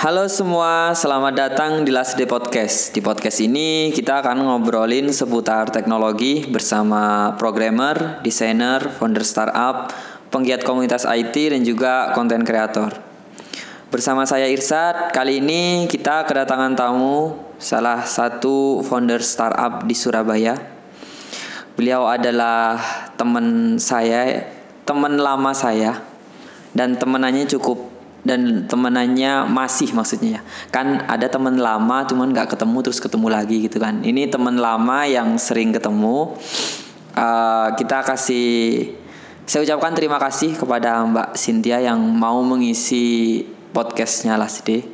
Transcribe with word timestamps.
Halo 0.00 0.32
semua, 0.32 0.96
selamat 0.96 1.34
datang 1.36 1.84
di 1.84 1.92
Last 1.92 2.16
Day 2.16 2.24
Podcast. 2.24 2.96
Di 2.96 3.04
podcast 3.04 3.36
ini 3.44 3.92
kita 3.92 4.24
akan 4.24 4.48
ngobrolin 4.48 5.12
seputar 5.12 5.68
teknologi 5.68 6.48
bersama 6.48 7.36
programmer, 7.36 8.16
desainer, 8.24 8.80
founder 8.96 9.20
startup, 9.20 9.92
penggiat 10.32 10.64
komunitas 10.64 11.04
IT 11.04 11.52
dan 11.52 11.68
juga 11.68 12.16
konten 12.16 12.48
kreator. 12.48 12.96
Bersama 13.92 14.24
saya 14.24 14.48
Irsad, 14.48 15.12
kali 15.12 15.44
ini 15.44 15.84
kita 15.84 16.24
kedatangan 16.24 16.80
tamu 16.80 17.36
salah 17.60 18.00
satu 18.00 18.80
founder 18.80 19.20
startup 19.20 19.84
di 19.84 19.92
Surabaya. 19.92 20.79
Beliau 21.80 22.04
adalah 22.04 22.76
teman 23.16 23.80
saya, 23.80 24.52
teman 24.84 25.16
lama 25.16 25.56
saya 25.56 25.96
dan 26.76 27.00
temenannya 27.00 27.48
cukup 27.48 27.88
dan 28.20 28.68
temenannya 28.68 29.48
masih 29.48 29.88
maksudnya 29.96 30.36
ya. 30.36 30.40
Kan 30.68 31.08
ada 31.08 31.24
teman 31.32 31.56
lama 31.56 32.04
cuman 32.04 32.36
nggak 32.36 32.52
ketemu 32.52 32.84
terus 32.84 33.00
ketemu 33.00 33.32
lagi 33.32 33.64
gitu 33.64 33.80
kan. 33.80 34.04
Ini 34.04 34.28
teman 34.28 34.60
lama 34.60 35.08
yang 35.08 35.40
sering 35.40 35.72
ketemu. 35.72 36.36
Uh, 37.16 37.72
kita 37.80 38.04
kasih 38.04 38.92
saya 39.48 39.64
ucapkan 39.64 39.96
terima 39.96 40.20
kasih 40.20 40.60
kepada 40.60 41.00
Mbak 41.08 41.32
Cynthia 41.40 41.80
yang 41.80 41.96
mau 41.96 42.44
mengisi 42.44 43.40
podcastnya 43.72 44.36
Lasde 44.36 44.84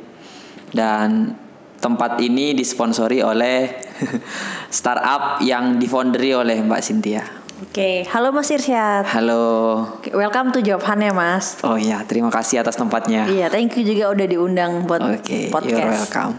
dan 0.71 1.35
tempat 1.83 2.15
ini 2.23 2.55
disponsori 2.55 3.19
oleh 3.19 3.75
startup 4.69 5.39
yang 5.43 5.79
difounderi 5.79 6.35
oleh 6.35 6.59
Mbak 6.63 6.81
Cynthia. 6.83 7.23
Oke, 7.57 8.05
halo 8.13 8.29
Mas 8.29 8.53
Irsyad. 8.53 9.01
Halo. 9.09 9.81
Welcome 10.13 10.53
to 10.53 10.61
Jawaban 10.61 11.01
ya 11.01 11.09
Mas. 11.09 11.57
Oh 11.65 11.73
iya, 11.73 12.05
terima 12.05 12.29
kasih 12.29 12.61
atas 12.61 12.77
tempatnya. 12.77 13.25
Iya, 13.25 13.49
thank 13.49 13.73
you 13.73 13.81
juga 13.81 14.13
udah 14.13 14.27
diundang 14.29 14.85
buat 14.85 15.01
Oke, 15.01 15.49
podcast. 15.49 15.73
you're 15.73 15.89
welcome. 15.89 16.37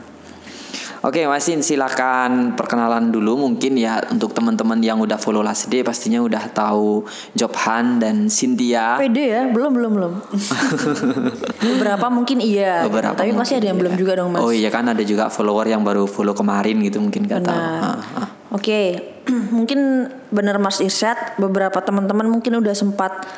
Oke, 0.98 1.22
Masin 1.30 1.62
silakan 1.62 2.58
perkenalan 2.58 3.14
dulu 3.14 3.38
mungkin 3.38 3.78
ya 3.78 4.02
untuk 4.10 4.34
teman-teman 4.34 4.82
yang 4.82 4.98
udah 4.98 5.14
follow 5.14 5.46
Lasde 5.46 5.86
pastinya 5.86 6.18
udah 6.18 6.50
tahu 6.50 7.06
Jobhan 7.38 8.02
dan 8.02 8.26
Cynthia. 8.26 8.98
Pede 8.98 9.30
ya, 9.30 9.42
belum 9.46 9.78
belum 9.78 9.92
belum. 9.94 10.12
Beberapa 11.78 12.06
mungkin 12.10 12.42
iya, 12.42 12.82
Beberapa 12.82 13.14
tapi 13.14 13.30
pasti 13.30 13.54
ada 13.54 13.70
yang 13.70 13.78
mungkin 13.78 13.94
belum 13.94 13.94
iya. 13.94 14.00
juga 14.02 14.12
dong 14.18 14.28
Mas. 14.34 14.40
Oh 14.42 14.50
iya 14.50 14.70
kan 14.74 14.90
ada 14.90 15.02
juga 15.06 15.30
follower 15.30 15.70
yang 15.70 15.86
baru 15.86 16.10
follow 16.10 16.34
kemarin 16.34 16.82
gitu 16.82 16.98
mungkin 16.98 17.30
nggak 17.30 17.46
tahu. 17.46 17.58
Ah, 17.62 17.94
ah. 18.18 18.28
Oke, 18.50 18.98
mungkin 19.56 20.10
benar 20.34 20.58
Mas 20.58 20.82
Irsyad, 20.82 21.38
beberapa 21.38 21.78
teman-teman 21.78 22.26
mungkin 22.26 22.58
udah 22.58 22.74
sempat 22.74 23.28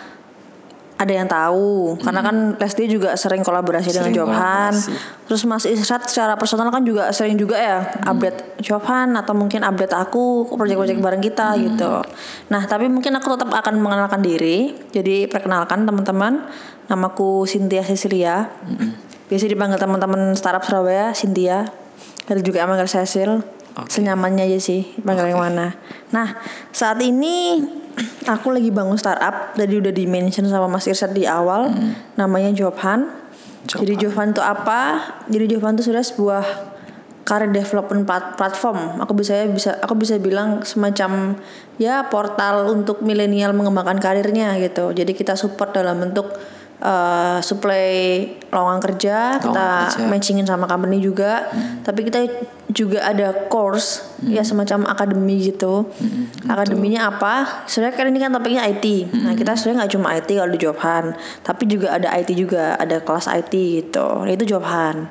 ada 1.00 1.12
yang 1.16 1.24
tahu 1.24 1.96
karena 1.96 2.20
kan 2.20 2.36
Lesti 2.60 2.84
juga 2.84 3.16
sering 3.16 3.40
kolaborasi 3.40 3.88
Hmm. 3.88 4.04
Sering 4.04 4.12
dengan 4.12 4.36
kolaborasi. 4.36 4.92
Terus 5.24 5.42
Mas 5.48 5.64
Irsyad 5.64 6.04
secara 6.04 6.36
personal 6.36 6.68
kan 6.68 6.84
juga 6.84 7.08
sering 7.16 7.40
juga 7.40 7.56
ya 7.56 7.80
Hmm. 7.80 8.12
update 8.12 8.60
Jobhan 8.60 9.16
atau 9.16 9.32
mungkin 9.32 9.64
update 9.64 9.96
aku 9.96 10.44
proyek-proyek 10.52 11.00
bareng 11.00 11.24
kita 11.24 11.56
Hmm. 11.56 11.60
gitu. 11.72 11.92
Nah, 12.52 12.62
tapi 12.68 12.92
mungkin 12.92 13.16
aku 13.16 13.32
tetap 13.32 13.48
akan 13.48 13.80
mengenalkan 13.80 14.20
diri. 14.20 14.76
Jadi 14.92 15.24
perkenalkan 15.24 15.88
teman-teman, 15.88 16.44
namaku 16.92 17.48
Cynthia 17.48 17.80
Cecilia. 17.80 18.52
Hmm. 18.60 18.92
Biasa 19.32 19.48
dipanggil 19.48 19.80
teman-teman 19.80 20.36
startup 20.36 20.68
Surabaya 20.68 21.16
Cynthia. 21.16 21.64
Ada 22.28 22.44
juga 22.44 22.68
manggil 22.68 22.84
Cecil. 22.84 23.40
Senyamannya 23.88 24.44
aja 24.44 24.60
sih 24.60 24.84
panggil 25.00 25.32
yang 25.32 25.40
mana. 25.40 25.72
Nah, 26.12 26.36
saat 26.68 27.00
ini 27.00 27.64
aku 28.26 28.54
lagi 28.54 28.70
bangun 28.70 28.96
startup. 28.96 29.54
Tadi 29.56 29.74
udah 29.80 29.92
di 29.92 30.04
mention 30.06 30.46
sama 30.46 30.66
Mas 30.66 30.86
Irsad 30.86 31.14
di 31.14 31.24
awal. 31.26 31.72
Namanya 32.16 32.50
Jobhan. 32.54 33.10
Jadi 33.66 33.94
Jobhan 34.00 34.32
itu 34.32 34.42
apa? 34.42 35.04
Jadi 35.28 35.44
Jobhan 35.56 35.76
itu 35.76 35.92
sudah 35.92 36.00
sebuah 36.00 36.44
career 37.28 37.52
development 37.52 38.08
plat- 38.08 38.34
platform. 38.34 38.98
Aku 39.04 39.12
bisa 39.14 39.46
bisa 39.46 39.78
aku 39.78 39.94
bisa 39.94 40.18
bilang 40.18 40.66
semacam 40.66 41.38
ya 41.78 42.08
portal 42.08 42.72
untuk 42.72 43.04
milenial 43.06 43.54
mengembangkan 43.54 44.00
karirnya 44.02 44.56
gitu. 44.58 44.90
Jadi 44.90 45.12
kita 45.14 45.36
support 45.38 45.70
dalam 45.70 46.00
bentuk 46.00 46.26
eh, 46.80 47.38
supply 47.40 47.88
lowongan 48.50 48.80
kerja, 48.80 49.38
kita 49.38 49.68
kerja. 49.94 50.08
matchingin 50.08 50.44
sama 50.44 50.64
company 50.64 50.98
juga. 50.98 51.46
Tapi 51.80 52.00
kita 52.02 52.24
juga 52.70 53.02
ada 53.04 53.34
course 53.46 54.16
ya 54.24 54.40
semacam 54.40 54.88
akademi 54.88 55.38
gitu. 55.40 55.86
Akademinya 56.46 57.10
apa? 57.10 57.66
Sebenarnya 57.66 57.94
kan 57.94 58.06
ini 58.08 58.18
kan 58.18 58.30
topiknya 58.32 58.62
IT. 58.64 58.86
Nah 59.12 59.32
kita 59.34 59.54
sebenarnya 59.54 59.84
nggak 59.84 59.92
cuma 59.94 60.08
IT 60.16 60.28
kalau 60.32 60.50
di 60.50 60.60
Jobhan, 60.60 61.04
tapi 61.42 61.62
juga 61.66 61.94
ada 61.94 62.08
IT 62.16 62.30
juga, 62.32 62.74
ada 62.74 62.98
kelas 62.98 63.26
IT 63.28 63.52
gitu. 63.52 64.06
Nah, 64.24 64.32
itu 64.32 64.44
Jobhan. 64.48 65.06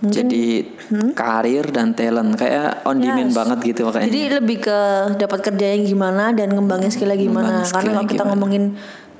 Jadi 0.00 0.64
karir 1.12 1.68
dan 1.68 1.92
talent 1.92 2.32
kayak 2.32 2.88
on 2.88 3.04
demand 3.04 3.28
Yes. 3.28 3.36
banget 3.36 3.58
gitu 3.68 3.84
makanya. 3.84 4.08
Jadi 4.08 4.20
lebih 4.32 4.56
ke 4.64 4.78
dapat 5.20 5.38
kerjanya 5.44 5.76
gimana 5.84 6.24
dan 6.32 6.56
ngembangin 6.56 6.88
skillnya 6.88 7.20
gimana. 7.20 7.60
Ngembangin 7.60 7.74
Karena 7.76 7.90
kalau 7.92 8.08
kita 8.08 8.16
gimana. 8.16 8.30
ngomongin 8.32 8.64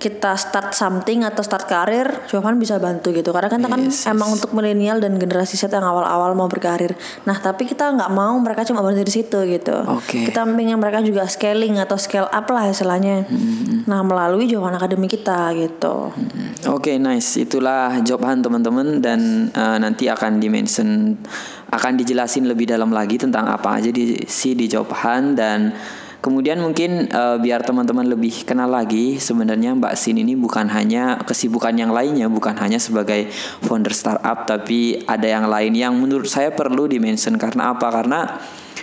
kita 0.01 0.33
start 0.41 0.73
something 0.73 1.29
atau 1.29 1.45
start 1.45 1.69
karir, 1.69 2.09
Jovan 2.33 2.57
bisa 2.57 2.81
bantu 2.81 3.13
gitu. 3.13 3.37
Karena 3.37 3.53
kan 3.53 3.61
kita 3.61 3.69
kan 3.69 3.83
Yes, 3.85 4.09
yes. 4.09 4.09
emang 4.09 4.33
untuk 4.33 4.57
milenial 4.57 4.97
dan 4.97 5.21
generasi 5.21 5.61
Z 5.61 5.69
yang 5.69 5.85
awal-awal 5.85 6.33
mau 6.33 6.49
berkarir. 6.49 6.97
Nah 7.29 7.37
tapi 7.37 7.69
kita 7.69 7.93
nggak 7.93 8.09
mau 8.09 8.33
mereka 8.41 8.65
cuma 8.65 8.81
berhenti 8.81 9.05
di 9.05 9.15
situ 9.21 9.39
gitu. 9.45 9.77
Oke. 9.85 10.33
Kita 10.33 10.49
pengen 10.49 10.81
mereka 10.81 11.05
juga 11.05 11.29
scaling 11.29 11.77
atau 11.77 12.01
scale 12.01 12.33
up 12.33 12.49
lah 12.49 12.73
istilahnya. 12.73 13.29
Nah 13.85 14.01
melalui 14.01 14.49
Jovan 14.49 14.73
Academy 14.73 15.05
kita 15.05 15.53
gitu. 15.53 16.17
Oke, 16.73 16.97
nice. 16.97 17.37
Itulah 17.37 18.01
Jobhan 18.01 18.41
teman-teman 18.41 19.05
dan 19.05 19.53
eh, 19.53 19.77
nanti 19.77 20.09
akan 20.09 20.41
dimention 20.41 21.21
akan 21.71 21.93
dijelasin 22.01 22.51
lebih 22.51 22.67
dalam 22.67 22.91
lagi 22.91 23.21
tentang 23.21 23.47
apa 23.47 23.79
aja 23.79 23.93
di 23.95 24.27
si 24.27 24.57
di 24.57 24.67
Jobhan 24.67 25.37
dan 25.39 25.71
kemudian 26.21 26.61
mungkin 26.61 27.09
eh, 27.09 27.37
biar 27.41 27.65
teman-teman 27.65 28.07
lebih 28.07 28.45
kenal 28.45 28.69
lagi 28.69 29.17
sebenarnya 29.17 29.77
Mbak 29.77 29.95
Sin 29.97 30.21
ini 30.21 30.37
bukan 30.37 30.69
hanya 30.69 31.21
kesibukan 31.25 31.75
yang 31.75 31.91
lainnya 31.91 32.29
bukan 32.29 32.57
hanya 32.61 32.77
sebagai 32.77 33.29
founder 33.65 33.93
startup 33.93 34.45
tapi 34.45 35.03
ada 35.05 35.27
yang 35.27 35.49
lain 35.49 35.73
yang 35.75 35.93
menurut 35.97 36.29
saya 36.29 36.53
perlu 36.53 36.87
dimention 36.87 37.41
karena 37.41 37.73
apa? 37.75 37.89
Karena 37.91 38.21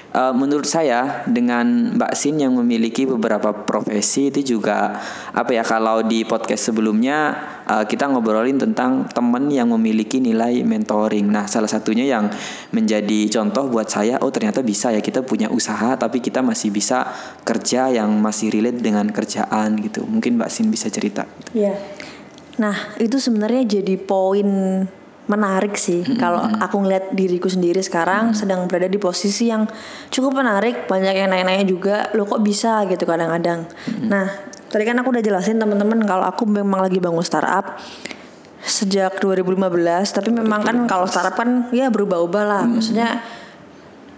Uh, 0.08 0.32
menurut 0.32 0.64
saya 0.64 1.28
dengan 1.28 1.94
Mbak 2.00 2.14
Sin 2.16 2.40
yang 2.40 2.56
memiliki 2.56 3.04
beberapa 3.04 3.52
profesi 3.52 4.32
itu 4.32 4.56
juga 4.56 5.04
apa 5.36 5.52
ya 5.52 5.68
kalau 5.68 6.00
di 6.00 6.24
podcast 6.24 6.72
sebelumnya 6.72 7.36
uh, 7.68 7.84
kita 7.84 8.08
ngobrolin 8.08 8.56
tentang 8.56 9.12
teman 9.12 9.52
yang 9.52 9.68
memiliki 9.68 10.24
nilai 10.24 10.64
mentoring. 10.64 11.28
Nah, 11.28 11.46
salah 11.52 11.68
satunya 11.68 12.08
yang 12.08 12.32
menjadi 12.72 13.28
contoh 13.28 13.68
buat 13.68 13.92
saya 13.92 14.16
oh 14.24 14.32
ternyata 14.32 14.64
bisa 14.64 14.96
ya 14.96 15.04
kita 15.04 15.28
punya 15.28 15.52
usaha 15.52 16.00
tapi 16.00 16.24
kita 16.24 16.40
masih 16.40 16.72
bisa 16.72 17.12
kerja 17.44 17.92
yang 17.92 18.08
masih 18.24 18.48
relate 18.48 18.80
dengan 18.80 19.12
kerjaan 19.12 19.76
gitu. 19.84 20.08
Mungkin 20.08 20.40
Mbak 20.40 20.50
Sin 20.50 20.72
bisa 20.72 20.88
cerita. 20.88 21.28
Iya. 21.52 21.76
Nah, 22.58 22.96
itu 22.98 23.22
sebenarnya 23.22 23.84
jadi 23.84 24.00
poin 24.02 24.50
menarik 25.28 25.76
sih. 25.76 26.04
Kalau 26.16 26.40
aku 26.40 26.84
ngeliat 26.84 27.12
diriku 27.12 27.52
sendiri 27.52 27.84
sekarang 27.84 28.32
sedang 28.32 28.66
berada 28.66 28.88
di 28.88 29.00
posisi 29.00 29.52
yang 29.52 29.68
cukup 30.12 30.40
menarik 30.40 30.88
banyak 30.88 31.14
yang 31.14 31.30
nanya-nanya 31.32 31.66
juga 31.68 31.96
lo 32.16 32.24
kok 32.26 32.42
bisa? 32.44 32.84
gitu 32.88 33.04
kadang-kadang. 33.04 33.68
Nah 34.08 34.28
tadi 34.72 34.84
kan 34.88 35.00
aku 35.00 35.12
udah 35.16 35.24
jelasin 35.24 35.60
teman-teman 35.60 36.04
kalau 36.08 36.24
aku 36.28 36.48
memang 36.48 36.84
lagi 36.84 37.00
bangun 37.00 37.24
startup 37.24 37.80
sejak 38.68 39.24
2015 39.24 39.64
tapi 40.12 40.30
memang 40.36 40.60
kan 40.64 40.78
kalau 40.92 41.08
startup 41.08 41.36
kan 41.40 41.68
ya 41.72 41.88
berubah-ubah 41.92 42.44
lah. 42.44 42.64
Maksudnya 42.68 43.24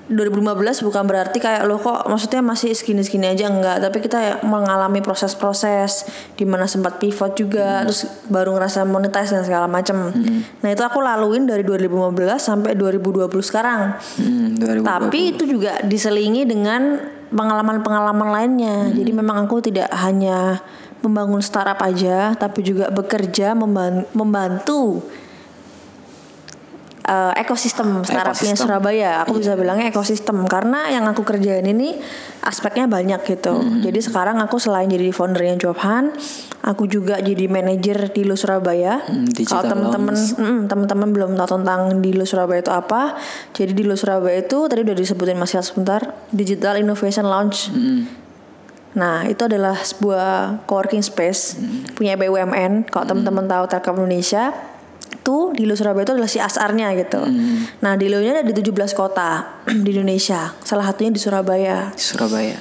2015 0.09 0.85
bukan 0.89 1.03
berarti 1.05 1.37
kayak 1.37 1.69
lo 1.69 1.77
kok 1.77 2.09
maksudnya 2.09 2.41
masih 2.41 2.73
segini-segini 2.73 3.29
aja 3.29 3.45
enggak 3.45 3.77
tapi 3.77 3.97
kita 4.01 4.17
ya 4.17 4.33
mengalami 4.41 5.05
proses-proses 5.05 6.09
di 6.33 6.49
mana 6.49 6.65
sempat 6.65 6.97
pivot 6.97 7.37
juga 7.37 7.85
terus 7.85 8.09
baru 8.25 8.57
ngerasa 8.57 8.89
monetize 8.89 9.29
dan 9.29 9.45
segala 9.45 9.69
macam. 9.69 10.09
Nah, 10.65 10.69
itu 10.69 10.81
aku 10.81 10.99
laluin 10.99 11.45
dari 11.45 11.61
2015 11.61 12.41
sampai 12.41 12.73
2020 12.73 13.29
sekarang. 13.45 13.95
Hmm, 14.17 14.57
2020. 14.57 14.85
Tapi 14.89 15.19
itu 15.35 15.43
juga 15.45 15.77
diselingi 15.85 16.43
dengan 16.49 16.97
pengalaman-pengalaman 17.29 18.29
lainnya. 18.33 18.77
Jadi 18.89 19.11
memang 19.13 19.45
aku 19.45 19.61
tidak 19.61 19.89
hanya 19.93 20.61
membangun 20.99 21.39
startup 21.39 21.79
aja, 21.79 22.35
tapi 22.35 22.59
juga 22.65 22.91
bekerja 22.91 23.55
memban- 23.55 24.07
membantu 24.11 24.99
eh, 27.09 27.41
ekosistem 27.41 28.05
startupnya. 28.05 28.53
Surabaya. 28.53 29.11
Aku 29.25 29.41
bisa 29.41 29.57
bilangnya 29.57 29.89
ekosistem 29.89 30.45
karena 30.45 30.93
yang 30.93 31.09
aku 31.09 31.25
kerjain 31.25 31.65
ini 31.65 31.97
aspeknya 32.45 32.85
banyak 32.85 33.25
gitu. 33.25 33.57
Hmm. 33.57 33.81
Jadi 33.81 33.99
sekarang 33.99 34.37
aku 34.37 34.61
selain 34.61 34.87
jadi 34.87 35.09
foundernya 35.09 35.57
Jobhan, 35.57 36.13
aku 36.61 36.85
juga 36.85 37.17
jadi 37.17 37.49
manajer 37.49 38.13
di 38.13 38.21
Lu 38.23 38.37
Surabaya. 38.37 39.01
Hmm, 39.03 39.25
digital 39.25 39.65
Kalau 39.65 39.73
teman-teman 39.73 40.15
mm, 40.15 40.59
teman-teman 40.69 41.09
belum 41.09 41.31
tahu 41.35 41.49
tentang 41.59 41.81
di 41.99 42.11
Lu 42.13 42.23
Surabaya 42.29 42.61
itu 42.61 42.71
apa, 42.71 43.17
jadi 43.57 43.71
di 43.73 43.83
Lu 43.83 43.97
Surabaya 43.97 44.45
itu 44.45 44.69
tadi 44.69 44.85
udah 44.85 44.95
disebutin 44.95 45.35
Mas 45.41 45.51
Yas 45.57 45.73
sebentar, 45.73 46.13
Digital 46.29 46.77
Innovation 46.77 47.25
Launch. 47.25 47.73
Hmm. 47.73 48.05
Nah, 48.89 49.29
itu 49.29 49.45
adalah 49.45 49.77
sebuah 49.77 50.65
coworking 50.65 51.05
space 51.05 51.61
punya 51.93 52.17
BUMN. 52.17 52.89
Kalau 52.89 53.05
teman-teman 53.05 53.45
tahu 53.45 53.63
Telkom 53.69 54.01
Indonesia, 54.01 54.49
itu 55.19 55.51
di 55.51 55.67
Dilo 55.67 55.75
Surabaya 55.75 56.07
itu 56.07 56.13
adalah 56.15 56.31
si 56.31 56.39
asarnya 56.39 56.95
gitu. 56.95 57.21
Nah, 57.83 57.93
Dilonya 57.99 58.39
ada 58.39 58.43
di 58.47 58.55
17 58.55 58.95
kota 58.95 59.59
di 59.85 59.89
Indonesia. 59.91 60.55
Salah 60.63 60.87
satunya 60.87 61.11
di 61.11 61.21
Surabaya. 61.21 61.91
Di 61.91 62.01
Surabaya. 62.01 62.57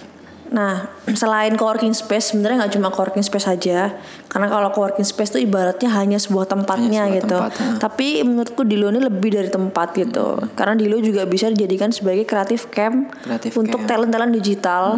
Nah, 0.49 0.85
selain 1.09 1.53
coworking 1.53 1.93
space, 1.93 2.33
sebenarnya 2.33 2.63
nggak 2.63 2.75
cuma 2.75 2.89
coworking 2.89 3.21
space 3.21 3.45
saja, 3.45 3.93
karena 4.27 4.47
kalau 4.47 4.69
coworking 4.69 5.05
space 5.05 5.31
itu 5.31 5.45
ibaratnya 5.45 5.89
hanya 5.91 6.17
sebuah 6.17 6.47
tempatnya 6.47 7.05
Hanya 7.05 7.21
sebuah 7.21 7.21
gitu. 7.21 7.37
tempat. 7.37 7.81
Tapi 7.81 8.07
menurutku 8.23 8.63
Dilo 8.63 8.89
ini 8.89 8.99
lebih 8.99 9.31
dari 9.31 9.49
tempat 9.49 9.93
gitu, 9.93 10.41
karena 10.55 10.73
Dilo 10.75 10.97
juga 10.99 11.25
bisa 11.25 11.47
dijadikan 11.47 11.89
sebagai 11.89 12.25
creative 12.25 12.65
camp 12.69 13.13
Creative 13.19 13.53
untuk 13.55 13.85
talent-talent 13.85 14.33
digital. 14.33 14.97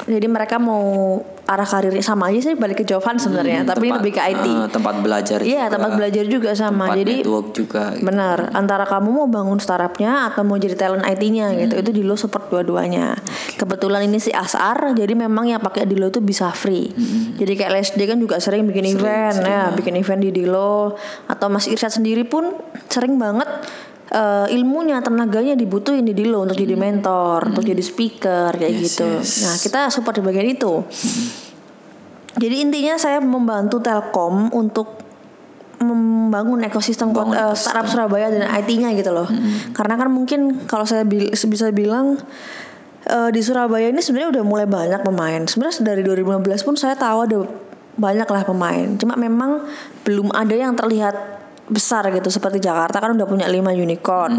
Jadi 0.00 0.26
mereka 0.26 0.56
mau 0.56 1.18
arah 1.44 1.68
karirnya 1.68 2.00
sama 2.00 2.32
aja 2.32 2.40
sih 2.42 2.54
balik 2.54 2.80
ke 2.80 2.86
Jovan 2.86 3.18
sebenarnya, 3.18 3.66
tapi 3.66 3.86
Tempat- 3.86 3.98
lebih 4.00 4.12
ke 4.12 4.22
IT. 4.24 4.46
eh, 4.46 4.68
tempat 4.70 4.94
belajar. 4.96 5.38
Iya, 5.38 5.68
juga. 5.68 5.72
tempat 5.76 5.90
belajar 5.94 6.24
juga 6.24 6.50
sama. 6.54 6.84
Tempat 6.86 6.98
Jadi 6.98 7.14
network 7.18 7.46
juga. 7.52 7.82
gitu. 7.92 8.04
Benar, 8.06 8.38
antara 8.54 8.84
kamu 8.84 9.08
mau 9.12 9.26
bangun 9.26 9.58
startupnya 9.58 10.24
atau 10.26 10.40
mau 10.40 10.56
jadi 10.56 10.72
talent 10.72 11.04
IT-nya 11.04 11.52
Hmm. 11.52 11.60
gitu, 11.60 11.74
itu 11.78 11.90
Dilo 11.92 12.14
support 12.14 12.48
dua-duanya. 12.48 13.20
Kebetulan 13.54 14.04
ini 14.04 14.16
si 14.16 14.32
Asar, 14.32 14.83
jadi 14.92 15.14
memang 15.14 15.46
yang 15.46 15.58
pakai 15.58 15.86
Dilo 15.86 16.06
itu 16.06 16.18
bisa 16.18 16.50
free. 16.50 16.92
Jadi 17.34 17.52
kayak 17.54 17.70
LSD 17.72 18.00
kan 18.04 18.18
juga 18.18 18.36
sering 18.36 18.66
bikin 18.66 18.84
event, 18.90 19.32
Hmm. 19.32 19.38
sering, 19.40 19.54
ya, 19.54 19.64
bikin 19.72 19.94
event 19.94 20.20
di 20.20 20.30
Dilo. 20.30 20.92
Atau 21.24 21.48
Mas 21.48 21.64
Irsyad 21.64 21.88
sendiri 21.90 22.22
pun 22.22 22.52
sering 22.86 23.16
banget 23.16 23.48
eh, 24.06 24.46
ilmunya, 24.52 25.00
tenaganya 25.00 25.56
dibutuhin 25.56 26.04
di 26.04 26.12
Dilo 26.12 26.44
untuk 26.44 26.54
jadi 26.54 26.76
mentor, 26.76 27.50
untuk 27.50 27.64
jadi 27.64 27.80
speaker 27.80 28.52
kayak 28.52 28.70
Hmm. 28.70 28.78
Yes, 28.78 28.86
gitu. 28.92 29.08
yes. 29.10 29.30
Hmm. 29.32 29.42
Nah 29.42 29.56
kita 29.58 29.80
support 29.88 30.14
di 30.14 30.22
bagian 30.22 30.46
itu. 30.46 30.72
Jadi 32.34 32.56
intinya 32.60 32.94
saya 32.94 33.18
membantu 33.18 33.78
Telkom 33.78 34.50
untuk 34.50 35.02
membangun 35.76 36.62
ekosistem 36.62 37.10
ekosistem. 37.10 37.54
startup 37.54 37.86
Surabaya 37.86 38.26
dan 38.28 38.46
IT-nya 38.46 38.90
gitu 38.92 39.10
loh. 39.10 39.26
Karena 39.72 39.94
kan 39.94 40.08
mungkin 40.08 40.64
kalau 40.64 40.82
saya 40.82 41.02
bil- 41.02 41.30
bisa 41.30 41.70
bilang 41.70 42.18
eh, 43.08 43.30
di 43.32 43.40
Surabaya 43.40 43.88
ini 43.88 44.00
sebenarnya 44.00 44.40
udah 44.40 44.44
mulai 44.44 44.66
banyak 44.68 45.00
pemain. 45.04 45.42
Sebenarnya 45.44 45.84
dari 45.84 46.02
2015 46.04 46.66
pun 46.66 46.74
saya 46.76 46.94
tahu 46.96 47.18
ada 47.24 47.38
banyak 47.94 48.28
lah 48.28 48.42
pemain. 48.42 48.88
Cuma 48.98 49.14
memang 49.14 49.64
belum 50.02 50.34
ada 50.34 50.54
yang 50.54 50.74
terlihat 50.74 51.44
besar 51.64 52.04
gitu 52.12 52.28
seperti 52.28 52.60
Jakarta 52.60 53.00
kan 53.00 53.16
udah 53.16 53.24
punya 53.24 53.48
5 53.48 53.72
unicorn. 53.72 54.32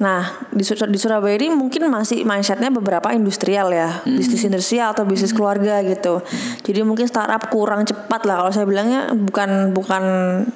Nah, 0.00 0.48
di, 0.48 0.64
Sur- 0.64 0.88
di 0.88 0.96
Surabaya 0.96 1.36
ini 1.36 1.52
mungkin 1.52 1.84
masih 1.92 2.24
mindsetnya 2.24 2.72
beberapa 2.72 3.12
industrial 3.12 3.68
ya, 3.76 4.00
bisnis 4.08 4.44
industrial 4.48 4.96
atau 4.96 5.04
bisnis 5.04 5.36
keluarga 5.36 5.84
gitu. 5.84 6.24
Jadi 6.64 6.80
mungkin 6.80 7.04
startup 7.04 7.52
kurang 7.52 7.84
cepat 7.84 8.24
lah 8.24 8.40
kalau 8.40 8.52
saya 8.52 8.64
bilangnya 8.64 9.12
bukan 9.12 9.76
bukan 9.76 10.02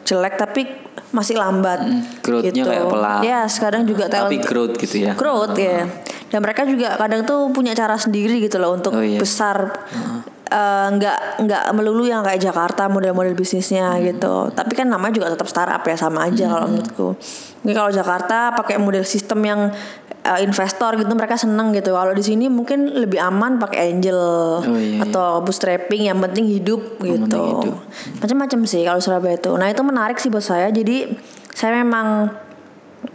jelek 0.08 0.40
tapi 0.40 0.69
masih 1.10 1.34
lambat. 1.34 1.82
Growth-nya 2.22 2.62
kayak 2.62 2.86
pelan. 2.86 3.20
Ya, 3.22 3.40
sekarang 3.46 3.82
juga 3.84 4.06
Tapi 4.06 4.38
talent 4.38 4.46
growth 4.46 4.74
gitu 4.78 4.96
ya. 5.00 5.12
growth 5.14 5.58
ya. 5.58 5.86
Dan 6.30 6.38
mereka 6.40 6.62
juga 6.62 6.94
kadang 6.94 7.26
tuh 7.26 7.50
punya 7.50 7.74
cara 7.74 7.98
sendiri 7.98 8.38
gitu 8.38 8.62
loh 8.62 8.78
untuk 8.78 8.94
Oh, 8.94 9.02
iya. 9.02 9.18
besar. 9.18 9.82
Eh, 9.90 10.22
nggak 10.50 11.47
nggak 11.47 11.64
melulu 11.79 12.11
yang 12.11 12.26
kayak 12.26 12.43
Jakarta 12.43 12.91
model-model 12.91 13.38
bisnisnya 13.38 13.94
Hmm. 13.94 14.02
gitu. 14.02 14.35
Tapi 14.50 14.73
kan 14.75 14.91
namanya 14.91 15.14
juga 15.14 15.31
tetap 15.31 15.47
startup 15.47 15.82
ya 15.87 15.94
sama 15.94 16.26
aja 16.26 16.50
kalau 16.50 16.67
menurutku. 16.67 17.08
Ini 17.62 17.73
kalau 17.73 17.91
Jakarta 17.94 18.50
pakai 18.58 18.82
model 18.82 19.06
sistem 19.06 19.41
yang 19.47 19.61
eh, 20.20 20.41
investor 20.43 20.99
gitu 20.99 21.08
mereka 21.14 21.38
seneng 21.38 21.70
gitu. 21.70 21.94
Kalau 21.94 22.11
di 22.11 22.20
sini 22.20 22.50
mungkin 22.50 22.93
lebih 22.93 23.23
aman 23.23 23.56
pakai 23.56 23.94
angel 23.94 24.19
Oh, 24.61 24.76
iya, 24.76 24.99
iya. 24.99 25.06
atau 25.06 25.41
bootstrapping 25.41 26.11
yang 26.11 26.19
penting 26.19 26.50
hidup 26.50 26.99
Yang 26.99 27.31
gitu. 27.31 27.43
Macam-macam 28.19 28.58
sih 28.67 28.82
kalau 28.82 29.00
Surabaya 29.00 29.38
itu. 29.38 29.55
Nah 29.55 29.70
itu 29.70 29.81
menarik 29.81 30.19
sih 30.19 30.29
buat 30.29 30.43
saya. 30.43 30.69
Jadi 30.69 31.14
saya 31.55 31.79
memang 31.81 32.29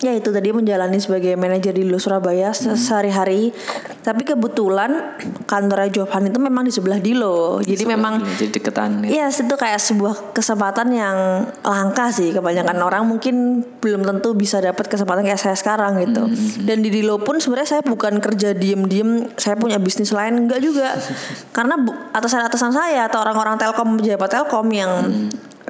ya 0.02 0.12
itu 0.12 0.34
tadi 0.34 0.50
menjalani 0.50 0.98
sebagai 0.98 1.38
manajer 1.38 1.72
di 1.72 1.86
Dilo 1.86 2.02
Surabaya 2.02 2.50
Hmm. 2.52 2.74
sehari-hari. 2.74 3.54
Tapi 4.02 4.22
kebetulan 4.22 5.18
kantornya 5.46 5.90
Jovan 5.90 6.30
itu 6.30 6.38
memang 6.38 6.66
di 6.66 6.74
sebelah 6.74 6.98
Dilo. 6.98 7.62
Jadi 7.62 7.84
memang 7.86 8.22
Jadi 8.38 8.54
deketan. 8.54 9.02
gitu. 9.02 9.18
Iya, 9.18 9.30
itu 9.30 9.56
kayak 9.56 9.82
sebuah 9.82 10.14
kesempatan 10.34 10.94
yang 10.94 11.18
langka 11.62 12.10
sih. 12.10 12.30
Kebanyakan 12.30 12.78
orang 12.82 13.04
mungkin 13.06 13.66
belum 13.82 14.06
tentu 14.06 14.34
bisa 14.34 14.62
dapat 14.62 14.86
kesempatan 14.86 15.26
kayak 15.26 15.42
saya 15.42 15.58
sekarang 15.58 15.98
gitu. 16.02 16.30
Dan 16.66 16.86
di 16.86 16.90
Dilo 16.90 17.18
pun 17.22 17.38
sebenarnya 17.38 17.78
saya 17.78 17.84
bukan 17.86 18.22
kerja 18.22 18.54
diem-diem, 18.54 19.34
saya 19.38 19.58
punya 19.58 19.78
bisnis 19.78 20.14
lain 20.14 20.46
enggak 20.46 20.62
juga. 20.62 20.94
Karena 21.56 21.78
atasan-atasan 22.14 22.72
saya 22.74 23.10
atau 23.10 23.22
orang-orang 23.22 23.58
Telkom 23.58 23.98
pejabat 23.98 24.30
Telkom 24.30 24.68
yang 24.70 24.92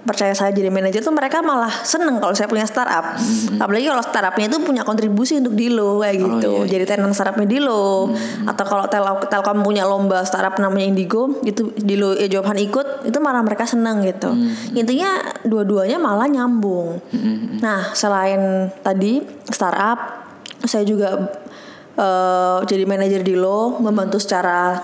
percaya 0.05 0.37
saya 0.37 0.53
jadi 0.53 0.69
manajer 0.69 1.01
tuh 1.01 1.11
mereka 1.11 1.41
malah 1.41 1.73
seneng 1.81 2.21
kalau 2.21 2.37
saya 2.37 2.45
punya 2.45 2.63
startup. 2.69 3.17
Apalagi 3.57 3.89
kalau 3.89 4.05
startupnya 4.05 4.45
itu 4.53 4.57
punya 4.61 4.85
kontribusi 4.85 5.41
untuk 5.41 5.57
Dilo 5.57 5.99
kayak 5.99 6.15
gitu. 6.21 6.51
iya, 6.61 6.63
iya. 6.63 6.71
Jadi 6.77 6.83
tenant 6.85 7.11
startupnya 7.17 7.49
Dilo 7.49 8.13
atau 8.45 8.65
kalau 8.69 8.85
Tel 8.85 9.03
Telkom 9.27 9.65
punya 9.65 9.83
lomba 9.89 10.21
startup 10.21 10.61
namanya 10.61 10.85
Indigo 10.85 11.41
itu 11.41 11.73
Dilo 11.75 12.13
eh, 12.13 12.29
Johan 12.29 12.55
ikut 12.61 13.09
itu 13.09 13.17
malah 13.17 13.41
mereka 13.41 13.65
seneng 13.65 14.05
gitu. 14.05 14.29
Intinya 14.77 15.41
dua-duanya 15.41 15.97
malah 15.97 16.29
nyambung. 16.29 17.01
Nah 17.59 17.91
selain 17.97 18.69
tadi 18.85 19.25
startup 19.49 20.29
saya 20.69 20.85
juga 20.85 21.33
eh, 21.97 22.57
jadi 22.69 22.85
manajer 22.85 23.25
Dilo 23.25 23.81
membantu 23.81 24.21
secara 24.21 24.77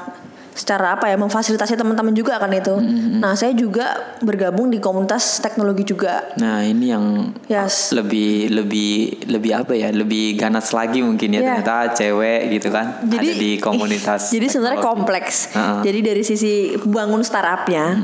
secara 0.52 1.00
apa 1.00 1.08
ya 1.08 1.16
memfasilitasi 1.16 1.80
teman-teman 1.80 2.12
juga 2.12 2.36
kan 2.36 2.52
itu. 2.52 2.76
Nah 3.18 3.34
saya 3.34 3.56
juga 3.56 4.16
bergabung 4.20 4.68
di 4.68 4.78
komunitas 4.78 5.40
teknologi 5.40 5.88
juga. 5.88 6.28
Nah 6.36 6.60
ini 6.62 6.92
yang 6.92 7.06
Yes. 7.48 7.96
lebih 7.96 8.52
lebih 8.52 8.92
lebih 9.28 9.52
apa 9.56 9.74
ya 9.74 9.90
lebih 9.90 10.36
ganas 10.36 10.72
lagi 10.72 11.00
mungkin 11.00 11.32
ya 11.32 11.40
Iya. 11.40 11.48
ternyata 11.64 11.76
cewek 11.96 12.42
gitu 12.52 12.68
kan 12.68 13.00
ada 13.00 13.32
di 13.32 13.56
komunitas 13.58 14.28
Jadi 14.30 14.46
sebenarnya 14.48 14.84
kompleks. 14.84 15.56
Heeh. 15.56 15.88
Jadi 15.88 16.00
dari 16.04 16.24
sisi 16.24 16.54
bangun 16.78 17.24
startupnya 17.24 17.96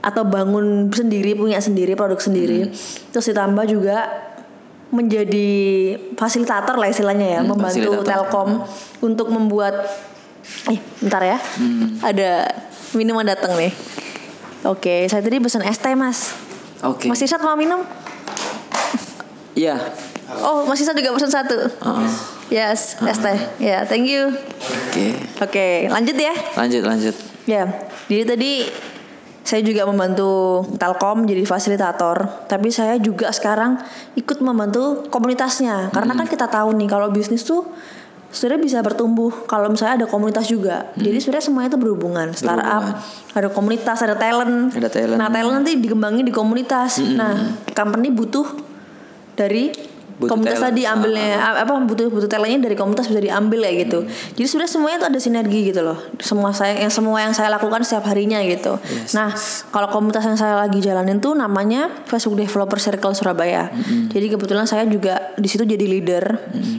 atau 0.00 0.22
bangun 0.24 0.88
sendiri 0.88 1.34
punya 1.34 1.60
sendiri 1.60 1.92
produk 1.92 2.16
sendiri, 2.16 2.70
terus 3.10 3.26
ditambah 3.26 3.66
juga 3.66 4.08
menjadi 4.90 5.48
fasilitator 6.18 6.74
lah 6.74 6.90
istilahnya 6.90 7.38
ya, 7.38 7.40
Hmm, 7.42 7.54
membantu. 7.54 8.02
Telkom 8.02 8.48
untuk 9.00 9.30
membuat 9.30 9.86
eh 10.66 10.78
bentar 10.98 11.20
ya. 11.20 11.38
Hmm. 11.56 12.00
Ada 12.00 12.48
minuman 12.92 13.22
datang 13.22 13.54
nih. 13.54 13.72
Oke, 14.62 15.06
saya 15.06 15.20
tadi 15.20 15.38
pesan 15.38 15.62
es 15.62 15.76
teh, 15.76 15.94
Mas. 15.94 16.36
oke 16.80 17.06
Mas 17.06 17.20
Irsat 17.20 17.40
mau 17.40 17.54
minum? 17.54 17.80
iya 19.54 19.76
Oh, 20.40 20.62
Mas 20.62 20.78
Irsat 20.78 20.94
juga 20.94 21.10
pesan 21.10 21.26
satu. 21.28 21.58
Heeh. 21.58 22.10
Yes, 22.50 22.98
es 23.00 23.18
teh. 23.18 23.38
Ya, 23.58 23.82
thank 23.84 24.06
you. 24.06 24.30
oke 24.30 25.04
Oke, 25.40 25.66
lanjut 25.86 26.14
ya. 26.14 26.34
lanjut 26.54 26.82
lanjut 26.82 27.14
Ya, 27.44 27.66
jadi 28.06 28.24
tadi 28.28 28.52
saya 29.40 29.58
juga 29.60 29.82
membantu 29.82 30.62
Telkom 30.76 31.24
jadi 31.24 31.42
fasilitator, 31.42 32.46
tapi 32.46 32.70
saya 32.70 32.94
juga 32.96 33.32
sekarang 33.32 33.80
ikut 34.14 34.38
membantu 34.38 35.08
komunitasnya. 35.08 35.90
Karena 35.90 36.12
Hmm. 36.12 36.20
kan 36.20 36.28
kita 36.28 36.46
tahu 36.46 36.76
nih 36.76 36.86
kalau 36.86 37.10
bisnis 37.10 37.42
tuh 37.42 37.66
sebenarnya 38.30 38.62
bisa 38.62 38.78
bertumbuh 38.80 39.44
kalau 39.46 39.70
misalnya 39.70 40.02
ada 40.02 40.06
komunitas 40.06 40.46
juga. 40.46 40.90
Jadi 40.94 41.18
sebenarnya 41.18 41.44
semuanya 41.50 41.68
itu 41.74 41.78
berhubungan. 41.78 42.26
Startup, 42.34 42.82
Hmm. 42.82 43.38
Ada 43.38 43.48
komunitas, 43.50 43.98
ada 44.02 44.14
talent. 44.18 44.74
Ada 44.74 44.90
talent. 44.90 45.18
Hmm. 45.18 45.22
Nah, 45.22 45.28
talent 45.30 45.54
nanti 45.62 45.78
dikembangin 45.78 46.26
di 46.26 46.34
komunitas. 46.34 46.98
Nah, 47.02 47.58
company 47.74 48.10
butuh 48.10 48.46
dari 49.34 49.70
Butuh 50.20 50.36
komunitas 50.36 50.60
talent. 50.60 50.76
tadi 50.76 50.82
ambilnya 50.84 51.32
apa 51.64 51.72
butuh 51.80 52.12
butuh 52.12 52.28
talentnya 52.28 52.60
dari 52.68 52.76
komunitas 52.76 53.08
bisa 53.08 53.24
diambil 53.24 53.64
ya 53.64 53.72
gitu. 53.72 54.04
Jadi 54.36 54.44
sudah 54.52 54.68
semuanya 54.68 55.00
itu 55.00 55.06
ada 55.08 55.20
sinergi 55.22 55.60
gitu 55.72 55.80
loh. 55.80 55.96
Semua 56.20 56.52
saya 56.52 56.76
yang 56.76 56.92
semua 56.92 57.24
yang 57.24 57.32
saya 57.32 57.48
lakukan 57.48 57.80
setiap 57.88 58.04
harinya 58.04 58.36
gitu. 58.44 58.76
Nah, 59.16 59.32
kalau 59.72 59.88
komunitas 59.88 60.28
yang 60.28 60.36
saya 60.36 60.60
lagi 60.60 60.84
jalanin 60.84 61.24
tuh 61.24 61.32
namanya 61.32 61.88
Facebook 62.04 62.36
Developer 62.36 62.76
Circle 62.76 63.16
Surabaya. 63.16 63.72
Jadi 64.12 64.26
kebetulan 64.28 64.68
saya 64.68 64.84
juga 64.84 65.32
di 65.40 65.48
situ 65.48 65.64
jadi 65.64 65.88
leader. 65.88 66.24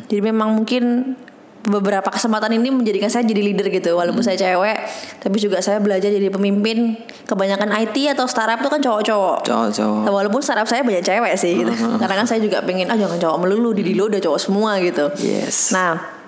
Jadi 0.05 0.21
memang 0.21 0.53
mungkin 0.53 1.17
beberapa 1.65 2.09
kesempatan 2.09 2.57
ini 2.57 2.73
menjadikan 2.73 3.09
saya 3.09 3.25
jadi 3.25 3.41
leader 3.41 3.67
gitu. 3.69 3.93
Walaupun 3.93 4.25
saya 4.25 4.37
cewek 4.37 4.77
tapi 5.21 5.37
juga 5.37 5.61
saya 5.61 5.77
belajar 5.77 6.09
jadi 6.09 6.29
pemimpin 6.33 6.97
kebanyakan 7.29 7.69
IT 7.85 8.17
atau 8.17 8.25
startup 8.25 8.61
itu 8.61 8.69
kan 8.69 8.81
cowok-cowok. 8.81 9.37
Cowok 9.45 9.69
cowok 9.73 10.01
Nah, 10.07 10.13
walaupun 10.13 10.41
startup 10.41 10.65
saya 10.65 10.81
banyak 10.81 11.05
cewek 11.05 11.33
sih 11.37 11.61
gitu. 11.61 11.71
Karena 11.71 12.15
kan 12.17 12.25
saya 12.25 12.41
juga 12.41 12.65
pengen 12.65 12.89
ah 12.89 12.97
jangan 12.97 13.17
cowok 13.21 13.37
melulu 13.45 13.77
di 13.77 13.85
Dilo 13.85 14.09
udah 14.09 14.21
cowok 14.21 14.39
semua 14.39 14.81
gitu. 14.81 15.13
yes. 15.21 15.69
Nah, 15.75 16.20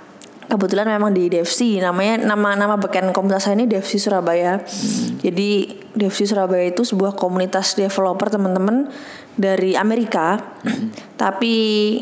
kebetulan 0.47 0.87
memang 0.89 1.15
di 1.15 1.31
DFC 1.31 1.79
namanya 1.79 2.23
nama 2.23 2.55
nama 2.55 2.75
beken 2.75 3.15
komunitas 3.15 3.47
saya 3.47 3.55
ini 3.59 3.69
DFC 3.69 3.99
Surabaya. 3.99 4.59
Jadi 5.23 5.81
DFC 5.95 6.27
Surabaya 6.27 6.67
itu 6.67 6.83
sebuah 6.83 7.15
komunitas 7.15 7.77
developer 7.77 8.27
teman-teman 8.27 8.91
dari 9.37 9.73
Amerika. 9.77 10.41
Tapi 11.21 11.55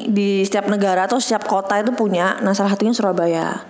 di 0.09 0.41
setiap 0.43 0.67
negara 0.67 1.05
atau 1.05 1.21
setiap 1.21 1.45
kota 1.45 1.77
itu 1.79 1.93
punya. 1.93 2.39
Nah, 2.41 2.55
salah 2.57 2.73
satunya 2.73 2.95
Surabaya. 2.95 3.61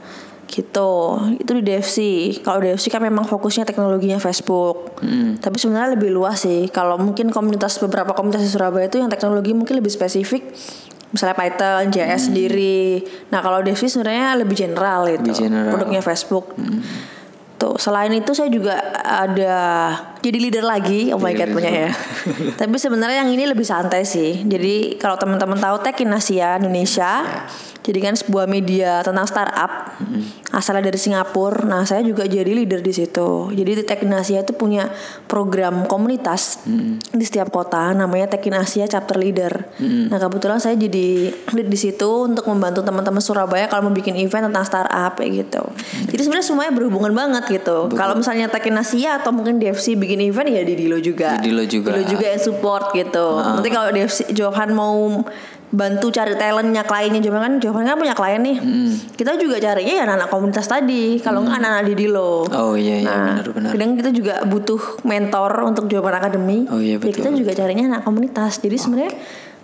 gitu 0.51 1.15
itu 1.39 1.47
di 1.47 1.63
DFC 1.63 1.97
kalau 2.43 2.59
DFC 2.59 2.91
kan 2.91 2.99
memang 2.99 3.23
fokusnya 3.23 3.63
teknologinya 3.63 4.19
Facebook 4.19 4.99
Hmm. 5.01 5.39
tapi 5.41 5.57
sebenarnya 5.57 5.97
lebih 5.97 6.13
luas 6.13 6.45
sih 6.45 6.69
kalau 6.69 6.99
mungkin 6.99 7.33
komunitas 7.33 7.81
beberapa 7.81 8.13
komunitas 8.13 8.45
di 8.45 8.51
Surabaya 8.53 8.85
itu 8.85 9.01
yang 9.01 9.09
teknologi 9.09 9.49
mungkin 9.55 9.81
lebih 9.81 9.89
spesifik 9.89 10.45
misalnya 11.11 11.35
Python, 11.35 11.91
JS 11.91 12.31
sendiri 12.31 13.03
nah 13.29 13.43
kalau 13.43 13.59
DFC 13.61 13.91
sebenarnya 13.91 14.39
lebih 14.39 14.55
general 14.55 15.07
itu 15.07 15.19
Hmm. 15.19 15.27
Lebih 15.27 15.35
general. 15.37 15.63
Hmm. 15.67 15.73
produknya 15.75 16.01
Facebook 16.03 16.45
Tuh, 17.61 17.77
selain 17.77 18.09
itu 18.09 18.33
saya 18.33 18.49
juga 18.49 18.73
ada 18.97 19.53
jadi 20.21 20.37
leader 20.37 20.65
lagi. 20.65 21.09
Oh 21.11 21.19
my 21.19 21.33
god, 21.33 21.49
punya 21.51 21.89
ya. 21.89 21.91
Tapi 22.61 22.75
sebenarnya 22.77 23.25
yang 23.25 23.33
ini 23.33 23.49
lebih 23.49 23.65
santai 23.65 24.05
sih. 24.05 24.45
Jadi 24.45 25.01
kalau 25.01 25.17
teman-teman 25.17 25.57
tahu 25.57 25.81
Tech 25.81 25.97
in 26.01 26.13
Asia 26.13 26.61
Indonesia, 26.61 27.25
jadi 27.81 27.97
kan 27.97 28.13
sebuah 28.13 28.45
media 28.45 29.01
tentang 29.01 29.25
startup 29.25 29.97
asalnya 30.53 30.91
dari 30.91 30.99
Singapura. 30.99 31.65
Nah, 31.65 31.81
saya 31.87 32.05
juga 32.05 32.29
jadi 32.29 32.53
leader 32.53 32.83
di 32.83 32.93
situ. 32.93 33.49
Jadi 33.55 33.81
di 33.81 33.83
Tech 33.87 34.03
in 34.03 34.13
Asia 34.13 34.43
itu 34.43 34.53
punya 34.53 34.91
program 35.25 35.87
komunitas 35.87 36.61
di 37.09 37.23
setiap 37.25 37.49
kota 37.49 37.95
namanya 37.95 38.35
Tech 38.35 38.43
in 38.45 38.53
Asia 38.53 38.85
Chapter 38.85 39.17
Leader. 39.17 39.73
Nah, 39.81 40.17
kebetulan 40.21 40.61
saya 40.61 40.75
jadi 40.77 41.31
lead 41.55 41.67
di 41.71 41.79
situ 41.79 42.27
untuk 42.27 42.45
membantu 42.51 42.83
teman-teman 42.83 43.23
Surabaya 43.23 43.65
kalau 43.71 43.89
mau 43.89 43.95
bikin 43.95 44.13
event 44.19 44.51
tentang 44.51 44.65
startup 44.67 45.17
kayak 45.17 45.47
gitu. 45.47 45.63
Jadi 46.11 46.21
sebenarnya 46.21 46.45
semuanya 46.45 46.73
berhubungan 46.75 47.13
banget 47.15 47.43
gitu. 47.49 47.89
Kalau 47.95 48.13
misalnya 48.13 48.51
Tech 48.51 48.65
in 48.67 48.75
Asia 48.75 49.23
atau 49.23 49.31
mungkin 49.31 49.57
DFC 49.57 49.95
bikin 49.95 50.10
event 50.19 50.49
ya 50.49 50.65
di 50.65 50.75
Dilo 50.75 50.97
juga. 50.97 51.39
Di 51.39 51.47
Dilo 51.47 51.63
juga. 51.63 51.95
Dilo 51.95 52.03
juga 52.09 52.25
yang 52.27 52.41
support 52.41 52.91
gitu. 52.91 53.27
Nanti 53.39 53.69
kalau 53.69 53.89
DFC 53.89 54.33
Johan 54.33 54.73
mau 54.73 55.23
bantu 55.71 56.11
cari 56.11 56.35
talentnya 56.35 56.83
kliennya 56.83 57.23
Johan 57.23 57.39
kan 57.39 57.53
Johan 57.63 57.87
kan 57.87 57.95
punya 57.95 58.11
klien 58.11 58.43
nih. 58.43 58.57
Kita 59.15 59.39
juga 59.39 59.55
carinya 59.55 59.93
ya 59.95 60.03
anak-anak 60.03 60.27
komunitas 60.27 60.67
tadi. 60.67 61.15
Kalau 61.17 61.47
nggak 61.47 61.55
anak-anak 61.55 61.83
di 61.87 61.93
Dilo. 61.95 62.43
Oh 62.51 62.75
iya 62.75 62.99
iya 62.99 63.07
Nah, 63.07 63.39
benar-benar. 63.39 63.71
kadang 63.71 63.91
kita 63.95 64.09
juga 64.11 64.33
butuh 64.43 64.81
mentor 65.07 65.51
untuk 65.63 65.87
Jawaban 65.87 66.19
Akademi. 66.19 66.67
Oh 66.67 66.75
iya, 66.75 66.99
Ya 66.99 67.07
kita 67.07 67.31
betul. 67.31 67.47
juga 67.47 67.51
carinya 67.55 67.87
anak 67.87 68.01
komunitas. 68.03 68.59
Jadi 68.59 68.75
sebenarnya 68.75 69.15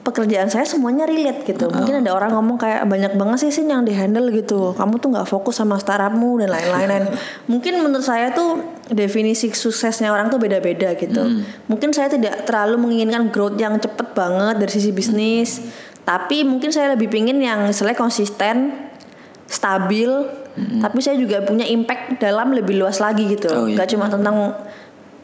pekerjaan 0.07 0.47
saya 0.47 0.63
semuanya 0.63 1.03
relate 1.03 1.43
gitu. 1.43 1.67
Mungkin 1.67 1.99
ada 1.99 2.15
orang 2.15 2.31
ngomong 2.31 2.55
kayak 2.55 2.87
banyak 2.87 3.19
banget 3.19 3.37
sih 3.43 3.51
Sin 3.51 3.67
yang 3.67 3.83
dihandle 3.83 4.31
gitu. 4.31 4.71
Kamu 4.71 5.03
tuh 5.03 5.11
nggak 5.11 5.27
fokus 5.27 5.59
sama 5.59 5.75
startupmu 5.75 6.39
dan 6.39 6.55
lain-lain. 6.55 7.11
Mungkin 7.51 7.83
menurut 7.83 8.07
saya 8.07 8.31
tuh 8.31 8.63
definisi 8.87 9.51
suksesnya 9.51 10.15
orang 10.15 10.31
tuh 10.31 10.39
beda-beda 10.39 10.95
gitu. 10.95 11.43
Mungkin 11.67 11.91
saya 11.91 12.07
tidak 12.07 12.47
terlalu 12.47 12.79
menginginkan 12.79 13.27
growth 13.35 13.59
yang 13.59 13.75
cepet 13.75 14.15
banget 14.15 14.55
dari 14.63 14.71
sisi 14.71 14.95
bisnis. 14.95 15.59
Tapi 16.07 16.47
mungkin 16.47 16.71
saya 16.71 16.95
lebih 16.95 17.11
pingin 17.11 17.43
yang 17.43 17.67
misalnya 17.67 17.99
konsisten, 17.99 18.71
stabil, 19.43 20.07
tapi 20.81 21.03
saya 21.03 21.19
juga 21.19 21.43
punya 21.45 21.67
impact 21.67 22.17
dalam 22.17 22.55
lebih 22.55 22.79
luas 22.79 22.97
lagi 22.97 23.27
gitu. 23.27 23.51
Oh, 23.51 23.67
iya. 23.67 23.75
Gak 23.77 23.93
cuma 23.93 24.07
tentang 24.07 24.55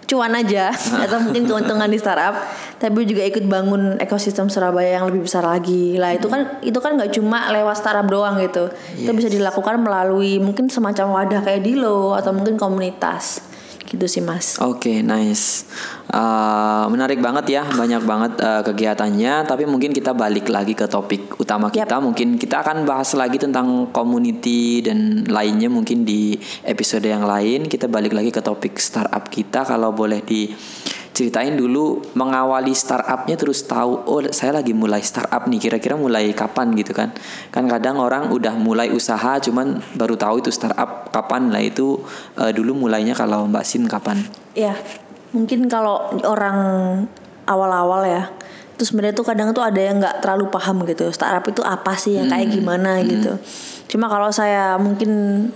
cuan 0.09 0.33
aja 0.35 0.73
atau 1.05 1.17
mungkin 1.21 1.47
keuntungan 1.47 1.87
di 1.87 1.99
startup, 2.01 2.35
tapi 2.81 3.05
juga 3.07 3.23
ikut 3.23 3.45
bangun 3.47 4.01
ekosistem 4.01 4.51
Surabaya 4.51 4.99
yang 4.99 5.05
lebih 5.07 5.25
besar 5.29 5.45
lagi. 5.45 5.95
Lah 5.95 6.15
itu 6.17 6.27
kan 6.27 6.59
itu 6.65 6.79
kan 6.81 6.99
nggak 6.99 7.15
cuma 7.15 7.47
lewat 7.53 7.75
startup 7.79 8.07
doang 8.09 8.41
gitu. 8.41 8.73
Itu 8.97 9.11
bisa 9.15 9.29
dilakukan 9.29 9.79
melalui 9.79 10.41
mungkin 10.41 10.67
semacam 10.67 11.23
wadah 11.23 11.41
kayak 11.45 11.61
Dilo 11.63 12.17
atau 12.17 12.35
mungkin 12.35 12.59
komunitas. 12.59 13.52
Gitu 13.83 14.05
sih 14.09 14.23
Mas. 14.23 14.57
Oke, 14.63 15.03
nice. 15.03 15.67
Uh, 16.09 16.87
menarik 16.89 17.19
banget 17.19 17.59
ya, 17.59 17.63
banyak 17.67 18.03
banget 18.03 18.33
uh, 18.41 18.61
kegiatannya. 18.65 19.45
Tapi 19.45 19.63
mungkin 19.69 19.91
kita 19.91 20.15
balik 20.15 20.47
lagi 20.47 20.73
ke 20.73 20.87
topik 20.87 21.37
utama 21.37 21.69
kita. 21.69 21.99
Mungkin 21.99 22.39
kita 22.39 22.63
akan 22.63 22.87
bahas 22.87 23.13
lagi 23.13 23.37
tentang 23.37 23.91
community 23.91 24.81
dan 24.81 25.27
lainnya 25.27 25.67
mungkin 25.67 26.07
di 26.07 26.37
episode 26.63 27.05
yang 27.05 27.27
lain. 27.27 27.67
Kita 27.67 27.91
balik 27.91 28.15
lagi 28.15 28.31
ke 28.31 28.41
topik 28.41 28.79
startup 28.79 29.27
kita. 29.27 29.67
Kalau 29.67 29.91
boleh 29.91 30.23
diceritain 31.13 31.53
dulu 31.53 32.01
mengawali 32.17 32.73
startupnya 32.73 33.37
terus 33.37 33.61
tahu, 33.69 34.01
oh 34.09 34.25
saya 34.33 34.57
lagi 34.57 34.73
mulai 34.73 35.05
startup 35.05 35.45
nih. 35.45 35.61
Kira-kira 35.61 35.93
mulai 35.93 36.33
kapan 36.33 36.73
gitu 36.73 36.97
kan? 36.97 37.13
Kan 37.53 37.69
kadang 37.69 38.01
orang 38.01 38.33
udah 38.33 38.57
mulai 38.57 38.89
usaha, 38.89 39.37
cuman 39.37 39.77
baru 39.93 40.17
tahu 40.17 40.41
itu 40.41 40.49
startup 40.49 41.13
kapan 41.13 41.53
lah 41.53 41.61
itu 41.61 42.01
uh, 42.41 42.49
dulu 42.49 42.89
mulainya 42.89 43.13
kalau 43.13 43.45
Mbak 43.45 43.61
Sin 43.61 43.85
kapan? 43.85 44.25
Ya, 44.57 44.73
mungkin 45.37 45.69
kalau 45.69 46.17
orang 46.25 46.57
awal-awal 47.45 48.09
ya, 48.09 48.33
itu 48.73 48.81
sebenarnya 48.89 49.13
tuh 49.13 49.29
kadang 49.29 49.53
tuh 49.53 49.61
ada 49.61 49.77
yang 49.77 50.01
nggak 50.01 50.17
terlalu 50.25 50.49
paham 50.49 50.81
gitu. 50.89 51.13
Startup 51.13 51.45
itu 51.45 51.61
apa 51.61 51.93
sih 51.93 52.17
ya, 52.17 52.25
kayak 52.25 52.49
gimana 52.49 53.05
gitu. 53.05 53.37
Cuma 53.87 54.09
kalau 54.09 54.33
saya 54.33 54.75
mungkin 54.81 55.11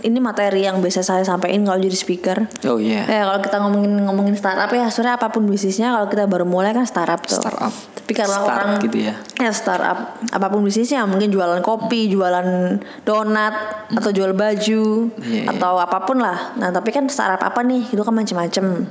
ini 0.06 0.18
materi 0.22 0.66
yang 0.66 0.78
biasa 0.78 1.02
saya 1.02 1.24
sampaikan 1.26 1.66
kalau 1.66 1.82
jadi 1.82 1.98
speaker. 1.98 2.38
Oh 2.70 2.78
iya. 2.78 3.04
Ya 3.10 3.26
kalau 3.26 3.40
kita 3.42 3.58
ngomongin 3.64 3.94
ngomongin 4.06 4.36
startup 4.38 4.70
ya 4.70 4.88
sebenarnya 4.94 5.16
apa 5.18 5.28
pun 5.34 5.44
bisnisnya 5.50 5.96
kalau 5.96 6.08
kita 6.12 6.30
baru 6.30 6.46
mulai 6.46 6.72
kan 6.76 6.86
startup 6.86 7.26
tuh. 7.26 7.42
Startup. 7.42 7.74
Tapi 7.74 8.14
kalau 8.16 8.40
Start 8.40 8.48
orang 8.48 8.70
gitu 8.80 8.98
ya. 9.04 9.14
ya 9.42 9.52
startup 9.52 10.16
apa 10.22 10.46
pun 10.48 10.62
bisnisnya 10.64 11.04
mungkin 11.04 11.28
jualan 11.28 11.60
kopi, 11.60 12.08
jualan 12.08 12.80
donat 13.04 13.54
atau 13.92 14.12
jual 14.16 14.32
baju 14.32 15.12
Iya, 15.18 15.44
iya. 15.44 15.44
atau 15.52 15.76
apa 15.82 16.06
pun 16.06 16.22
lah. 16.22 16.56
Nah 16.56 16.70
tapi 16.72 16.94
kan 16.96 17.10
startup 17.12 17.42
apa 17.42 17.60
nih 17.66 17.90
itu 17.92 18.02
kan 18.06 18.14
macam-macam. 18.16 18.86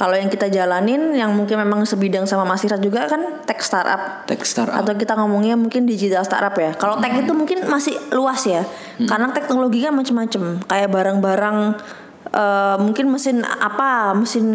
Kalau 0.00 0.16
yang 0.16 0.32
kita 0.32 0.48
jalanin 0.48 1.12
yang 1.12 1.28
mungkin 1.36 1.60
memang 1.60 1.84
sebidang 1.84 2.24
sama 2.24 2.48
Mas 2.48 2.64
Irat 2.64 2.80
juga 2.80 3.04
kan 3.04 3.44
tech 3.44 3.60
startup 3.60 4.24
Tech 4.24 4.40
startup. 4.48 4.80
atau 4.80 4.96
kita 4.96 5.12
ngomongnya 5.12 5.60
mungkin 5.60 5.84
digital 5.84 6.24
startup 6.24 6.56
ya. 6.56 6.72
Kalau 6.72 6.96
tech 7.04 7.12
itu 7.12 7.28
mungkin 7.36 7.68
masih 7.68 8.00
luas 8.16 8.40
ya, 8.48 8.64
karena 8.96 9.28
teknologi 9.36 9.84
kan 9.84 9.92
macam-macam. 9.92 10.64
Kayak 10.64 10.88
barang-barang 10.88 11.56
eh, 12.32 12.76
mungkin 12.80 13.12
mesin 13.12 13.44
apa, 13.44 14.16
mesin 14.16 14.46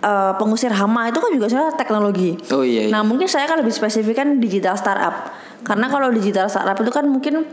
eh, 0.00 0.32
pengusir 0.40 0.72
hama 0.72 1.12
itu 1.12 1.20
kan 1.20 1.30
juga 1.36 1.52
sebenarnya 1.52 1.76
teknologi. 1.76 2.30
Oh 2.48 2.64
iya. 2.64 2.88
iya. 2.88 2.92
Nah 2.96 3.04
mungkin 3.04 3.28
saya 3.28 3.44
kan 3.44 3.60
lebih 3.60 3.76
spesifik 3.76 4.24
kan 4.24 4.40
digital 4.40 4.80
startup, 4.80 5.36
karena 5.68 5.92
kalau 5.92 6.08
digital 6.08 6.48
startup 6.48 6.80
itu 6.80 6.88
kan 6.88 7.04
mungkin 7.04 7.44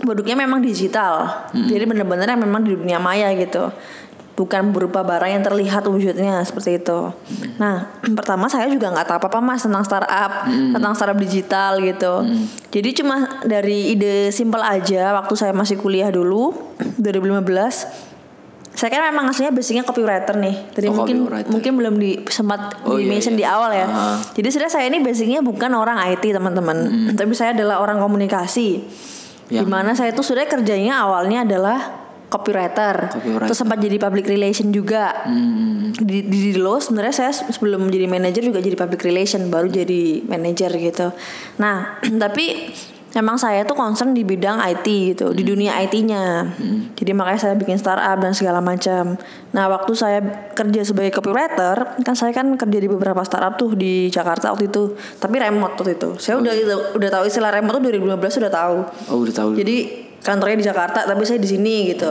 produknya 0.00 0.40
memang 0.40 0.64
digital, 0.64 1.44
jadi 1.52 1.84
benar-benar 1.84 2.32
yang 2.32 2.40
memang 2.40 2.64
di 2.64 2.72
dunia 2.72 2.96
maya 2.96 3.28
gitu. 3.36 3.68
Bukan 4.32 4.72
berupa 4.72 5.00
barang 5.00 5.28
yang 5.28 5.44
terlihat 5.44 5.84
wujudnya 5.84 6.40
seperti 6.40 6.80
itu. 6.80 7.12
Nah, 7.56 7.92
pertama 8.18 8.48
saya 8.48 8.64
juga 8.66 8.88
nggak 8.88 9.04
tahu 9.04 9.16
apa-apa 9.18 9.38
mas 9.38 9.60
tentang 9.60 9.84
startup, 9.84 10.48
tentang 10.48 10.92
startup 10.92 11.16
digital 11.16 11.76
gitu. 11.78 12.24
Jadi 12.68 12.88
cuma 12.96 13.16
dari 13.44 13.92
ide 13.92 14.30
simple 14.30 14.60
aja 14.60 15.12
waktu 15.14 15.34
saya 15.34 15.52
masih 15.52 15.76
kuliah 15.76 16.08
dulu 16.08 16.56
2015 17.04 18.08
saya 18.72 18.88
kan 18.88 19.04
memang 19.04 19.28
aslinya 19.28 19.52
basicnya 19.52 19.84
copywriter 19.84 20.32
nih. 20.32 20.56
Tadi 20.72 20.88
Oh, 20.88 20.96
mungkin 20.96 21.16
copywriter. 21.22 21.50
mungkin 21.52 21.72
belum 21.76 21.94
di 22.00 22.10
sempat 22.26 22.80
Oh, 22.88 22.96
di 22.96 23.04
iya, 23.04 23.12
mention 23.12 23.36
iya. 23.36 23.40
di 23.40 23.44
awal 23.44 23.70
ya. 23.70 23.84
Ah. 23.84 24.16
Jadi 24.32 24.48
sebenarnya 24.48 24.72
saya 24.72 24.86
ini 24.88 24.98
basicnya 25.04 25.40
bukan 25.44 25.76
orang 25.76 26.00
IT 26.08 26.24
teman-teman, 26.24 26.76
tapi 27.12 27.36
saya 27.36 27.52
adalah 27.52 27.84
orang 27.84 28.00
komunikasi. 28.00 28.80
Yang- 29.52 29.60
Di 29.60 29.68
mana 29.68 29.92
saya 29.92 30.16
tuh 30.16 30.24
sudah 30.24 30.48
kerjanya 30.48 31.04
awalnya 31.04 31.44
adalah 31.44 32.01
copywriter, 32.32 33.12
Copywriter. 33.12 33.44
terus 33.44 33.58
sempat 33.60 33.76
jadi 33.76 34.00
public 34.00 34.24
relation 34.24 34.72
juga. 34.72 35.28
Hmm. 35.28 35.92
Di 35.92 36.24
di 36.24 36.38
Dilo 36.48 36.80
sebenarnya 36.80 37.12
saya 37.12 37.32
sebelum 37.36 37.92
jadi 37.92 38.08
manajer 38.08 38.48
juga 38.48 38.64
jadi 38.64 38.72
public 38.72 39.04
relation, 39.04 39.52
baru 39.52 39.68
jadi 39.68 40.24
manajer 40.24 40.72
gitu. 40.80 41.12
Nah, 41.60 42.00
tapi 42.24 42.72
Emang 43.12 43.36
saya 43.36 43.60
tuh 43.68 43.76
concern 43.76 44.16
di 44.16 44.24
bidang 44.24 44.56
IT 44.72 44.86
gitu, 44.88 45.36
di 45.36 45.44
dunia 45.44 45.76
IT-nya. 45.84 46.48
Jadi 46.96 47.12
makanya 47.12 47.40
saya 47.44 47.54
bikin 47.60 47.76
startup 47.76 48.16
dan 48.16 48.32
segala 48.32 48.64
macam. 48.64 49.20
Nah, 49.52 49.64
waktu 49.68 49.92
saya 49.92 50.24
kerja 50.56 50.80
sebagai 50.80 51.12
copywriter, 51.12 52.00
kan 52.00 52.16
saya 52.16 52.32
kan 52.32 52.56
kerja 52.56 52.78
di 52.80 52.88
beberapa 52.88 53.20
startup 53.20 53.60
tuh 53.60 53.76
di 53.76 54.08
Jakarta 54.08 54.48
waktu 54.48 54.72
itu. 54.72 54.96
Tapi 55.20 55.34
remote 55.36 55.76
waktu 55.76 56.00
itu. 56.00 56.16
Saya 56.16 56.40
udah 56.40 56.56
udah 56.96 57.10
tahu 57.12 57.24
istilah 57.28 57.52
remote 57.52 57.84
tuh 57.84 57.92
2015 57.92 58.38
sudah 58.40 58.50
tahu. 58.50 58.76
Oh 59.12 59.20
udah 59.20 59.34
tahu. 59.36 59.50
Jadi 59.60 60.08
kantornya 60.22 60.56
di 60.58 60.66
Jakarta, 60.66 61.04
tapi 61.04 61.22
saya 61.26 61.38
di 61.42 61.50
sini 61.50 61.92
gitu. 61.92 62.10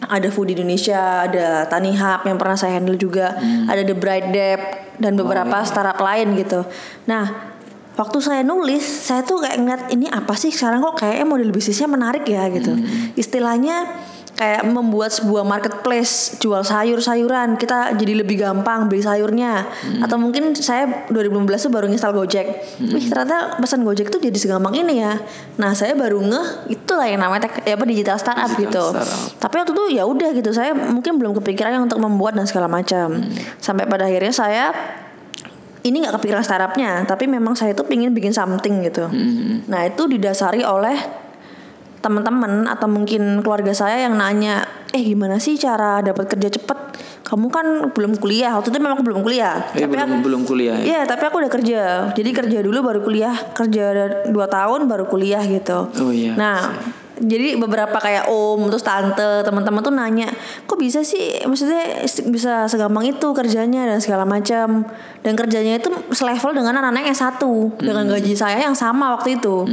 Ada 0.00 0.32
Food 0.32 0.56
Indonesia, 0.56 1.28
ada 1.28 1.68
Tani 1.68 1.92
Hub 1.92 2.24
yang 2.24 2.40
pernah 2.40 2.56
saya 2.56 2.80
handle 2.80 2.96
juga, 2.96 3.36
ada 3.68 3.84
The 3.84 3.92
Bright 3.92 4.32
Dep 4.32 4.60
dan 4.96 5.12
beberapa 5.16 5.60
startup 5.64 6.00
lain 6.00 6.36
gitu. 6.40 6.64
Nah, 7.04 7.52
waktu 8.00 8.18
saya 8.24 8.40
nulis, 8.40 8.80
saya 8.80 9.20
tuh 9.20 9.44
kayak 9.44 9.56
ngeliat 9.60 9.82
ini 9.92 10.08
apa 10.08 10.32
sih 10.40 10.48
sekarang 10.48 10.80
kok 10.80 11.04
kayaknya 11.04 11.26
model 11.28 11.52
bisnisnya 11.52 11.84
menarik 11.84 12.24
ya 12.24 12.48
gitu. 12.48 12.80
Istilahnya 13.12 13.92
kayak 14.40 14.64
membuat 14.64 15.12
sebuah 15.12 15.44
marketplace 15.44 16.40
jual 16.40 16.64
sayur-sayuran. 16.64 17.60
Kita 17.60 17.92
jadi 17.92 18.24
lebih 18.24 18.40
gampang 18.40 18.88
beli 18.88 19.04
sayurnya. 19.04 19.68
Atau 20.00 20.16
mungkin 20.16 20.56
saya 20.56 21.04
2015 21.12 21.68
tuh 21.68 21.72
baru 21.76 21.86
install 21.92 22.16
Gojek. 22.16 22.48
Wih 22.80 23.04
ternyata 23.04 23.60
pesan 23.60 23.84
Gojek 23.84 24.08
tuh 24.08 24.16
jadi 24.16 24.32
segampang 24.40 24.72
ini 24.80 25.04
ya. 25.04 25.20
Nah 25.60 25.76
saya 25.76 25.92
baru 25.92 26.24
ngeh 26.24 26.72
itulah 26.72 27.04
yang 27.04 27.20
namanya 27.20 27.52
ya 27.68 27.76
apa 27.76 27.84
digital 27.84 28.16
startup 28.16 28.48
Digital 28.56 28.64
gitu. 28.64 28.84
startup. 28.96 29.20
tapi 29.44 29.54
waktu 29.60 29.72
itu 29.76 29.84
ya 30.00 30.02
udah 30.08 30.30
gitu. 30.32 30.50
Saya 30.56 30.72
mungkin 30.72 31.20
belum 31.20 31.36
kepikiran 31.44 31.76
untuk 31.84 32.00
membuat 32.00 32.32
dan 32.32 32.48
segala 32.48 32.64
macam. 32.64 33.20
Sampai 33.60 33.84
pada 33.84 34.08
akhirnya 34.08 34.32
saya 34.32 34.64
ini 35.84 36.00
nggak 36.00 36.16
kepikiran 36.16 36.40
startupnya. 36.40 37.04
Tapi 37.04 37.28
memang 37.28 37.52
saya 37.52 37.76
tuh 37.76 37.84
pingin 37.84 38.16
bikin 38.16 38.32
something 38.32 38.80
gitu. 38.88 39.04
Hmm. 39.04 39.68
nah 39.68 39.84
itu 39.84 40.08
didasari 40.08 40.64
oleh 40.64 41.19
teman-teman 42.00 42.66
atau 42.66 42.88
mungkin 42.88 43.44
keluarga 43.44 43.72
saya 43.76 44.08
yang 44.08 44.16
nanya, 44.16 44.64
"Eh, 44.92 45.04
gimana 45.04 45.36
sih 45.36 45.60
cara 45.60 46.00
dapat 46.00 46.32
kerja 46.32 46.48
cepet? 46.48 46.78
Kamu 47.24 47.46
kan 47.52 47.66
belum 47.92 48.16
kuliah." 48.18 48.56
Waktu 48.56 48.72
itu 48.72 48.78
memang 48.80 48.98
aku 49.00 49.04
belum 49.06 49.20
kuliah. 49.20 49.70
Eh, 49.76 49.84
tapi 49.84 49.94
belum 49.94 50.08
aku, 50.08 50.16
belum 50.26 50.42
kuliah 50.48 50.76
ya. 50.80 50.84
Iya, 50.84 51.00
tapi 51.06 51.22
aku 51.28 51.36
udah 51.40 51.52
kerja. 51.52 51.80
Jadi 52.16 52.30
kerja 52.32 52.58
dulu 52.64 52.78
baru 52.80 53.00
kuliah, 53.04 53.36
kerja 53.54 53.84
dua 54.32 54.48
tahun 54.48 54.88
baru 54.88 55.06
kuliah 55.06 55.44
gitu. 55.44 55.92
Oh 56.00 56.10
iya. 56.10 56.34
Nah, 56.34 56.74
jadi 57.20 57.60
beberapa 57.60 58.00
kayak 58.00 58.32
om 58.32 58.64
terus 58.72 58.80
tante 58.80 59.44
teman-teman 59.44 59.84
tuh 59.84 59.92
nanya 59.92 60.32
kok 60.64 60.80
bisa 60.80 61.04
sih? 61.04 61.44
Maksudnya 61.44 62.08
bisa 62.32 62.64
segampang 62.64 63.12
itu 63.12 63.28
kerjanya 63.36 63.84
dan 63.84 64.00
segala 64.00 64.24
macam. 64.24 64.88
Dan 65.20 65.32
kerjanya 65.36 65.76
itu 65.76 65.92
selevel 66.16 66.56
dengan 66.56 66.80
anak-anak 66.80 67.12
yang 67.12 67.18
satu 67.18 67.76
dengan 67.76 68.08
gaji 68.08 68.32
saya 68.32 68.64
yang 68.64 68.72
sama 68.72 69.12
waktu 69.20 69.36
itu. 69.36 69.68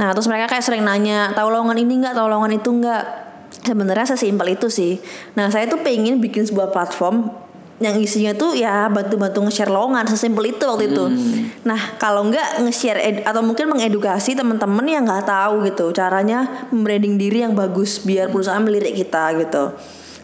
Nah 0.00 0.16
terus 0.16 0.24
mereka 0.24 0.56
kayak 0.56 0.64
sering 0.64 0.80
nanya 0.80 1.36
tahu 1.36 1.52
lowongan 1.52 1.76
ini 1.84 2.00
nggak? 2.00 2.16
Tahu 2.16 2.26
lowongan 2.32 2.52
itu 2.56 2.70
nggak? 2.72 3.04
Sebenarnya 3.60 4.06
sesimpel 4.16 4.56
itu 4.56 4.72
sih. 4.72 4.96
Nah 5.36 5.52
saya 5.52 5.68
tuh 5.68 5.84
pengen 5.84 6.16
bikin 6.16 6.48
sebuah 6.48 6.72
platform 6.72 7.28
yang 7.80 7.96
isinya 7.96 8.36
tuh 8.36 8.52
ya 8.52 8.92
bantu-bantu 8.92 9.40
nge-share 9.48 9.72
lowongan 9.72 10.04
sesimpel 10.04 10.52
itu 10.52 10.60
waktu 10.68 10.92
itu. 10.92 11.04
Nah 11.64 11.96
kalau 11.96 12.28
nggak 12.28 12.60
nge-share 12.60 13.24
atau 13.24 13.40
mungkin 13.40 13.72
mengedukasi 13.72 14.36
teman-teman 14.36 14.84
yang 14.84 15.08
nggak 15.08 15.24
tahu 15.24 15.64
gitu 15.64 15.88
caranya 15.96 16.68
membranding 16.68 17.16
diri 17.16 17.40
yang 17.40 17.56
bagus 17.56 18.04
biar 18.04 18.28
perusahaan 18.28 18.60
melirik 18.60 18.92
kita 18.92 19.32
gitu. 19.40 19.72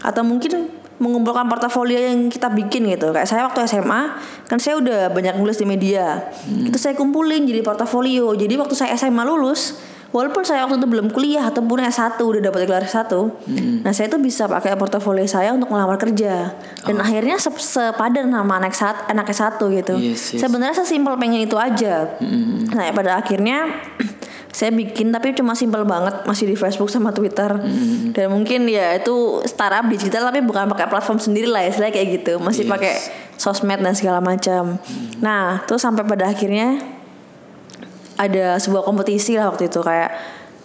Atau 0.05 0.21
mungkin 0.21 0.69
mengumpulkan 1.01 1.49
portofolio 1.49 1.97
yang 1.97 2.29
kita 2.29 2.53
bikin 2.53 2.93
gitu. 2.93 3.17
Kayak 3.17 3.29
saya 3.29 3.49
waktu 3.49 3.65
SMA 3.65 4.21
kan 4.49 4.61
saya 4.61 4.77
udah 4.77 5.09
banyak 5.09 5.41
nulis 5.41 5.57
di 5.57 5.65
media. 5.65 6.29
Itu 6.45 6.77
saya 6.77 6.93
kumpulin 6.93 7.49
jadi 7.49 7.65
portofolio. 7.65 8.37
Jadi 8.37 8.53
waktu 8.61 8.77
saya 8.77 8.93
SMA 9.01 9.25
lulus 9.25 9.81
Walaupun 10.17 10.43
saya 10.43 10.65
waktu 10.65 10.81
itu 10.81 10.89
belum 10.89 11.09
kuliah 11.09 11.45
ataupun 11.45 11.77
S1 11.79 12.17
udah 12.17 12.41
dapat 12.43 12.65
gelar 12.65 12.83
S1. 12.83 13.13
Nah, 13.85 13.93
saya 13.93 14.09
tuh 14.09 14.17
bisa 14.17 14.49
pakai 14.49 14.73
portofolio 14.75 15.23
saya 15.25 15.53
untuk 15.53 15.69
melamar 15.69 15.97
kerja. 15.97 16.57
Dan 16.81 16.97
akhirnya 16.97 17.37
se- 17.37 17.53
sepadan 17.53 18.33
sama 18.33 18.57
anak 18.57 18.73
saat 18.73 19.05
anak 19.07 19.29
S1 19.29 19.61
gitu. 19.75 19.95
Yes, 19.95 20.33
yes. 20.33 20.41
Sebenarnya 20.41 20.73
sesimpel 20.75 21.13
pengen 21.15 21.45
itu 21.45 21.55
aja. 21.55 22.17
Nah, 22.73 22.89
pada 22.91 23.17
akhirnya 23.17 23.69
saya 24.57 24.73
bikin 24.73 25.13
tapi 25.13 25.37
cuma 25.37 25.53
simpel 25.53 25.85
banget 25.85 26.25
masih 26.25 26.49
di 26.49 26.57
Facebook 26.57 26.89
sama 26.89 27.13
Twitter 27.13 27.61
dan 28.09 28.27
mungkin 28.33 28.65
ya 28.65 28.97
itu 28.97 29.13
startup 29.45 29.85
digital 29.85 30.25
tapi 30.25 30.41
bukan 30.41 30.65
pakai 30.67 30.89
platform 30.89 31.21
sendiri 31.21 31.45
lah 31.45 31.61
istilahnya 31.61 31.93
kayak 31.93 32.09
gitu 32.17 32.41
masih 32.41 32.65
Yes. 32.65 32.73
pakai 32.73 32.93
sosmed 33.37 33.85
dan 33.85 33.93
segala 33.93 34.25
macam 34.25 34.81
nah 35.21 35.61
terus 35.63 35.85
sampai 35.85 36.09
pada 36.09 36.33
akhirnya 36.33 36.81
ada 38.17 38.57
sebuah 38.57 38.83
kompetisi 38.85 39.37
lah 39.37 39.53
waktu 39.53 39.69
itu 39.69 39.81
kayak 39.81 40.11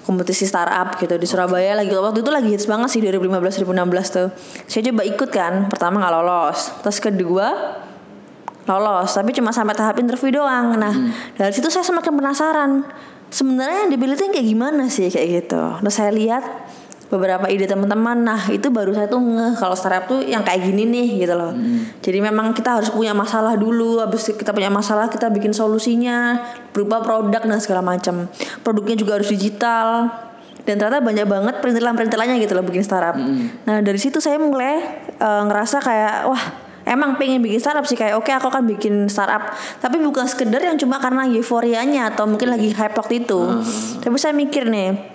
kompetisi 0.01 0.49
startup 0.49 0.97
gitu 0.97 1.15
di 1.15 1.27
Surabaya 1.29 1.77
lagi. 1.77 1.93
Waktu 1.93 2.25
itu 2.25 2.31
lagi 2.33 2.49
hits 2.51 2.65
banget 2.65 2.89
sih 2.89 2.99
2015 3.03 3.63
2016 3.63 4.17
tuh. 4.17 4.27
Saya 4.65 4.81
coba 4.91 5.01
ikut 5.05 5.29
kan 5.29 5.53
pertama 5.69 6.01
nggak 6.01 6.13
lolos. 6.15 6.59
Terus 6.81 6.97
kedua 6.97 7.47
lolos. 8.65 9.09
Tapi 9.13 9.29
cuma 9.37 9.53
sampai 9.53 9.77
tahap 9.77 10.01
interview 10.01 10.41
doang. 10.41 10.75
Nah 10.79 10.93
dari 11.37 11.53
situ 11.53 11.69
saya 11.69 11.85
semakin 11.85 12.13
penasaran. 12.17 12.71
Sebenarnya 13.31 13.87
yang 13.87 13.91
dipilih 13.95 14.15
tuh 14.19 14.25
yang 14.27 14.35
kayak 14.35 14.47
gimana 14.51 14.83
sih 14.91 15.07
kayak 15.07 15.27
gitu. 15.45 15.61
Terus 15.79 15.95
saya 15.95 16.11
lihat 16.11 16.43
beberapa 17.11 17.45
ide 17.51 17.67
teman-teman. 17.67 18.23
Nah 18.23 18.41
itu 18.47 18.71
baru 18.71 18.95
saya 18.95 19.11
tuh 19.11 19.19
ngeh 19.19 19.59
kalau 19.59 19.75
startup 19.75 20.07
tuh 20.07 20.23
yang 20.23 20.41
kayak 20.47 20.63
gini 20.63 20.87
nih 20.87 21.27
gitu 21.27 21.35
loh. 21.35 21.51
Jadi 21.99 22.17
memang 22.23 22.55
kita 22.55 22.79
harus 22.79 22.89
punya 22.89 23.11
masalah 23.11 23.59
dulu. 23.59 23.99
Habis 23.99 24.31
kita 24.33 24.55
punya 24.55 24.71
masalah 24.71 25.11
kita 25.11 25.27
bikin 25.27 25.51
solusinya 25.51 26.39
berupa 26.71 27.03
produk 27.03 27.43
dan 27.43 27.59
segala 27.59 27.83
macam. 27.83 28.31
Produknya 28.63 28.95
juga 28.95 29.19
harus 29.19 29.27
digital. 29.27 30.07
Dan 30.61 30.77
ternyata 30.77 31.01
banyak 31.01 31.25
banget 31.25 31.55
perintilan-perintilannya 31.57 32.37
gitu 32.39 32.53
loh 32.53 32.63
bikin 32.63 32.85
startup. 32.85 33.17
Nah 33.67 33.83
dari 33.83 33.99
situ 33.99 34.23
saya 34.23 34.39
mulai 34.39 34.79
eh, 35.19 35.41
ngerasa 35.45 35.83
kayak 35.83 36.15
wah 36.31 36.43
Emang 36.81 37.13
pengen 37.13 37.45
bikin 37.45 37.61
startup 37.61 37.85
sih. 37.85 37.93
Kayak 37.93 38.17
oke 38.17 38.31
aku 38.33 38.49
akan 38.49 38.65
bikin 38.65 39.05
startup. 39.05 39.53
Tapi 39.53 40.01
bukan 40.01 40.25
sekedar 40.25 40.61
yang 40.65 40.81
cuma 40.81 40.97
karena 40.97 41.29
euforianya 41.29 42.09
atau 42.13 42.25
mungkin 42.25 42.49
lagi 42.49 42.73
hype 42.73 42.97
waktu 42.97 43.21
itu. 43.21 43.61
Tapi 44.01 44.17
saya 44.17 44.33
mikir 44.33 44.65
nih 44.65 45.10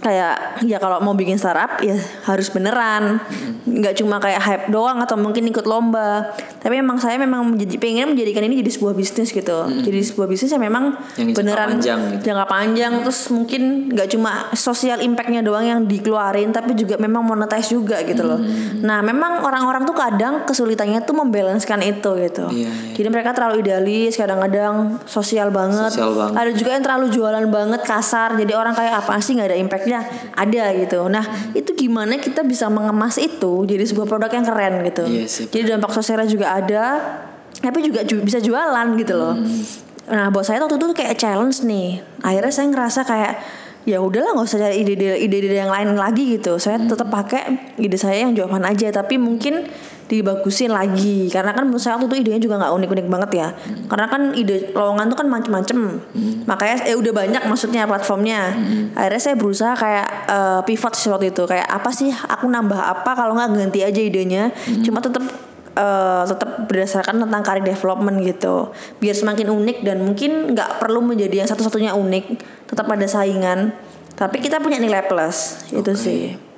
kayak 0.00 0.34
ya 0.62 0.76
kalau 0.76 0.96
mau 0.98 1.12
bikin 1.12 1.36
startup 1.36 1.76
ya 1.78 1.92
harus 2.24 2.48
beneran 2.48 3.20
nggak 3.62 3.94
cuma 3.94 4.16
kayak 4.16 4.40
hype 4.40 4.64
doang 4.68 4.96
atau 4.98 5.14
mungkin 5.14 5.44
ikut 5.44 5.62
lomba 5.62 6.32
tapi 6.56 6.74
memang 6.74 6.96
saya 6.96 7.16
memang 7.16 7.44
menjadi 7.46 7.76
pengen 7.76 8.06
menjadikan 8.10 8.40
ini 8.42 8.58
jadi 8.58 8.72
sebuah 8.72 8.94
bisnis 8.94 9.28
gitu 9.28 9.58
jadi 9.68 10.00
sebuah 10.02 10.26
bisnis 10.26 10.50
yang 10.50 10.62
memang 10.62 10.96
Yang 11.14 11.26
jangka 11.26 11.36
beneran 11.36 11.68
panjang 11.70 12.00
gitu. 12.10 12.22
jangka 12.26 12.46
panjang 12.46 12.92
terus 13.00 13.20
mungkin 13.28 13.62
nggak 13.90 14.08
cuma 14.10 14.30
sosial 14.52 14.98
impactnya 14.98 15.40
doang 15.40 15.64
yang 15.64 15.80
dikeluarin 15.84 16.48
tapi 16.48 16.72
juga 16.72 16.96
memang 16.96 17.20
monetize 17.22 17.68
juga 17.68 18.00
gitu 18.02 18.24
loh 18.24 18.38
Hmm. 18.40 18.80
nah 18.80 18.98
memang 19.00 19.42
orang-orang 19.42 19.84
tuh 19.84 19.92
kadang 19.92 20.42
kesulitannya 20.42 21.02
tuh 21.02 21.12
membalancekan 21.14 21.76
itu 21.82 22.08
gitu 22.16 22.48
Iya, 22.48 22.66
iya. 22.66 22.94
jadi 22.94 23.08
mereka 23.08 23.30
terlalu 23.30 23.60
idealis 23.60 24.16
kadang-kadang 24.16 24.96
sosial 25.04 25.50
banget 25.50 25.92
Sosial 25.92 26.14
banget. 26.14 26.36
ada 26.36 26.50
juga 26.52 26.70
yang 26.72 26.82
terlalu 26.82 27.06
jualan 27.10 27.44
banget 27.46 27.80
kasar 27.82 28.32
jadi 28.34 28.52
orang 28.54 28.72
kayak 28.72 28.94
apa 28.98 29.20
sih 29.20 29.36
nggak 29.36 29.48
ada 29.48 29.58
impactnya 29.58 29.89
ada 30.36 30.64
gitu. 30.76 31.10
Nah 31.10 31.24
itu 31.50 31.74
gimana 31.74 32.20
kita 32.20 32.46
bisa 32.46 32.70
mengemas 32.70 33.18
itu 33.18 33.66
jadi 33.66 33.82
sebuah 33.82 34.06
produk 34.06 34.30
yang 34.30 34.46
keren 34.46 34.74
gitu? 34.86 35.04
Iya 35.08 35.26
sih. 35.26 35.46
jadi 35.50 35.74
dampak 35.76 35.90
sosialnya 35.90 36.30
juga 36.30 36.54
ada 36.54 36.84
tapi 37.58 37.82
juga 37.82 38.06
ju- 38.06 38.22
bisa 38.22 38.38
jualan 38.38 38.86
gitu 38.94 39.14
loh. 39.18 39.34
Hmm. 39.34 39.62
nah 40.10 40.26
buat 40.26 40.42
saya 40.42 40.58
waktu 40.58 40.74
itu 40.74 40.86
tuh 40.90 40.96
kayak 40.96 41.14
challenge 41.18 41.62
nih. 41.62 42.02
Akhirnya 42.22 42.50
saya 42.50 42.66
ngerasa 42.70 43.00
kayak 43.06 43.34
ya 43.88 43.96
udahlah 43.98 44.36
nggak 44.36 44.46
usah 44.46 44.58
cari 44.60 44.82
ide-ide 44.82 45.16
ide-ide 45.16 45.54
yang 45.54 45.70
lain 45.70 45.94
lagi 45.94 46.34
gitu. 46.34 46.58
Saya 46.58 46.82
tetap 46.82 47.08
pakai 47.08 47.74
ide 47.78 47.94
saya 47.94 48.26
yang 48.26 48.34
jawaban 48.34 48.66
aja. 48.66 48.90
Tapi 48.90 49.18
mungkin 49.18 49.70
dibagusin 50.10 50.74
lagi. 50.74 51.30
Karena 51.30 51.54
kan 51.54 51.70
menurut 51.70 51.78
saya 51.78 51.94
waktu 51.94 52.10
itu 52.10 52.16
idenya 52.26 52.40
juga 52.42 52.58
nggak 52.58 52.72
unik-unik 52.74 53.06
banget 53.06 53.30
ya. 53.38 53.48
Karena 53.86 54.06
kan 54.10 54.34
ide 54.34 54.74
lowongan 54.74 55.06
tuh 55.06 55.18
kan 55.22 55.26
macem-macem. 55.30 55.78
Makanya 56.50 56.76
eh 56.90 56.98
udah 56.98 57.12
banyak 57.14 57.42
maksudnya 57.46 57.86
platformnya. 57.86 58.50
Akhirnya 58.98 59.22
saya 59.22 59.36
berusaha 59.38 59.72
kayak 59.78 60.08
eh, 60.26 60.60
pivot 60.66 60.94
waktu 60.98 61.26
itu. 61.30 61.42
Kayak 61.46 61.68
apa 61.70 61.90
sih? 61.94 62.10
Aku 62.10 62.50
nambah 62.50 62.80
apa? 62.82 63.14
Kalau 63.14 63.38
nggak 63.38 63.54
ganti 63.54 63.80
aja 63.86 64.00
idenya. 64.02 64.50
Cuma 64.82 64.98
tetap 64.98 65.22
eh, 65.78 66.22
tetap 66.26 66.66
berdasarkan 66.66 67.22
tentang 67.22 67.42
career 67.46 67.64
development 67.70 68.26
gitu. 68.26 68.74
Biar 68.98 69.14
semakin 69.14 69.46
unik 69.46 69.78
dan 69.86 70.02
mungkin 70.02 70.58
nggak 70.58 70.82
perlu 70.82 71.06
menjadi 71.06 71.46
yang 71.46 71.48
satu-satunya 71.48 71.94
unik. 71.94 72.24
Tetap 72.66 72.90
ada 72.90 73.06
saingan. 73.06 73.70
Tapi 74.18 74.42
kita 74.42 74.58
punya 74.58 74.76
nilai 74.76 75.06
plus. 75.06 75.70
Itu 75.70 75.94
Oke. 75.94 76.02
sih 76.02 76.49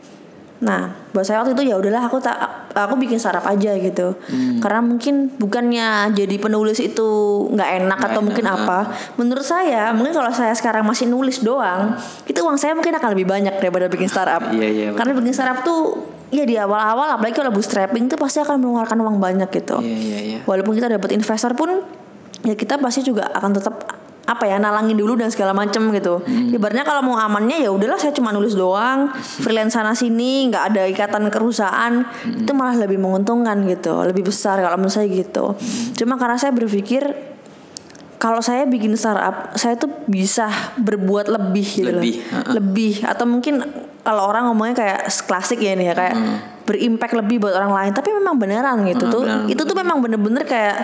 Nah, 0.62 0.94
buat 1.10 1.26
saya 1.26 1.42
waktu 1.42 1.58
itu 1.58 1.74
ya 1.74 1.74
udahlah 1.74 2.06
aku 2.06 2.22
tak 2.22 2.38
aku 2.70 2.94
bikin 2.94 3.18
startup 3.18 3.42
aja 3.50 3.74
gitu. 3.74 4.14
Karena 4.62 4.80
mungkin 4.80 5.34
bukannya 5.34 6.14
jadi 6.14 6.38
penulis 6.38 6.78
itu 6.78 7.10
nggak 7.50 7.70
enak 7.82 7.98
Nggak 7.98 8.10
atau 8.14 8.20
enak, 8.22 8.26
mungkin 8.30 8.46
ah. 8.46 8.54
apa. 8.54 8.78
Menurut 9.18 9.42
saya, 9.42 9.90
mungkin 9.90 10.14
kalau 10.14 10.30
saya 10.30 10.54
sekarang 10.54 10.86
masih 10.86 11.10
nulis 11.10 11.42
doang, 11.42 11.98
itu 12.30 12.38
uang 12.38 12.54
saya 12.56 12.78
mungkin 12.78 12.94
akan 12.94 13.10
lebih 13.18 13.26
banyak 13.26 13.54
daripada 13.58 13.90
bikin 13.90 14.06
startup. 14.06 14.54
Iya, 14.54 14.68
iya, 14.70 14.86
Karena 14.94 15.18
bikin 15.18 15.34
startup 15.34 15.66
tuh 15.66 15.98
ya 16.32 16.48
di 16.48 16.56
awal-awal 16.56 17.18
apalagi 17.18 17.36
kalau 17.36 17.52
bootstrapping 17.52 18.08
tuh 18.08 18.16
pasti 18.16 18.40
akan 18.40 18.62
mengeluarkan 18.62 18.98
uang 19.02 19.18
banyak 19.18 19.50
gitu. 19.50 19.82
Iya 19.82 19.98
iya 19.98 20.18
iya. 20.22 20.38
Walaupun 20.46 20.78
kita 20.78 20.88
dapat 20.88 21.12
investor 21.12 21.52
pun 21.58 21.82
ya 22.46 22.54
kita 22.54 22.78
pasti 22.78 23.02
juga 23.02 23.28
akan 23.34 23.50
tetap 23.58 24.01
apa 24.32 24.48
ya 24.48 24.56
nalangin 24.56 24.96
dulu 24.96 25.14
dan 25.14 25.28
segala 25.28 25.52
macem 25.52 25.92
gitu. 25.92 26.24
Ibaratnya 26.26 26.82
kalau 26.82 27.04
mau 27.04 27.16
amannya 27.16 27.60
ya 27.60 27.70
udahlah 27.70 28.00
saya 28.00 28.10
cuma 28.10 28.32
nulis 28.32 28.56
doang, 28.56 29.12
freelance 29.14 29.76
sana 29.76 29.92
sini, 29.92 30.48
nggak 30.48 30.64
ada 30.72 30.82
ikatan 30.88 31.28
perusahaan, 31.28 32.02
itu 32.24 32.52
malah 32.52 32.76
lebih 32.80 32.96
menguntungkan 32.96 33.60
gitu, 33.68 33.92
lebih 34.02 34.26
besar 34.26 34.58
kalau 34.58 34.80
menurut 34.80 34.94
saya 34.94 35.06
gitu. 35.06 35.54
Cuma 35.94 36.16
karena 36.16 36.40
saya 36.40 36.50
berpikir 36.50 37.04
kalau 38.16 38.38
saya 38.38 38.62
bikin 38.64 38.94
startup, 38.94 39.50
saya 39.58 39.74
tuh 39.74 39.90
bisa 40.06 40.46
berbuat 40.78 41.26
lebih 41.26 41.66
gitu 41.66 41.90
Lebih, 41.90 42.14
loh. 42.22 42.30
ha-ha. 42.38 42.50
Lebih 42.54 42.94
atau 43.02 43.26
mungkin 43.26 43.66
kalau 44.06 44.30
orang 44.30 44.46
ngomongnya 44.46 44.78
kayak 44.78 45.00
klasik 45.26 45.58
ya 45.58 45.74
nih 45.74 45.90
ya 45.90 45.94
kayak 45.94 46.16
berimpact 46.62 47.18
lebih 47.18 47.42
buat 47.42 47.58
orang 47.58 47.74
lain, 47.74 47.90
tapi 47.90 48.14
memang 48.14 48.38
beneran 48.38 48.86
gitu 48.86 49.10
Hmm, 49.10 49.14
tuh. 49.14 49.22
beneran, 49.26 49.50
itu 49.50 49.62
tuh 49.66 49.74
memang 49.74 49.98
bener-bener 49.98 50.46
kayak 50.46 50.76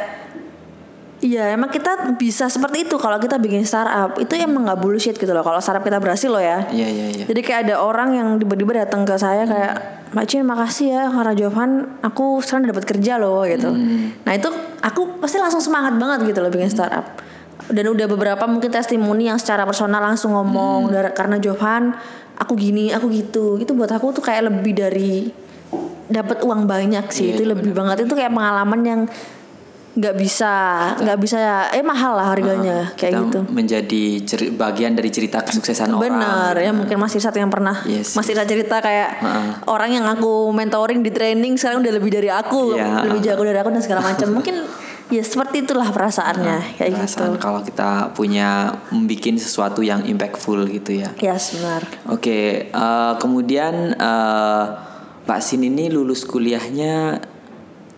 Iya 1.19 1.51
emang 1.51 1.67
kita 1.75 2.15
bisa 2.15 2.47
seperti 2.47 2.87
itu 2.87 2.95
kalau 2.95 3.19
kita 3.19 3.43
bikin 3.43 3.67
startup 3.67 4.15
itu 4.23 4.39
emang 4.39 4.71
nggak 4.71 4.79
bullshit 4.79 5.19
gitu 5.19 5.35
loh 5.35 5.43
kalau 5.43 5.59
startup 5.59 5.83
kita 5.83 5.99
berhasil 5.99 6.31
loh 6.31 6.39
ya. 6.39 6.63
Iya 6.71 6.87
iya 6.87 7.07
iya. 7.11 7.25
Jadi 7.27 7.41
kayak 7.43 7.61
ada 7.67 7.83
orang 7.83 8.15
yang 8.15 8.29
tiba-tiba 8.39 8.87
datang 8.87 9.03
ke 9.03 9.19
saya 9.19 9.43
kayak 9.43 9.75
Mbak 10.15 10.25
makasih 10.47 10.89
ya 10.95 11.05
karena 11.11 11.35
Jovan 11.35 11.71
aku 12.01 12.41
sekarang 12.41 12.71
dapat 12.71 12.87
kerja 12.87 13.19
loh 13.19 13.43
gitu. 13.51 13.75
Nah 14.23 14.33
itu 14.33 14.49
aku 14.79 15.19
pasti 15.19 15.43
langsung 15.43 15.59
semangat 15.59 15.99
banget 15.99 16.33
gitu 16.33 16.39
loh 16.39 16.55
bikin 16.55 16.71
startup. 16.71 17.19
Dan 17.69 17.91
udah 17.91 18.07
beberapa 18.07 18.47
mungkin 18.47 18.71
testimoni 18.71 19.27
yang 19.27 19.43
secara 19.43 19.67
personal 19.67 20.01
langsung 20.01 20.33
ngomong 20.33 20.89
"Dar- 20.95 21.13
karena 21.13 21.43
Jovan 21.43 21.99
aku 22.39 22.55
gini 22.55 22.95
aku 22.95 23.11
gitu. 23.11 23.59
Itu 23.59 23.75
buat 23.75 23.91
aku 23.91 24.15
tuh 24.15 24.23
kayak 24.23 24.47
lebih 24.49 24.73
dari 24.73 25.29
dapat 26.09 26.41
uang 26.41 26.65
banyak 26.65 27.05
sih 27.13 27.33
Iya, 27.33 27.33
itu 27.37 27.43
lebih 27.45 27.77
banget 27.77 28.09
itu 28.09 28.15
kayak 28.17 28.33
pengalaman 28.33 28.81
yang 28.81 29.01
nggak 29.99 30.15
bisa 30.15 30.53
nggak 30.95 31.19
bisa. 31.19 31.39
Eh 31.75 31.83
mahal 31.83 32.15
lah 32.15 32.31
harganya 32.31 32.95
kayak 32.95 33.13
Kita 33.13 33.23
gitu. 33.27 33.41
menjadi 33.51 34.03
ceri- 34.23 34.53
bagian 34.55 34.95
dari 34.95 35.11
cerita 35.11 35.43
kesuksesan 35.43 35.91
orang. 35.91 36.07
Benar 36.07 36.55
ya 36.57 36.71
mungkin 36.71 36.97
Mas 36.97 37.13
Irsat 37.13 37.35
yang 37.35 37.51
pernah 37.51 37.83
Yes, 37.83 38.15
Mas 38.15 38.31
Irsat 38.31 38.47
cerita 38.47 38.79
kayak 38.79 39.19
orang 39.67 39.91
yang 39.91 40.07
aku 40.07 40.49
mentoring 40.51 41.03
di 41.03 41.11
training 41.11 41.59
sekarang 41.59 41.83
udah 41.83 41.93
lebih 41.93 42.15
dari 42.15 42.31
aku 42.31 42.79
Iya. 42.79 43.03
lebih 43.05 43.21
jago 43.21 43.43
dari 43.43 43.59
aku 43.59 43.75
dan 43.75 43.83
segala 43.83 44.07
macam. 44.07 44.31
Mungkin 44.31 44.55
ya 45.09 45.25
seperti 45.25 45.65
itulah 45.65 45.89
perasaannya 45.89 46.79
kayak 46.79 46.91
gitu. 46.95 47.25
Perasaan 47.25 47.41
kalau 47.41 47.61
kita 47.65 48.13
punya 48.13 48.77
membuat 48.89 49.35
sesuatu 49.37 49.81
yang 49.81 50.05
impactful 50.05 50.63
gitu 50.69 50.95
ya. 50.95 51.11
ya 51.19 51.35
benar. 51.35 51.83
Oke, 52.07 52.39
eh, 52.71 53.13
kemudian 53.19 53.99
eh, 53.99 54.65
Pak 55.25 55.41
Sin 55.41 55.61
ini 55.61 55.91
lulus 55.91 56.23
kuliahnya 56.23 57.19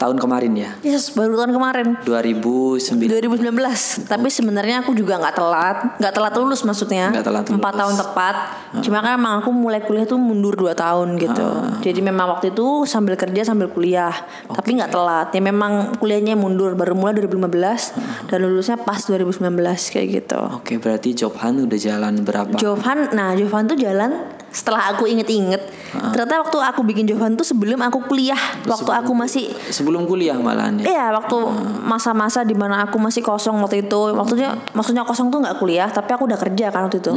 tahun 0.00 0.16
kemarin 0.16 0.52
ya, 0.56 0.70
yes 0.80 1.12
baru 1.12 1.36
tahun 1.36 1.52
kemarin. 1.52 1.86
2009. 2.08 2.96
2019 2.96 4.08
tapi 4.08 4.28
sebenarnya 4.32 4.80
aku 4.80 4.96
juga 4.96 5.20
nggak 5.20 5.34
telat. 5.36 5.76
Nggak 6.00 6.12
telat 6.16 6.34
lulus 6.40 6.64
maksudnya. 6.64 7.12
Nggak 7.12 7.26
telat 7.28 7.44
empat 7.52 7.72
lulus. 7.76 7.80
tahun 7.84 7.94
tepat. 8.00 8.34
Cuma 8.80 8.98
kan 9.04 9.20
emang 9.20 9.44
aku 9.44 9.52
mulai 9.52 9.84
kuliah 9.84 10.08
tuh 10.08 10.16
mundur 10.16 10.56
dua 10.56 10.72
tahun 10.72 11.20
gitu. 11.20 11.48
Jadi 11.84 12.00
memang 12.00 12.32
waktu 12.32 12.56
itu 12.56 12.88
sambil 12.88 13.20
kerja 13.20 13.44
sambil 13.44 13.68
kuliah. 13.68 14.16
Tapi 14.48 14.80
nggak 14.80 14.90
telat. 14.90 15.28
Ya 15.36 15.42
memang 15.44 16.00
kuliahnya 16.00 16.32
mundur. 16.34 16.72
Baru 16.72 16.96
mulai 16.96 17.12
2015 17.20 18.30
dan 18.32 18.38
lulusnya 18.40 18.80
pas 18.80 19.04
2019 19.04 19.52
kayak 19.92 20.06
gitu. 20.08 20.40
Oke, 20.56 20.80
berarti 20.80 21.12
job 21.12 21.36
hunt 21.36 21.68
udah 21.68 21.78
jalan 21.78 22.24
berapa? 22.24 22.56
Jovan, 22.56 23.12
nah 23.12 23.36
Jovan 23.36 23.68
tuh 23.68 23.76
jalan 23.76 24.39
setelah 24.50 24.90
aku 24.94 25.06
inget-inget. 25.06 25.62
Ternyata 25.90 26.42
waktu 26.42 26.58
aku 26.58 26.82
bikin 26.86 27.06
Jovan 27.06 27.34
tuh 27.34 27.46
sebelum 27.46 27.78
aku 27.82 28.06
kuliah, 28.06 28.38
waktu 28.66 28.90
aku 28.90 29.14
masih 29.14 29.50
Sebelum 29.70 30.06
kuliah 30.06 30.38
malahan 30.38 30.78
ya. 30.82 30.84
Iya 30.86 31.06
waktu 31.14 31.38
masa-masa 31.82 32.42
di 32.42 32.54
mana 32.54 32.86
aku 32.86 32.98
masih 32.98 33.22
kosong 33.22 33.58
waktu 33.62 33.86
itu. 33.86 34.00
Maksudnya 34.14 34.58
maksudnya 34.74 35.02
kosong 35.06 35.30
tuh 35.30 35.42
nggak 35.42 35.58
kuliah 35.58 35.88
Tapi 35.90 36.10
aku 36.14 36.26
udah 36.26 36.38
kerja 36.38 36.70
kan 36.74 36.90
waktu 36.90 36.98
itu. 37.02 37.14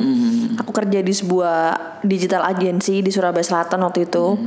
Aku 0.61 0.71
kerja 0.73 0.99
di 1.01 1.13
sebuah 1.13 1.57
digital 2.05 2.45
agency 2.45 3.01
di 3.01 3.09
Surabaya 3.09 3.45
Selatan 3.45 3.81
waktu 3.81 4.05
itu 4.09 4.37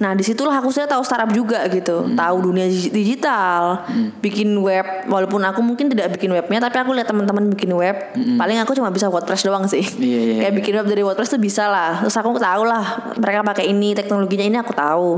Nah 0.00 0.16
di 0.16 0.22
situlah 0.22 0.56
aku 0.56 0.72
sudah 0.72 0.88
tahu 0.88 1.02
startup 1.02 1.28
juga 1.30 1.68
gitu 1.68 2.08
Tahu 2.12 2.36
dunia 2.40 2.64
dig- 2.64 2.90
digital 2.90 3.84
Bikin 4.18 4.54
web 4.56 5.06
Walaupun 5.06 5.42
aku 5.42 5.60
mungkin 5.60 5.92
tidak 5.92 6.16
bikin 6.16 6.32
webnya 6.32 6.58
Tapi 6.58 6.80
aku 6.80 6.96
lihat 6.96 7.06
teman-teman 7.06 7.50
bikin 7.50 7.70
web 7.70 8.14
Paling 8.14 8.58
aku 8.58 8.72
cuma 8.72 8.88
bisa 8.88 9.06
WordPress 9.06 9.44
doang 9.44 9.68
sih 9.68 9.84
Iya, 9.84 10.20
iya, 10.22 10.36
Kayak 10.46 10.54
bikin 10.58 10.72
web 10.80 10.86
dari 10.86 11.02
WordPress 11.02 11.36
tuh 11.36 11.42
bisa 11.42 11.68
lah 11.68 12.00
Terus 12.00 12.16
aku 12.16 12.34
tahu 12.34 12.62
lah 12.64 13.14
Mereka 13.14 13.44
pakai 13.44 13.68
ini 13.68 13.92
Teknologinya 13.92 14.46
ini 14.46 14.56
aku 14.56 14.72
tahu 14.72 15.08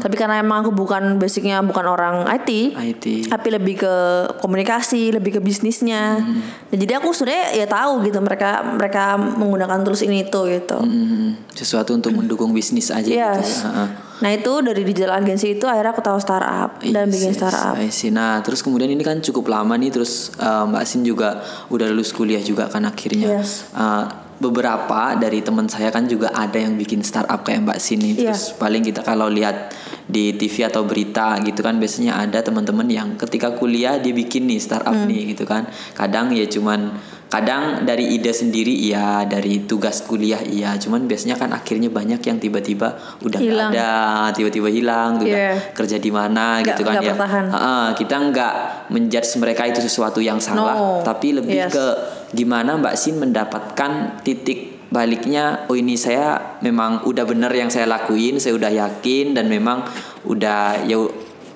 Tapi 0.00 0.14
karena 0.14 0.40
emang 0.40 0.66
aku 0.66 0.72
bukan 0.72 1.16
basicnya 1.16 1.62
Bukan 1.62 1.84
orang 1.84 2.26
IT 2.26 2.50
IT. 2.76 3.04
tapi 3.26 3.48
lebih 3.50 3.82
ke 3.82 3.94
komunikasi, 4.38 5.10
lebih 5.10 5.38
ke 5.38 5.40
bisnisnya. 5.42 6.22
Nah, 6.22 6.76
jadi 6.76 7.02
aku 7.02 7.10
sebenarnya 7.10 7.58
ya 7.58 7.66
tahu 7.66 8.06
gitu 8.06 8.18
mereka 8.22 8.62
mereka 8.64 9.18
menggunakan 9.18 9.82
tools 9.82 10.06
ini 10.06 10.24
itu 10.24 10.40
gitu. 10.46 10.78
Hmm, 10.78 11.34
sesuatu 11.52 11.92
untuk 11.92 12.14
mendukung 12.14 12.54
bisnis 12.54 12.94
aja 12.94 13.02
gitu. 13.02 13.16
Yes. 13.18 13.66
ya. 13.66 13.90
Nah 14.20 14.30
itu 14.32 14.52
dari 14.64 14.82
digital 14.82 15.20
agency 15.20 15.60
itu 15.60 15.68
akhirnya 15.68 15.92
aku 15.92 16.00
tahu 16.00 16.18
startup 16.20 16.80
dan 16.80 17.08
Yes, 17.08 17.12
bikin 17.12 17.30
yes, 17.32 17.38
startup. 17.38 17.74
See. 17.92 18.10
Nah, 18.12 18.40
terus 18.40 18.64
kemudian 18.64 18.88
ini 18.88 19.04
kan 19.04 19.20
cukup 19.20 19.52
lama 19.52 19.76
nih, 19.76 19.92
terus 19.92 20.32
uh, 20.40 20.64
Mbak 20.64 20.84
Sin 20.88 21.04
juga 21.04 21.44
udah 21.68 21.86
lulus 21.92 22.16
kuliah 22.16 22.40
juga 22.40 22.68
kan 22.72 22.88
akhirnya. 22.88 23.40
Yes. 23.40 23.68
Uh, 23.76 24.08
beberapa 24.36 25.16
dari 25.16 25.40
teman 25.40 25.64
saya 25.64 25.88
kan 25.88 26.04
juga 26.04 26.28
ada 26.36 26.60
yang 26.60 26.76
bikin 26.76 27.00
startup 27.00 27.44
kayak 27.44 27.64
Mbak 27.64 27.78
Sin 27.80 28.00
nih. 28.04 28.14
Iya. 28.20 28.36
Terus 28.36 28.56
paling 28.56 28.82
kita 28.84 29.00
kalau 29.04 29.28
lihat 29.32 29.72
di 30.06 30.30
TV 30.32 30.62
atau 30.64 30.86
berita 30.86 31.34
gitu 31.42 31.60
kan 31.60 31.76
biasanya 31.76 32.14
ada 32.16 32.38
teman-teman 32.38 32.86
yang 32.86 33.08
ketika 33.16 33.50
kuliah 33.52 33.98
dia 33.98 34.10
bikin 34.10 34.46
nih 34.46 34.58
startup 34.58 34.94
Hmm. 34.94 35.06
nih 35.06 35.34
gitu 35.34 35.42
kan. 35.42 35.66
Kadang 35.92 36.30
ya 36.30 36.46
cuman 36.46 36.94
kadang 37.26 37.82
dari 37.82 38.14
ide 38.14 38.30
sendiri 38.30 38.70
iya, 38.70 39.26
dari 39.26 39.66
tugas 39.66 39.98
kuliah 40.00 40.38
iya, 40.38 40.78
cuman 40.78 41.10
biasanya 41.10 41.34
kan 41.34 41.50
akhirnya 41.50 41.90
banyak 41.90 42.22
yang 42.22 42.38
tiba-tiba 42.38 42.94
udah 43.20 43.34
nggak 43.36 43.50
Hilang. 43.50 43.70
ada, 43.74 43.90
tiba-tiba 44.30 44.68
hilang, 44.70 45.18
udah 45.18 45.26
Iya. 45.26 45.74
kerja 45.74 45.98
di 45.98 46.10
mana 46.10 46.62
Nggak- 46.62 46.66
gitu 46.70 46.82
kan 46.82 46.92
nggak 46.92 47.02
ya. 47.02 47.10
bertahan. 47.12 47.44
Heeh, 47.50 47.86
kita 47.98 48.16
nggak 48.30 48.54
menjudge 48.88 49.30
mereka 49.36 49.62
itu 49.66 49.82
sesuatu 49.82 50.22
yang 50.22 50.38
salah, 50.38 50.78
No. 50.78 51.02
tapi 51.02 51.34
lebih 51.34 51.66
Yes. 51.66 51.74
ke 51.74 51.84
gimana 52.32 52.78
Mbak 52.78 52.94
Sin 52.94 53.18
mendapatkan 53.18 54.22
titik 54.22 54.75
baliknya. 54.90 55.66
Oh 55.66 55.76
ini 55.76 55.98
saya 55.98 56.58
memang 56.62 57.02
udah 57.06 57.24
bener 57.26 57.50
yang 57.52 57.70
saya 57.70 57.86
lakuin, 57.88 58.38
saya 58.38 58.54
udah 58.54 58.70
yakin 58.70 59.34
dan 59.34 59.50
memang 59.50 59.86
udah 60.26 60.82
ya 60.86 60.98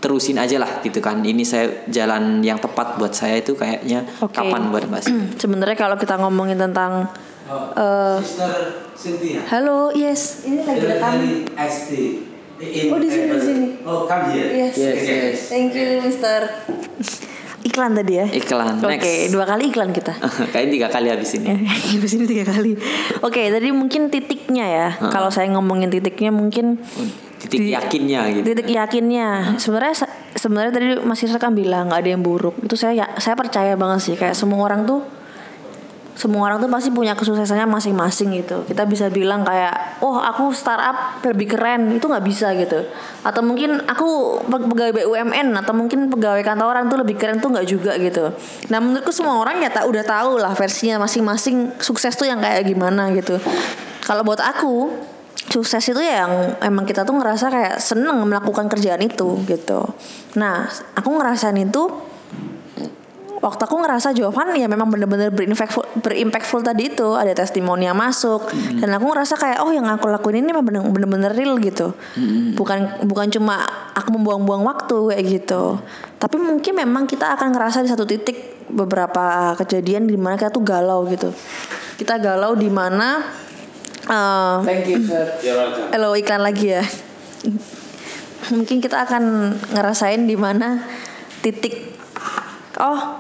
terusin 0.01 0.41
aja 0.41 0.57
lah 0.57 0.81
gitu 0.81 0.99
kan. 1.05 1.21
Ini 1.21 1.45
saya 1.45 1.85
jalan 1.87 2.41
yang 2.41 2.57
tepat 2.57 2.97
buat 2.97 3.13
saya 3.13 3.39
itu 3.39 3.55
kayaknya 3.55 4.09
Oke. 4.25 4.33
kapan 4.33 4.73
buat 4.73 4.89
Mbak? 4.89 5.03
Sebenarnya 5.43 5.77
kalau 5.77 5.97
kita 6.01 6.17
ngomongin 6.19 6.57
tentang 6.57 7.09
Sister 8.23 8.87
Cynthia. 8.95 9.43
halo 9.51 9.91
yes 9.91 10.47
ini 10.47 10.63
lagi 10.63 10.87
rekam. 10.87 11.19
Oh, 12.61 13.01
di 13.01 13.09
sini, 13.09 13.33
di 13.33 13.41
sini. 13.41 13.67
Oh, 13.89 14.05
come 14.05 14.37
here. 14.37 14.53
Yes. 14.53 14.77
Yes, 14.77 14.97
Okay. 15.01 15.17
yes. 15.33 15.39
Thank 15.49 15.73
you 15.73 16.05
Mister. 16.05 16.39
Iklan 17.61 17.93
tadi 17.93 18.17
ya. 18.17 18.27
Iklan. 18.27 18.81
Oke 18.81 18.97
Next. 18.97 19.31
dua 19.31 19.45
kali 19.45 19.69
iklan 19.69 19.91
kita. 19.91 20.17
Kayaknya 20.53 20.71
tiga 20.73 20.89
kali 20.89 21.09
habis 21.09 21.31
ini. 21.35 21.69
Di 22.01 22.09
sini 22.09 22.25
tiga 22.25 22.49
kali. 22.49 22.73
Oke, 23.21 23.49
tadi 23.49 23.69
mungkin 23.69 24.09
titiknya 24.09 24.65
ya. 24.65 24.89
Kalau 25.09 25.29
saya 25.29 25.49
ngomongin 25.51 25.89
titiknya 25.89 26.31
mungkin 26.31 26.81
Titik 27.41 27.57
Di- 27.57 27.73
yakinnya 27.73 28.21
gitu. 28.31 28.45
titik 28.47 28.69
yakinnya. 28.69 29.57
Sebenarnya 29.57 29.97
sa- 29.97 30.13
sebenarnya 30.31 30.73
tadi 30.73 30.87
Mas 31.01 31.21
Irsa 31.21 31.37
kan 31.37 31.53
bilang 31.53 31.89
nggak 31.89 32.01
ada 32.01 32.11
yang 32.13 32.21
buruk. 32.21 32.53
Itu 32.61 32.77
saya 32.77 32.93
ya- 32.95 33.13
saya 33.17 33.33
percaya 33.33 33.77
banget 33.77 34.01
sih. 34.03 34.15
Kayak 34.17 34.37
semua 34.37 34.61
orang 34.61 34.85
tuh 34.85 35.01
semua 36.21 36.53
orang 36.53 36.61
tuh 36.61 36.69
pasti 36.69 36.93
punya 36.93 37.17
kesuksesannya 37.17 37.65
masing-masing 37.65 38.37
gitu. 38.45 38.61
Kita 38.69 38.85
bisa 38.85 39.09
bilang 39.09 39.41
kayak, 39.41 40.05
oh 40.05 40.21
aku 40.21 40.53
startup 40.53 41.25
lebih 41.25 41.57
keren, 41.57 41.97
itu 41.97 42.05
nggak 42.05 42.21
bisa 42.21 42.53
gitu. 42.61 42.85
Atau 43.25 43.41
mungkin 43.41 43.81
aku 43.89 44.37
pe- 44.45 44.69
pegawai 44.69 44.93
BUMN 45.01 45.57
atau 45.57 45.73
mungkin 45.73 46.13
pegawai 46.13 46.45
kantoran 46.45 46.93
tuh 46.93 47.01
lebih 47.01 47.17
keren 47.17 47.41
tuh 47.41 47.49
nggak 47.49 47.65
juga 47.65 47.97
gitu. 47.97 48.37
Nah 48.69 48.79
menurutku 48.85 49.09
semua 49.17 49.41
orang 49.41 49.65
ya 49.65 49.73
tak 49.73 49.89
udah 49.89 50.05
tahu 50.05 50.37
lah 50.37 50.53
versinya 50.53 51.01
masing-masing 51.01 51.81
sukses 51.81 52.13
tuh 52.13 52.29
yang 52.29 52.45
kayak 52.45 52.69
gimana 52.69 53.09
gitu. 53.17 53.41
Kalau 54.05 54.21
buat 54.21 54.45
aku 54.45 54.93
sukses 55.49 55.81
itu 55.89 56.05
ya 56.05 56.29
yang 56.29 56.61
emang 56.61 56.85
kita 56.85 57.09
tuh 57.09 57.17
ngerasa 57.17 57.49
kayak 57.49 57.77
seneng 57.81 58.21
melakukan 58.29 58.69
kerjaan 58.69 59.01
itu 59.01 59.41
gitu. 59.49 59.89
Nah 60.37 60.69
aku 60.93 61.09
ngerasain 61.17 61.57
itu 61.57 61.89
waktu 63.41 63.63
aku 63.65 63.77
ngerasa 63.81 64.13
jawaban 64.13 64.53
ya 64.53 64.69
memang 64.69 64.93
bener-bener 64.93 65.33
berimpactful, 65.33 65.85
berimpactful 66.05 66.61
tadi 66.61 66.93
itu. 66.93 67.17
Ada 67.17 67.33
testimoni 67.33 67.89
yang 67.89 67.97
masuk. 67.97 68.53
Dan 68.53 68.93
aku 68.93 69.09
ngerasa 69.11 69.35
kayak 69.41 69.59
oh 69.65 69.73
yang 69.73 69.89
aku 69.89 70.13
lakuin 70.13 70.45
ini 70.45 70.53
memang 70.53 70.65
bener- 70.65 70.89
bener-bener 70.93 71.33
real 71.33 71.57
gitu. 71.59 71.97
Bukan 72.55 73.09
bukan 73.09 73.33
cuma 73.33 73.65
aku 73.97 74.13
membuang-buang 74.15 74.63
waktu 74.65 74.97
kayak 75.17 75.25
gitu. 75.27 75.81
Tapi 76.21 76.37
mungkin 76.37 76.77
memang 76.77 77.09
kita 77.09 77.33
akan 77.35 77.57
ngerasa 77.57 77.81
di 77.81 77.89
satu 77.89 78.05
titik 78.05 78.69
beberapa 78.71 79.57
kejadian 79.59 80.07
di 80.07 80.15
mana 80.21 80.37
kita 80.37 80.53
tuh 80.53 80.63
galau 80.63 81.09
gitu. 81.09 81.33
Kita 81.97 82.21
galau 82.21 82.53
di 82.55 82.69
mana 82.69 83.25
eh, 84.05 84.57
Thank 84.63 84.93
you 84.93 85.01
sir. 85.01 85.27
Halo 85.97 86.13
iklan 86.13 86.45
lagi 86.45 86.77
ya. 86.77 86.85
Mungkin 88.53 88.85
kita 88.85 89.09
akan 89.09 89.55
ngerasain 89.73 90.29
di 90.29 90.37
mana 90.37 90.85
titik 91.41 91.97
oh 92.81 93.20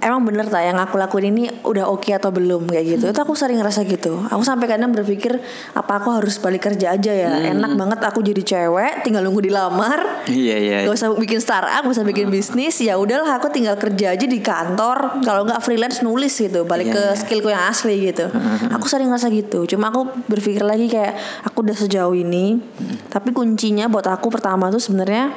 emang 0.00 0.28
bener 0.28 0.44
tak 0.48 0.62
yang 0.64 0.76
aku 0.76 1.00
lakuin 1.00 1.32
ini 1.32 1.48
udah 1.64 1.88
oke 1.88 2.12
atau 2.12 2.28
belum 2.28 2.68
kayak 2.68 2.84
gitu. 2.96 3.04
Itu 3.12 3.20
aku 3.20 3.32
sering 3.32 3.60
ngerasa 3.60 3.88
gitu. 3.88 4.20
Aku 4.28 4.42
sampai 4.44 4.68
kadang 4.68 4.92
berpikir 4.92 5.40
apa 5.72 5.92
aku 6.00 6.12
harus 6.12 6.36
balik 6.36 6.68
kerja 6.68 6.92
aja 6.92 7.12
ya. 7.12 7.32
Enak 7.52 7.76
banget 7.76 7.98
aku 8.04 8.20
jadi 8.20 8.42
cewek 8.44 9.06
tinggal 9.06 9.24
nunggu 9.24 9.48
dilamar. 9.48 10.26
Iya 10.28 10.56
iya. 10.60 10.78
Gak 10.84 10.96
usah 10.96 11.08
bikin 11.16 11.40
startup, 11.40 11.82
gak 11.84 11.96
usah 11.96 12.04
bikin 12.04 12.28
bisnis. 12.28 12.76
Ya 12.80 13.00
udahlah 13.00 13.40
aku 13.40 13.48
tinggal 13.48 13.80
kerja 13.80 14.12
aja 14.12 14.26
di 14.28 14.40
kantor. 14.44 15.24
Kalau 15.24 15.48
nggak 15.48 15.60
freelance 15.64 16.04
nulis 16.04 16.36
gitu. 16.36 16.68
Balik 16.68 16.92
Iya, 16.92 16.94
ke 16.94 17.02
iya. 17.02 17.18
skillku 17.18 17.48
yang 17.48 17.64
asli 17.66 17.96
gitu. 18.12 18.28
Aku 18.76 18.86
sering 18.86 19.08
ngerasa 19.08 19.32
gitu. 19.32 19.64
Cuma 19.64 19.88
aku 19.88 20.06
berpikir 20.28 20.62
lagi 20.62 20.92
kayak 20.92 21.16
aku 21.48 21.64
udah 21.64 21.76
sejauh 21.76 22.14
ini. 22.14 22.60
Tapi 23.08 23.32
kuncinya 23.32 23.88
buat 23.88 24.06
aku 24.06 24.28
pertama 24.28 24.68
tuh 24.68 24.78
sebenarnya 24.78 25.32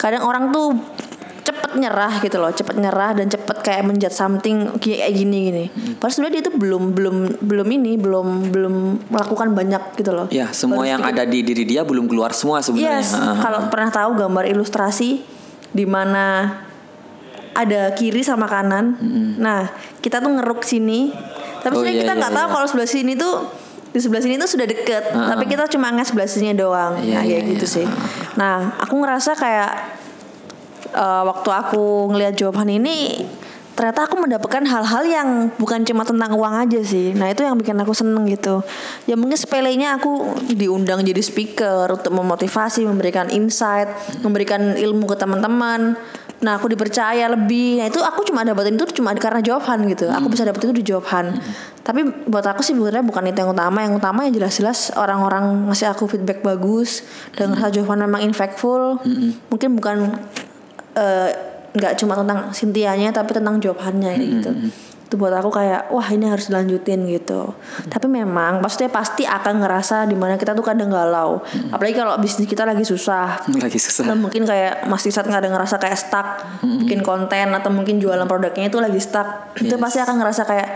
kadang 0.00 0.24
orang 0.24 0.48
tuh 0.48 0.72
cepet 1.50 1.72
nyerah 1.76 2.14
gitu 2.22 2.36
loh, 2.38 2.50
cepet 2.54 2.76
nyerah 2.78 3.10
dan 3.18 3.26
cepet 3.26 3.56
kayak 3.66 3.82
menjat 3.82 4.14
something 4.14 4.78
kayak 4.78 5.10
gini 5.10 5.38
gini. 5.50 5.64
Padahal 5.98 6.14
sebenarnya 6.14 6.34
dia 6.38 6.44
tuh 6.46 6.54
belum 6.54 6.82
belum 6.94 7.16
belum 7.42 7.68
ini 7.74 7.92
belum 7.98 8.54
belum 8.54 8.74
melakukan 9.10 9.48
banyak 9.52 9.82
gitu 9.98 10.10
loh. 10.14 10.26
Ya, 10.30 10.54
semua 10.54 10.86
Baru 10.86 10.90
yang 10.94 11.00
sedikit 11.02 11.18
ada 11.18 11.24
di 11.26 11.38
diri 11.42 11.64
dia 11.66 11.82
belum 11.82 12.06
keluar 12.06 12.30
semua 12.30 12.62
sebenarnya. 12.62 13.02
Yes, 13.02 13.12
kalau 13.18 13.66
pernah 13.66 13.90
tahu 13.90 14.10
gambar 14.14 14.44
ilustrasi 14.46 15.20
di 15.74 15.84
mana 15.86 16.54
ada 17.54 17.90
kiri 17.98 18.22
sama 18.22 18.46
kanan. 18.46 18.94
Nah, 19.38 19.70
kita 19.98 20.22
tuh 20.22 20.30
ngeruk 20.30 20.62
sini. 20.62 21.10
Tapi 21.60 21.76
Oh, 21.76 21.84
sebenarnya 21.84 21.92
iya, 21.92 22.02
kita 22.06 22.14
iya, 22.14 22.20
nggak 22.24 22.32
tahu 22.32 22.46
iya. 22.46 22.54
kalau 22.56 22.66
sebelah 22.72 22.88
sini 22.88 23.12
tuh 23.20 23.34
di 23.90 23.98
sebelah 23.98 24.22
sini 24.22 24.34
tuh 24.38 24.48
sudah 24.48 24.66
deket. 24.70 25.04
Tapi 25.12 25.44
kita 25.50 25.66
cuma 25.66 25.90
nge 25.92 26.14
sebelah 26.14 26.30
sini 26.30 26.54
doang. 26.54 26.96
Iya, 27.02 27.20
nah, 27.20 27.22
kayak 27.26 27.42
iya, 27.44 27.50
gitu 27.52 27.66
iya. 27.66 27.74
sih. 27.82 27.86
Nah, 28.38 28.80
aku 28.80 28.94
ngerasa 29.02 29.34
kayak 29.36 29.99
eh, 31.00 31.22
waktu 31.24 31.48
aku 31.48 32.12
ngelihat 32.12 32.36
jawaban 32.36 32.68
ini 32.68 33.24
ternyata 33.80 34.04
aku 34.04 34.20
mendapatkan 34.20 34.60
hal-hal 34.68 35.02
yang 35.08 35.28
bukan 35.56 35.88
cuma 35.88 36.04
tentang 36.04 36.36
uang 36.36 36.68
aja 36.68 36.84
sih. 36.84 37.16
Nah 37.16 37.32
itu 37.32 37.48
yang 37.48 37.56
bikin 37.56 37.80
aku 37.80 37.96
seneng 37.96 38.28
gitu. 38.28 38.60
Ya 39.08 39.16
mungkin 39.16 39.40
sepelenya 39.40 39.96
aku 39.96 40.36
diundang 40.52 41.00
jadi 41.00 41.24
speaker 41.24 41.88
untuk 41.88 42.12
memotivasi, 42.12 42.84
memberikan 42.84 43.32
insight, 43.32 43.88
memberikan 44.20 44.76
ilmu 44.76 45.08
ke 45.08 45.16
teman-teman. 45.16 45.96
Nah 46.44 46.60
aku 46.60 46.68
dipercaya 46.68 47.24
lebih. 47.32 47.80
Nah 47.80 47.88
itu 47.88 48.04
aku 48.04 48.28
cuma 48.28 48.44
dapetin 48.44 48.76
itu 48.76 48.84
cuma 49.00 49.16
karena 49.16 49.40
jawaban 49.40 49.88
gitu. 49.88 50.12
Aku 50.12 50.28
bisa 50.28 50.44
dapetin 50.44 50.76
itu 50.76 50.84
di 50.84 50.86
jawaban. 50.92 51.40
Tapi 51.80 52.28
buat 52.28 52.44
aku 52.44 52.60
sih 52.60 52.76
sebenarnya 52.76 53.00
bukan 53.00 53.32
itu 53.32 53.40
yang 53.40 53.56
utama. 53.56 53.80
Yang 53.80 53.94
utama 53.96 54.28
yang 54.28 54.34
jelas-jelas 54.36 54.92
orang-orang 54.92 55.72
ngasih 55.72 55.88
aku 55.88 56.04
feedback 56.04 56.44
bagus 56.44 57.00
dan 57.32 57.56
ngerasa 57.56 57.80
jawaban 57.80 58.04
memang 58.04 58.28
impactful. 58.28 59.00
Mungkin 59.48 59.80
bukan 59.80 59.96
eh, 60.96 61.30
nggak 61.70 61.92
cuma 62.02 62.18
tentang 62.18 62.50
Sintianya 62.50 63.14
tapi 63.14 63.30
tentang 63.36 63.62
jawabannya 63.62 64.10
kayak 64.18 64.30
gitu. 64.42 64.52
itu 65.10 65.18
buat 65.18 65.34
aku 65.34 65.50
kayak 65.50 65.90
wah 65.90 66.06
ini 66.06 66.30
harus 66.30 66.46
dilanjutin 66.46 67.02
gitu. 67.10 67.58
Tapi 67.90 68.06
memang 68.06 68.62
maksudnya 68.62 68.94
pasti 68.94 69.26
akan 69.26 69.58
ngerasa 69.58 70.06
di 70.06 70.14
mana 70.14 70.38
kita 70.38 70.54
tuh 70.54 70.62
kadang 70.62 70.86
galau. 70.86 71.42
Apalagi 71.74 71.98
kalau 71.98 72.14
bisnis 72.22 72.46
kita 72.46 72.62
lagi 72.62 72.86
susah. 72.86 73.42
Lagi 73.58 73.74
susah. 73.74 74.06
dan 74.06 74.22
mungkin 74.22 74.46
kayak 74.46 74.86
masih 74.86 75.10
saat 75.10 75.26
nggak 75.26 75.42
ada 75.42 75.50
ngerasa 75.50 75.82
kayak 75.82 75.98
stuck 75.98 76.26
bikin 76.62 77.02
konten 77.02 77.50
atau 77.50 77.74
mungkin 77.74 77.98
jualan 77.98 78.22
produknya 78.30 78.70
itu 78.70 78.78
lagi 78.78 79.02
stuck 79.02 79.50
itu 79.58 79.74
pasti 79.82 79.98
akan 79.98 80.14
ngerasa 80.14 80.42
kayak 80.46 80.68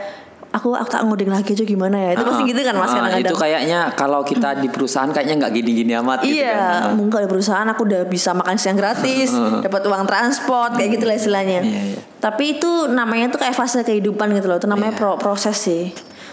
aku 0.54 0.70
aku 0.70 0.86
tak 0.86 1.02
ngoding 1.02 1.28
lagi 1.28 1.50
aja 1.50 1.62
gimana 1.62 1.98
ya 1.98 2.10
itu 2.14 2.22
pasti 2.22 2.40
Ah, 2.40 2.46
gitu 2.46 2.60
kan 2.62 2.74
mas 2.74 2.86
ah, 2.86 2.94
kadang-kadang 2.96 3.26
Itu 3.26 3.34
kayaknya 3.36 3.78
kalau 3.92 4.20
kita 4.22 4.48
di 4.56 4.68
perusahaan 4.68 5.10
kayaknya 5.10 5.34
nggak 5.36 5.52
gini-gini 5.52 5.92
amat 5.96 6.22
gitu 6.22 6.38
Iya, 6.38 6.54
kan. 6.54 6.62
Ah. 6.62 6.92
mungkin 6.94 7.18
di 7.18 7.28
perusahaan 7.28 7.66
aku 7.66 7.82
udah 7.82 8.02
bisa 8.04 8.30
makan 8.32 8.54
siang 8.54 8.74
gratis, 8.74 9.34
dapat 9.66 9.82
uang 9.82 10.04
transport, 10.04 10.72
kayak 10.72 10.94
gitu 10.94 11.04
lah 11.04 11.16
istilahnya. 11.16 11.60
Iya, 11.60 11.80
iya. 11.90 11.98
Tapi 12.16 12.44
itu 12.54 12.70
namanya 12.86 13.28
tuh 13.28 13.38
kayak 13.38 13.52
fase 13.52 13.82
kehidupan 13.82 14.30
gitu 14.32 14.46
loh, 14.46 14.56
itu 14.56 14.64
namanya 14.64 14.92
Iya. 14.92 15.00
pro- 15.00 15.18
proses 15.18 15.58
sih. 15.58 15.90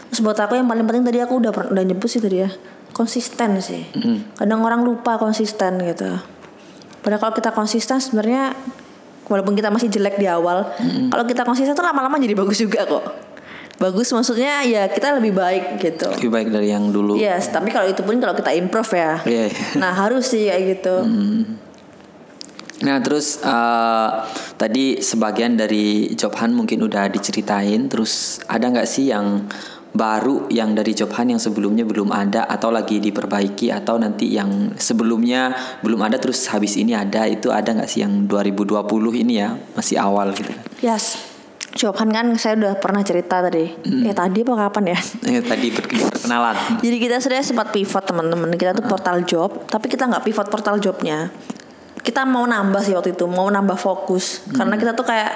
Terus 0.08 0.22
buat 0.22 0.38
aku 0.38 0.54
yang 0.54 0.66
paling 0.66 0.86
penting 0.86 1.02
tadi 1.04 1.18
aku 1.18 1.34
udah 1.38 1.52
udah 1.68 1.84
nyebut 1.84 2.06
sih 2.06 2.20
tadi 2.20 2.40
ya, 2.40 2.50
konsisten 2.92 3.58
sih. 3.58 3.90
Kadang 4.36 4.62
orang 4.62 4.82
lupa 4.82 5.18
konsisten 5.18 5.82
gitu. 5.82 6.14
Padahal 7.00 7.20
kalau 7.20 7.34
kita 7.34 7.50
konsisten 7.50 7.98
sebenarnya 7.98 8.54
walaupun 9.26 9.56
kita 9.56 9.68
masih 9.68 9.88
jelek 9.88 10.16
di 10.16 10.28
awal, 10.28 10.70
kalau 11.08 11.24
kita 11.24 11.42
konsisten 11.42 11.72
tuh 11.72 11.82
lama-lama 11.82 12.16
jadi 12.16 12.36
bagus 12.36 12.60
juga 12.60 12.86
kok. 12.86 13.31
Bagus 13.82 14.14
maksudnya 14.14 14.62
ya 14.62 14.86
kita 14.86 15.18
lebih 15.18 15.34
baik 15.34 15.82
gitu. 15.82 16.06
Lebih 16.22 16.30
baik 16.30 16.48
dari 16.54 16.70
yang 16.70 16.94
dulu. 16.94 17.18
Yes, 17.18 17.50
tapi 17.50 17.74
kalau 17.74 17.90
itu 17.90 18.06
pun 18.06 18.22
kalau 18.22 18.38
kita 18.38 18.54
improve 18.54 18.94
ya. 18.94 19.18
Iya, 19.26 19.50
iya. 19.50 19.66
Nah 19.82 19.98
harus 19.98 20.30
sih 20.30 20.46
kayak 20.46 20.62
gitu. 20.78 20.96
Nah 22.86 22.98
terus 23.02 23.42
eh, 23.42 24.10
tadi 24.62 25.02
sebagian 25.02 25.58
dari 25.58 26.14
job 26.14 26.38
hunt 26.38 26.54
mungkin 26.54 26.86
udah 26.86 27.10
diceritain. 27.10 27.90
Terus 27.90 28.46
ada 28.46 28.70
nggak 28.70 28.86
sih 28.86 29.10
yang 29.10 29.50
baru 29.98 30.48
yang 30.54 30.78
dari 30.78 30.94
job 30.94 31.10
hunt 31.18 31.34
yang 31.34 31.42
sebelumnya 31.42 31.82
belum 31.82 32.14
ada 32.14 32.46
atau 32.46 32.70
lagi 32.70 33.02
diperbaiki 33.02 33.74
atau 33.74 33.98
nanti 33.98 34.30
yang 34.30 34.78
sebelumnya 34.78 35.58
belum 35.82 36.06
ada 36.06 36.22
terus 36.22 36.46
habis 36.54 36.78
ini 36.78 36.94
ada 36.94 37.26
itu 37.26 37.50
ada 37.50 37.74
nggak 37.74 37.90
sih 37.90 38.06
yang 38.06 38.30
2020 38.30 38.78
ini 39.26 39.42
ya 39.42 39.58
masih 39.74 39.98
awal 39.98 40.38
gitu? 40.38 40.54
Yes. 40.86 41.31
Jawaban 41.72 42.12
kan 42.12 42.26
saya 42.36 42.60
udah 42.60 42.74
pernah 42.84 43.00
cerita 43.02 43.40
tadi. 43.40 43.72
Ya 44.04 44.12
tadi 44.12 44.44
apa 44.44 44.68
kapan 44.68 44.92
ya? 44.92 45.00
Eh, 45.24 45.40
tadi 45.40 45.72
perkenalan. 45.72 46.56
Jadi 46.84 46.98
kita 47.00 47.24
sudah 47.24 47.40
sempat 47.40 47.72
pivot 47.72 48.04
teman-teman. 48.04 48.52
Kita 48.60 48.76
tuh 48.76 48.86
portal 48.86 49.24
job, 49.24 49.72
tapi 49.72 49.88
kita 49.88 50.08
nggak 50.08 50.24
pivot 50.28 50.48
portal 50.52 50.84
jobnya. 50.84 51.32
Kita 52.02 52.28
mau 52.28 52.44
nambah 52.44 52.82
sih 52.84 52.92
waktu 52.92 53.16
itu, 53.16 53.24
mau 53.30 53.48
nambah 53.48 53.80
fokus. 53.80 54.44
Karena 54.52 54.76
kita 54.76 54.92
tuh 54.98 55.08
kayak 55.08 55.32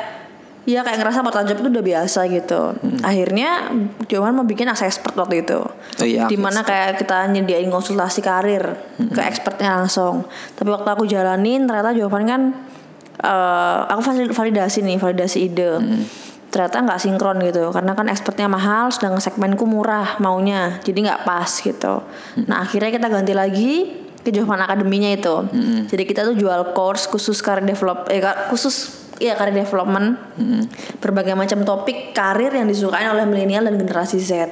ya 0.65 0.81
kayak 0.81 0.97
ngerasa 0.97 1.21
portal 1.21 1.45
job 1.45 1.57
itu 1.61 1.69
udah 1.71 1.85
biasa 1.85 2.19
gitu. 2.27 2.61
Akhirnya 3.05 3.69
Johan 4.09 4.33
mau 4.33 4.43
bikin 4.43 4.65
akses 4.67 4.97
expert 4.97 5.13
waktu 5.15 5.45
itu. 5.45 5.61
Oh 5.61 6.05
iya, 6.05 6.25
Di 6.25 6.35
mana 6.35 6.65
kayak 6.65 6.99
kita 7.05 7.29
nyediain 7.29 7.69
konsultasi 7.69 8.19
karir 8.25 8.75
ke 8.97 9.21
expertnya 9.21 9.77
langsung. 9.77 10.25
Tapi 10.57 10.69
waktu 10.73 10.89
aku 10.89 11.05
jalanin 11.05 11.69
ternyata 11.69 11.93
jawaban 11.93 12.25
kan 12.25 12.41
eh, 13.21 13.79
aku 13.91 14.01
valid- 14.01 14.33
validasi 14.33 14.83
nih, 14.83 14.97
validasi 14.99 15.37
ide. 15.51 15.71
Ternyata 16.51 16.87
nggak 16.87 16.99
sinkron 17.03 17.43
gitu, 17.43 17.67
karena 17.75 17.91
kan 17.99 18.07
expertnya 18.07 18.47
mahal, 18.47 18.87
sedang 18.87 19.19
segmenku 19.19 19.67
murah 19.67 20.15
maunya, 20.23 20.79
jadi 20.87 21.11
nggak 21.11 21.21
pas 21.27 21.51
gitu. 21.51 21.99
Nah 22.47 22.63
akhirnya 22.63 22.95
kita 22.95 23.07
ganti 23.11 23.33
lagi 23.35 23.73
ke 24.23 24.31
jawaban 24.31 24.63
akademinya 24.63 25.11
itu. 25.11 25.35
Jadi 25.91 26.03
kita 26.07 26.23
tuh 26.23 26.39
jual 26.39 26.71
course 26.71 27.11
khusus 27.11 27.43
karir 27.43 27.67
develop, 27.67 28.07
eh 28.07 28.23
khusus 28.47 29.03
ya 29.19 29.35
karir 29.35 29.51
development, 29.51 30.15
berbagai 31.03 31.35
macam 31.35 31.67
topik 31.67 32.15
karir 32.15 32.55
yang 32.55 32.71
disukai 32.71 33.03
oleh 33.03 33.27
milenial 33.27 33.67
dan 33.67 33.75
generasi 33.75 34.23
Z. 34.23 34.47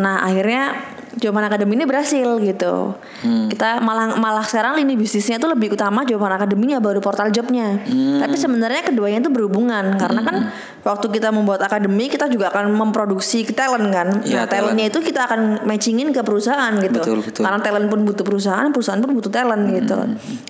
Nah 0.00 0.24
akhirnya 0.24 0.72
jawaban 1.18 1.44
akademi 1.44 1.76
ini 1.76 1.84
berhasil 1.84 2.40
gitu. 2.40 2.96
Kita 3.22 3.84
malah 3.84 4.16
malah 4.16 4.44
sekarang 4.46 4.80
lini 4.80 4.96
bisnisnya 4.96 5.36
tuh 5.36 5.52
lebih 5.52 5.76
utama 5.76 6.04
jawaban 6.08 6.36
akademinya 6.36 6.80
baru 6.80 7.04
portal 7.04 7.28
jobnya. 7.28 7.80
Tapi 8.20 8.36
sebenarnya 8.36 8.88
keduanya 8.88 9.24
itu 9.24 9.30
berhubungan 9.32 9.96
karena 10.00 10.20
kan 10.24 10.36
waktu 10.82 11.06
kita 11.14 11.30
membuat 11.30 11.62
akademi 11.62 12.10
kita 12.10 12.26
juga 12.26 12.50
akan 12.50 12.74
memproduksi 12.74 13.46
talent 13.54 13.86
kan. 13.94 14.08
Iya, 14.26 14.42
nah 14.42 14.46
talentnya 14.50 14.90
itu 14.90 14.98
kita 14.98 15.30
akan 15.30 15.40
matchingin 15.62 16.10
ke 16.10 16.20
perusahaan 16.26 16.74
gitu. 16.82 16.98
Betul, 16.98 17.18
betul. 17.22 17.42
Karena 17.46 17.58
talent 17.62 17.86
pun 17.86 18.00
butuh 18.02 18.24
perusahaan, 18.26 18.66
perusahaan 18.74 18.98
pun 18.98 19.14
butuh 19.14 19.30
talent 19.30 19.64
gitu. 19.70 19.96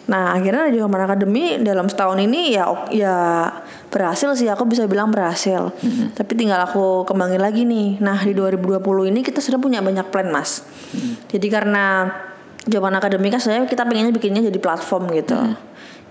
Nah 0.09 0.33
akhirnya 0.33 0.73
di 0.73 0.81
jawaban 0.81 1.05
akademi 1.05 1.61
dalam 1.61 1.87
setahun 1.87 2.19
ini 2.25 2.57
ya 2.57 2.65
ya 2.89 3.17
berhasil 3.93 4.33
sih 4.33 4.49
aku 4.49 4.65
bisa 4.65 4.89
bilang 4.89 5.13
berhasil. 5.13 5.69
Tapi 6.17 6.33
tinggal 6.33 6.65
aku 6.65 7.05
kembangin 7.05 7.41
lagi 7.45 7.69
nih. 7.69 8.01
Nah 8.01 8.25
di 8.25 8.33
2020 8.33 9.13
ini 9.13 9.21
kita 9.21 9.45
sudah 9.45 9.61
punya 9.61 9.85
banyak 9.85 10.09
plan 10.09 10.33
mas. 10.33 10.65
Jadi 11.29 11.47
karena 11.53 12.09
jawaban 12.65 12.95
akademik 12.97 13.37
kan 13.37 13.43
saya 13.43 13.61
kita 13.69 13.85
pengennya 13.85 14.15
bikinnya 14.17 14.41
jadi 14.41 14.59
platform 14.63 15.13
gitu. 15.13 15.37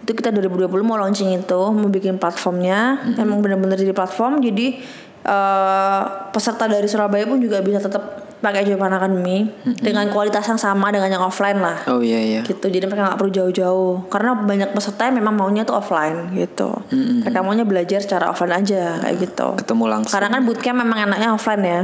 Itu 0.01 0.11
kita 0.17 0.33
2020 0.33 0.69
mau 0.81 0.97
launching 0.97 1.37
itu, 1.37 1.61
mau 1.71 1.89
bikin 1.89 2.17
platformnya. 2.17 3.13
Emang 3.21 3.39
benar-benar 3.39 3.77
jadi 3.77 3.93
platform. 3.93 4.41
Jadi 4.41 4.81
eh, 5.25 6.01
peserta 6.33 6.65
dari 6.65 6.89
Surabaya 6.89 7.29
pun 7.29 7.37
juga 7.37 7.61
bisa 7.61 7.77
tetap 7.77 8.30
pakai 8.41 8.65
jawaban 8.65 8.97
akademi 8.97 9.47
dengan 9.79 10.09
kualitas 10.09 10.43
yang 10.49 10.57
sama 10.57 10.89
dengan 10.89 11.13
yang 11.13 11.23
offline 11.23 11.61
lah. 11.61 11.77
Oh 11.87 12.01
iya 12.01 12.17
iya. 12.17 12.41
gitu 12.41 12.67
jadi 12.67 12.89
mereka 12.89 13.13
nggak 13.13 13.19
perlu 13.21 13.31
jauh-jauh. 13.31 14.09
Karena 14.09 14.33
banyak 14.33 14.69
peserta 14.73 15.07
yang 15.07 15.21
memang 15.21 15.37
maunya 15.37 15.61
tuh 15.63 15.77
offline 15.77 16.33
gitu. 16.33 16.73
Mereka 16.91 17.39
maunya 17.45 17.63
belajar 17.63 18.01
secara 18.01 18.33
offline 18.33 18.65
aja 18.65 18.97
kayak 19.05 19.15
gitu. 19.21 19.47
Ketemu 19.61 19.85
langsung. 19.87 20.13
karena 20.17 20.27
kan 20.33 20.41
bootcamp 20.43 20.77
memang 20.81 20.97
enaknya 21.05 21.29
offline 21.31 21.63
ya. 21.63 21.81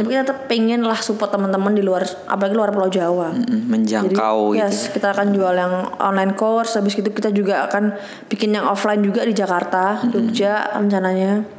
Tapi 0.00 0.08
kita 0.08 0.22
tetap 0.24 0.38
pengen 0.48 0.80
lah 0.82 0.98
support 0.98 1.28
teman-teman 1.28 1.76
di 1.76 1.84
luar 1.84 2.08
apalagi 2.26 2.54
luar 2.56 2.72
pulau 2.72 2.88
Jawa. 2.88 3.36
Mm, 3.36 3.68
menjangkau 3.68 4.56
jadi, 4.56 4.56
gitu. 4.56 4.64
yes, 4.64 4.76
kita 4.96 5.12
akan 5.12 5.36
jual 5.36 5.52
yang 5.52 5.72
online 6.00 6.32
course 6.32 6.80
habis 6.80 6.96
itu 6.96 7.12
kita 7.12 7.28
juga 7.30 7.68
akan 7.68 7.92
bikin 8.32 8.56
yang 8.56 8.64
offline 8.64 9.04
juga 9.04 9.28
di 9.28 9.36
Jakarta 9.36 10.00
Jogja 10.08 10.72
rencananya 10.72 11.57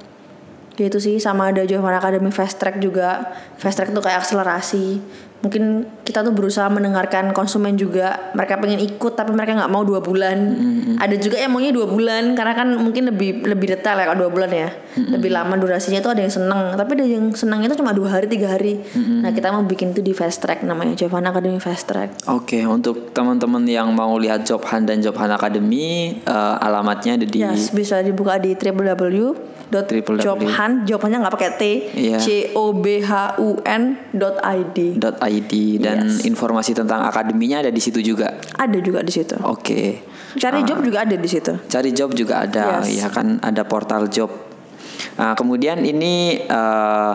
ya 0.79 0.87
itu 0.87 0.99
sih. 1.03 1.15
Sama 1.19 1.51
ada 1.51 1.67
jawaban 1.67 1.99
akademi 1.99 2.31
fast 2.31 2.57
track 2.57 2.79
juga. 2.79 3.35
Fast 3.59 3.75
track 3.77 3.91
tuh 3.91 4.01
kayak 4.01 4.23
akselerasi. 4.23 5.03
Mungkin 5.39 5.87
kita 6.03 6.19
tuh 6.19 6.35
berusaha 6.35 6.67
mendengarkan 6.67 7.31
konsumen 7.31 7.79
juga. 7.79 8.35
Mereka 8.35 8.59
pengen 8.59 8.83
ikut 8.83 9.15
tapi 9.15 9.31
mereka 9.31 9.55
nggak 9.55 9.71
mau 9.71 9.87
dua 9.87 10.03
bulan. 10.03 10.35
Ada 10.99 11.15
juga 11.15 11.39
yang 11.39 11.55
maunya 11.55 11.71
dua 11.71 11.87
bulan 11.87 12.35
karena 12.35 12.51
kan 12.59 12.75
mungkin 12.75 13.07
lebih 13.07 13.47
lebih 13.47 13.71
detail 13.71 13.95
ya 14.03 14.11
kalau 14.11 14.27
dua 14.27 14.31
bulan 14.35 14.51
ya. 14.51 14.67
Lebih 14.99 15.31
lama 15.31 15.55
durasinya 15.55 16.03
tuh 16.03 16.11
ada 16.11 16.27
yang 16.27 16.33
seneng. 16.35 16.75
Tapi 16.75 16.91
ada 16.91 17.05
yang 17.07 17.31
senangnya 17.31 17.71
tuh 17.71 17.79
cuma 17.79 17.95
dua 17.95 18.19
hari 18.19 18.27
tiga 18.27 18.51
hari. 18.51 18.83
Nah 18.99 19.31
kita 19.31 19.55
mau 19.55 19.63
bikin 19.63 19.95
itu 19.95 20.03
di 20.03 20.11
fast 20.11 20.43
track 20.43 20.59
namanya 20.67 20.99
jawaban 20.99 21.31
akademi 21.31 21.63
fast 21.63 21.87
track. 21.87 22.27
Oke, 22.27 22.59
untuk 22.67 23.15
teman-teman 23.15 23.63
yang 23.63 23.95
mau 23.95 24.19
lihat 24.19 24.43
Job 24.43 24.67
Hunt 24.67 24.91
dan 24.91 24.99
Job 24.99 25.15
Hunt 25.15 25.31
Academy, 25.31 26.19
eh, 26.19 26.55
alamatnya 26.59 27.15
ada 27.15 27.23
di 27.23 27.39
Yes, 27.39 27.71
bisa 27.71 28.03
dibuka 28.03 28.35
di 28.35 28.59
www.jobhunt 29.69 30.89
jawabannya 30.89 31.17
nggak 31.21 31.33
pakai 31.33 31.51
T 31.55 31.63
Iya. 31.93 32.17
C 32.17 32.27
O 32.57 32.73
B 32.73 32.99
H 33.01 33.37
U 33.37 33.61
N 33.61 33.97
dot 34.11 34.41
ID 34.41 34.97
.id 34.99 35.53
dan 35.81 36.09
Yes. 36.09 36.25
informasi 36.25 36.73
tentang 36.73 37.05
akademinya 37.05 37.61
ada 37.61 37.71
di 37.71 37.81
situ 37.81 38.01
juga. 38.01 38.33
ada 38.57 38.77
juga 38.81 39.05
di 39.05 39.13
situ 39.13 39.37
Oke. 39.45 40.01
cari 40.37 40.61
job 40.65 40.81
juga 40.81 41.05
ada 41.05 41.15
di 41.17 41.29
situ 41.29 41.53
Cari 41.69 41.89
job 41.93 42.13
juga 42.17 42.45
ada, 42.45 42.81
Yes. 42.81 42.97
ya 43.01 43.07
kan 43.09 43.37
ada 43.41 43.65
portal 43.65 44.09
job. 44.09 44.29
Nah, 45.17 45.33
kemudian 45.37 45.81
ini 45.85 46.37
eh, 46.39 47.13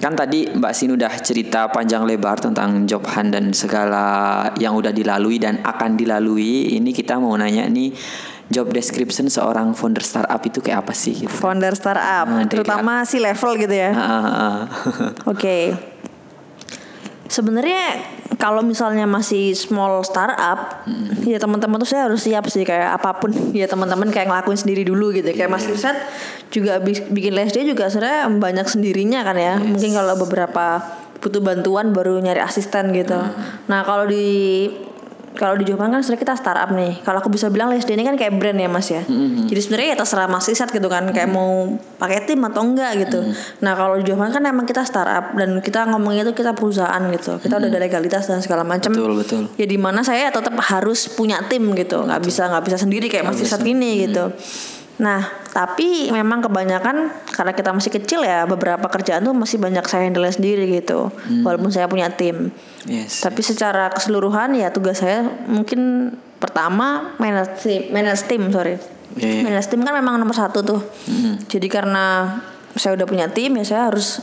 kan 0.00 0.16
tadi 0.16 0.48
Mbak 0.48 0.72
Sin 0.72 0.96
udah 0.96 1.12
cerita 1.20 1.68
panjang 1.68 2.08
lebar 2.08 2.40
tentang 2.40 2.88
job 2.88 3.04
hunt 3.04 3.36
dan 3.36 3.52
segala 3.52 4.48
yang 4.56 4.72
udah 4.72 4.96
dilalui 4.96 5.36
dan 5.36 5.60
akan 5.60 5.96
dilalui. 6.00 6.72
Ini 6.72 6.90
kita 6.96 7.20
mau 7.20 7.36
nanya 7.36 7.68
nih 7.68 7.92
job 8.50 8.66
description 8.68 9.30
seorang 9.30 9.72
founder 9.72 10.02
startup 10.02 10.42
itu 10.42 10.58
kayak 10.58 10.82
apa 10.82 10.92
sih? 10.92 11.14
Gitu. 11.14 11.30
founder 11.30 11.70
startup 11.72 12.26
Nah, 12.26 12.44
terutama 12.44 13.06
si 13.06 13.22
level 13.22 13.54
gitu 13.56 13.70
ya 13.72 13.90
Ah, 13.90 14.02
ah, 14.02 14.26
ah. 14.26 14.60
Oke. 15.32 15.72
Sebenarnya 17.30 18.02
kalau 18.42 18.58
misalnya 18.58 19.06
masih 19.06 19.54
small 19.54 20.02
startup, 20.02 20.82
ya 21.22 21.38
teman-teman 21.38 21.78
tuh 21.78 21.86
saya 21.86 22.10
harus 22.10 22.26
siap 22.26 22.50
sih 22.50 22.66
kayak 22.66 22.98
apa 22.98 23.22
pun 23.22 23.30
ya 23.54 23.70
teman-teman 23.70 24.10
kayak 24.10 24.26
ngelakuin 24.26 24.58
sendiri 24.58 24.82
dulu 24.82 25.14
gitu. 25.14 25.30
Kayak 25.30 25.54
Mas 25.54 25.62
Irsyad 25.70 25.94
juga 26.50 26.82
bis- 26.82 27.06
bikin 27.06 27.38
les 27.38 27.54
dia 27.54 27.62
juga 27.62 27.86
sebenarnya 27.86 28.26
banyak 28.34 28.66
sendirinya 28.66 29.22
kan 29.22 29.38
ya. 29.38 29.54
Mungkin 29.62 29.94
kalau 29.94 30.18
beberapa 30.18 30.82
butuh 31.22 31.38
bantuan 31.38 31.94
baru 31.94 32.18
nyari 32.18 32.42
asisten 32.42 32.90
gitu. 32.96 33.20
Nah, 33.70 33.80
kalau 33.86 34.10
di 34.10 34.66
kalau 35.30 35.54
di 35.54 35.62
Jopan 35.62 35.94
kan 35.94 36.02
sebenarnya 36.02 36.22
kita 36.26 36.34
startup 36.36 36.70
nih. 36.74 37.00
Kalau 37.06 37.22
aku 37.22 37.30
bisa 37.30 37.46
bilang 37.48 37.70
LSD 37.70 37.94
ini 37.94 38.02
kan 38.02 38.18
kayak 38.18 38.34
brand 38.34 38.58
ya 38.58 38.66
mas 38.66 38.90
ya. 38.90 39.06
Jadi 39.46 39.60
sebenarnya 39.62 39.88
ya 39.94 39.96
terserah 40.02 40.26
mas 40.26 40.46
Isat 40.50 40.74
gitu 40.74 40.90
kan. 40.90 41.06
Kayak 41.14 41.30
mau 41.30 41.78
pakai 42.02 42.26
tim 42.26 42.42
atau 42.42 42.66
enggak 42.66 42.98
gitu. 43.06 43.22
Nah 43.62 43.72
kalau 43.78 43.94
di 44.02 44.04
Jopan 44.10 44.34
kan 44.34 44.42
emang 44.42 44.66
kita 44.66 44.82
startup 44.82 45.38
dan 45.38 45.62
kita 45.62 45.86
ngomongnya 45.86 46.26
itu 46.26 46.34
kita 46.34 46.52
perusahaan 46.58 47.02
gitu. 47.14 47.38
Kita 47.38 47.62
udah 47.62 47.68
ada 47.70 47.78
legalitas 47.78 48.26
dan 48.26 48.42
segala 48.42 48.66
macam. 48.66 48.90
Betul, 48.90 49.14
betul. 49.14 49.42
Ya 49.54 49.70
di 49.70 49.78
mana 49.78 50.02
saya 50.02 50.34
tetap 50.34 50.58
harus 50.58 51.06
punya 51.14 51.38
tim 51.46 51.62
gitu. 51.78 52.02
Nggak 52.02 52.20
bisa 52.26 52.50
nggak 52.50 52.64
bisa 52.66 52.76
sendiri 52.82 53.06
kayak 53.06 53.30
mas 53.30 53.38
Isat 53.38 53.62
ini 53.62 54.10
gitu. 54.10 54.34
Nah, 55.00 55.24
tapi 55.56 56.12
memang 56.12 56.44
kebanyakan 56.44 57.08
karena 57.32 57.52
kita 57.56 57.72
masih 57.72 57.88
kecil 57.88 58.20
ya, 58.20 58.44
beberapa 58.44 58.84
kerjaan 58.92 59.24
tuh 59.24 59.32
masih 59.32 59.56
banyak 59.56 59.82
saya 59.88 60.04
handle 60.04 60.28
sendiri 60.28 60.68
gitu. 60.68 61.08
Walaupun 61.40 61.72
saya 61.72 61.88
punya 61.88 62.12
tim. 62.12 62.52
Yes. 62.84 63.24
Tapi 63.24 63.40
secara 63.40 63.88
keseluruhan 63.96 64.52
ya 64.60 64.68
tugas 64.68 65.00
saya 65.00 65.24
mungkin 65.48 66.12
pertama 66.36 67.16
manage 67.16 67.88
manage 67.88 68.28
tim 68.28 68.52
sorry. 68.52 68.76
Iya, 69.16 69.40
iya. 69.40 69.42
Manage 69.42 69.72
tim 69.72 69.80
kan 69.80 69.96
memang 69.96 70.20
nomor 70.20 70.36
satu 70.36 70.60
tuh. 70.60 70.80
Jadi 71.48 71.66
karena 71.72 72.38
saya 72.76 72.94
udah 72.94 73.06
punya 73.08 73.26
tim 73.32 73.56
ya 73.56 73.64
saya 73.64 73.82
harus 73.88 74.20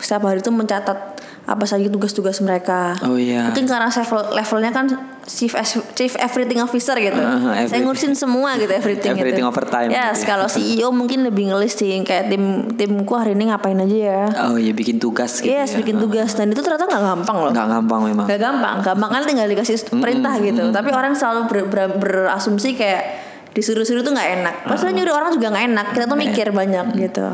setiap 0.00 0.24
hari 0.24 0.40
itu 0.40 0.48
mencatat 0.48 1.19
apa 1.50 1.66
saja 1.66 1.82
tugas-tugas 1.86 2.38
mereka. 2.38 2.94
Oh 3.02 3.18
iya. 3.18 3.50
Mungkin 3.50 3.66
karena 3.66 3.90
saya 3.90 4.06
level- 4.06 4.30
levelnya 4.32 4.70
kan 4.70 4.86
chief 5.26 5.58
chief 5.92 6.14
everything 6.14 6.62
officer 6.62 6.94
gitu. 6.94 7.18
Saya 7.18 7.66
everything. 7.66 7.82
ngurusin 7.82 8.14
semua 8.14 8.54
gitu 8.54 8.70
everything, 8.70 9.10
Everything 9.12 9.42
gitu. 9.42 9.50
overtime 9.50 9.90
Yes, 9.90 10.14
gitu 10.16 10.22
ya. 10.22 10.28
kalau 10.30 10.46
CEO 10.54 10.88
mungkin 10.90 11.26
lebih 11.26 11.50
ngelis 11.50 11.74
sih 11.74 11.90
kayak 12.00 12.30
tim 12.30 12.44
timku 12.72 13.10
hari 13.12 13.34
ini 13.34 13.50
ngapain 13.50 13.74
aja 13.76 13.98
ya. 13.98 14.22
Oh 14.46 14.54
iya 14.54 14.70
bikin 14.70 14.96
tugas 14.96 15.42
gitu 15.42 15.50
Yes, 15.50 15.74
ya. 15.74 15.82
bikin 15.82 15.98
tugas 15.98 16.30
dan 16.32 16.48
itu 16.48 16.62
ternyata 16.62 16.86
nggak 16.86 17.02
gampang 17.04 17.36
loh. 17.36 17.50
Nggak 17.50 17.68
gampang 17.68 18.00
memang. 18.04 18.24
Gak 18.24 18.40
gampang, 18.40 18.76
gampang 18.80 19.10
kan 19.10 19.22
tinggal 19.24 19.46
dikasih 19.46 19.74
perintah 19.92 20.38
gitu. 20.38 20.70
Tapi 20.70 20.88
orang 20.90 21.12
selalu 21.12 21.40
ber- 21.44 21.66
ber- 21.66 21.98
berasumsi 21.98 22.72
kayak 22.72 23.02
disuruh-suruh 23.50 24.00
tuh 24.00 24.14
nggak 24.14 24.30
enak. 24.38 24.54
Padahal 24.62 24.94
nyuruh 24.94 25.14
orang 25.16 25.30
juga 25.34 25.50
nggak 25.50 25.64
enak. 25.66 25.86
Kita 25.90 26.04
tuh 26.06 26.14
mikir 26.16 26.46
banyak 26.50 26.86
gitu. 26.94 27.26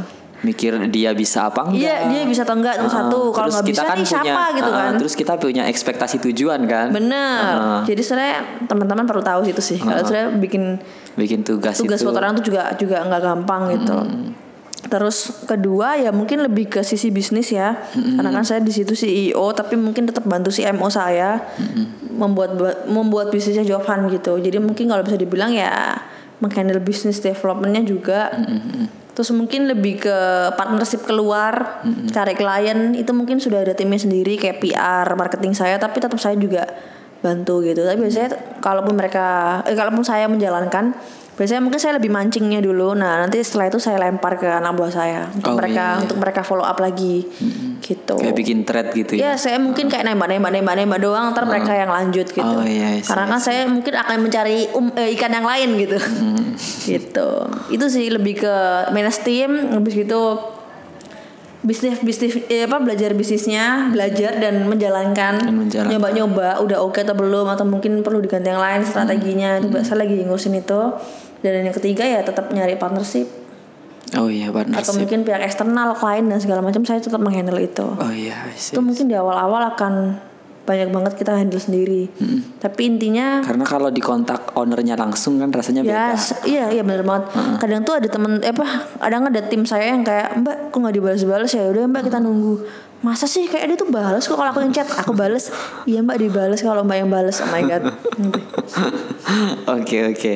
Mikir 0.47 0.79
dia 0.95 1.11
bisa 1.11 1.51
apa 1.51 1.67
enggak? 1.67 1.83
Iya, 1.83 1.97
dia 2.07 2.23
bisa 2.23 2.47
atau 2.47 2.55
enggak 2.55 2.79
itu 2.79 2.87
Ah, 2.87 2.95
satu. 3.03 3.21
Kalau 3.35 3.51
nggak 3.51 3.67
bisa 3.67 3.83
kan 3.83 3.99
nih 3.99 4.07
punya, 4.07 4.23
siapa 4.23 4.43
gitu 4.55 4.71
ah, 4.71 4.77
kan. 4.79 4.91
Terus 5.03 5.15
kita 5.19 5.33
punya 5.43 5.63
ekspektasi 5.67 6.17
tujuan 6.31 6.61
kan. 6.71 6.87
Bener. 6.95 7.55
Ah, 7.59 7.81
Jadi 7.83 8.01
sebenarnya 8.07 8.39
teman-teman 8.71 9.05
perlu 9.11 9.23
tahu 9.27 9.41
itu 9.51 9.59
sih. 9.59 9.83
Kalau 9.83 10.07
sebenarnya 10.07 10.31
bikin 10.39 10.63
bikin 11.19 11.41
tugas, 11.43 11.83
tugas 11.83 11.99
itu. 11.99 12.07
buat 12.07 12.23
orang 12.23 12.39
tuh 12.39 12.45
juga 12.47 12.71
juga 12.79 13.03
nggak 13.03 13.23
gampang 13.27 13.63
gitu. 13.75 13.99
Terus 14.87 15.43
kedua 15.51 15.99
ya 15.99 16.15
mungkin 16.15 16.47
lebih 16.47 16.71
ke 16.71 16.81
sisi 16.87 17.11
bisnis 17.11 17.51
ya, 17.51 17.75
karena 17.91 18.31
kan 18.31 18.47
saya 18.47 18.63
di 18.63 18.71
situ 18.71 18.95
CEO 18.95 19.51
tapi 19.51 19.75
mungkin 19.75 20.07
tetap 20.07 20.23
bantu 20.23 20.55
CMO 20.55 20.87
saya 20.87 21.43
membuat 22.15 22.55
membuat 22.87 23.35
bisnisnya 23.35 23.67
Jovan 23.67 24.07
gitu. 24.15 24.39
Jadi 24.39 24.63
mungkin 24.63 24.87
kalau 24.87 25.03
bisa 25.03 25.19
dibilang 25.19 25.51
ya 25.51 25.99
menghandle 26.39 26.79
bisnis 26.79 27.19
developmentnya 27.19 27.83
juga. 27.83 28.31
Terus 29.17 29.33
mungkin 29.33 29.65
lebih 29.65 30.05
ke 30.05 30.19
partnership 30.61 31.09
keluar, 31.09 31.81
cari 32.13 32.37
klien 32.37 32.93
itu 32.93 33.17
mungkin 33.17 33.41
sudah 33.41 33.65
ada 33.65 33.73
timnya 33.73 33.97
sendiri 33.97 34.37
kayak 34.37 34.61
PR, 34.61 35.09
marketing 35.17 35.57
saya, 35.57 35.81
tapi 35.81 36.05
tetap 36.05 36.21
saya 36.21 36.37
juga 36.37 36.69
bantu 37.25 37.65
gitu. 37.65 37.81
Tapi 37.81 37.97
biasanya 37.97 38.61
kalaupun 38.61 38.93
mereka, 38.93 39.59
eh, 39.65 39.73
kalaupun 39.73 40.05
saya 40.05 40.29
menjalankan, 40.29 40.93
biasanya 41.37 41.61
mungkin 41.61 41.77
saya 41.77 42.01
lebih 42.01 42.09
mancingnya 42.09 42.65
dulu. 42.65 42.97
Nah 42.97 43.21
nanti 43.21 43.45
setelah 43.45 43.69
itu 43.69 43.77
saya 43.77 44.01
lempar 44.01 44.41
ke 44.41 44.49
anak 44.49 44.73
buah 44.73 44.93
saya 44.93 45.29
untuk 45.37 45.53
Oh, 45.53 45.57
mereka 45.61 45.85
iya, 45.85 45.93
iya. 45.93 46.03
untuk 46.03 46.17
mereka 46.17 46.41
follow 46.41 46.65
up 46.65 46.81
lagi, 46.81 47.29
gitu. 47.85 48.17
Kayak 48.17 48.37
bikin 48.41 48.65
thread 48.65 48.89
gitu 48.97 49.13
ya. 49.21 49.21
Ya 49.21 49.33
saya 49.37 49.61
mungkin 49.61 49.93
kayak 49.93 50.09
nembak 50.09 50.33
nembak 50.33 50.53
nembak 50.57 50.75
nembak 50.81 51.01
doang, 51.05 51.37
ntar 51.37 51.45
mereka 51.45 51.77
yang 51.77 51.93
lanjut 51.93 52.27
gitu. 52.33 52.41
Oh, 52.43 52.65
iya, 52.65 52.97
iya, 52.97 53.05
Karena 53.05 53.37
kan 53.37 53.41
saya 53.41 53.69
mungkin 53.69 53.95
akan 53.95 54.17
mencari 54.25 54.73
um, 54.73 54.89
eh, 54.97 55.13
ikan 55.15 55.31
yang 55.31 55.45
lain 55.45 55.77
gitu. 55.77 55.99
gitu. 56.89 57.31
Itu 57.69 57.85
sih 57.93 58.09
lebih 58.09 58.41
ke 58.41 58.55
manage 58.97 59.21
team, 59.21 59.77
habis 59.77 59.93
gitu 59.93 60.57
bisnis 61.67 61.99
bisnis 61.99 62.39
eh, 62.47 62.63
apa 62.63 62.79
belajar 62.79 63.11
bisnisnya, 63.19 63.91
belajar 63.91 64.39
dan 64.39 64.71
menjalankan. 64.71 65.35
Dan 65.43 65.67
menjalankan. 65.67 65.91
Nyoba-nyoba 65.99 66.63
udah 66.63 66.79
oke 66.79 67.03
atau 67.03 67.19
belum 67.19 67.51
atau 67.51 67.67
mungkin 67.67 68.07
perlu 68.07 68.23
diganti 68.23 68.55
yang 68.55 68.63
lain 68.63 68.87
strateginya. 68.87 69.59
Itu 69.59 69.75
saya 69.83 70.07
lagi 70.07 70.23
ngurusin 70.23 70.55
itu. 70.63 70.81
Dan 71.49 71.65
yang 71.65 71.75
ketiga 71.75 72.03
ya 72.03 72.21
tetap 72.21 72.49
nyari 72.49 72.75
partnership 72.75 73.27
Oh 74.15 74.27
iya 74.27 74.49
atau 74.49 74.57
partnership. 74.57 74.95
mungkin 74.97 75.19
pihak 75.23 75.43
eksternal 75.43 75.91
klien 75.93 76.25
dan 76.25 76.39
segala 76.39 76.63
macam 76.63 76.83
saya 76.83 76.99
tetap 76.99 77.19
menghandle 77.19 77.59
itu 77.59 77.83
Oh 77.83 78.09
iya. 78.09 78.47
Itu 78.51 78.79
mungkin 78.79 79.07
di 79.07 79.15
awal-awal 79.15 79.73
akan 79.73 79.95
banyak 80.63 80.91
banget 80.91 81.13
kita 81.15 81.31
handle 81.33 81.59
sendiri. 81.59 82.11
Tapi 82.57 82.81
intinya 82.85 83.39
Karena 83.39 83.63
kalau 83.63 83.87
di 83.89 83.99
kontak 84.01 84.51
ownernya 84.53 84.95
langsung 84.95 85.39
kan 85.39 85.47
rasanya 85.49 85.81
ya 85.81 86.11
beda. 86.11 86.19
s- 86.19 86.43
iya 86.43 86.67
iya 86.69 86.83
benar 86.83 87.03
banget. 87.03 87.31
Kadang 87.57 87.83
tuh 87.83 87.95
ada 87.95 88.07
temen 88.07 88.39
eh, 88.41 88.51
apa 88.51 88.67
kadang 88.97 89.27
ada 89.27 89.41
tim 89.43 89.63
saya 89.63 89.91
yang 89.91 90.03
kayak 90.03 90.35
Mbak 90.37 90.57
kok 90.71 90.77
nggak 90.77 90.95
dibalas-balas 90.97 91.51
ya 91.51 91.67
udah 91.67 91.87
Mbak 91.87 92.03
kita 92.07 92.19
nunggu. 92.19 92.55
Masa 93.05 93.29
sih 93.29 93.45
kayak 93.45 93.69
dia 93.69 93.77
tuh 93.77 93.93
balas 93.93 94.25
kok 94.25 94.41
kalau 94.41 94.51
aku 94.51 94.65
yang 94.65 94.73
chat 94.73 94.89
aku 94.89 95.13
balas. 95.13 95.53
Iya 95.85 96.01
Mbak 96.01 96.17
dibales 96.17 96.61
kalau 96.65 96.81
Mbak 96.81 96.97
yang 96.97 97.11
balas. 97.13 97.45
Oh 97.45 97.49
my 97.53 97.63
god. 97.63 97.83
Oke 99.67 100.07
oke. 100.07 100.33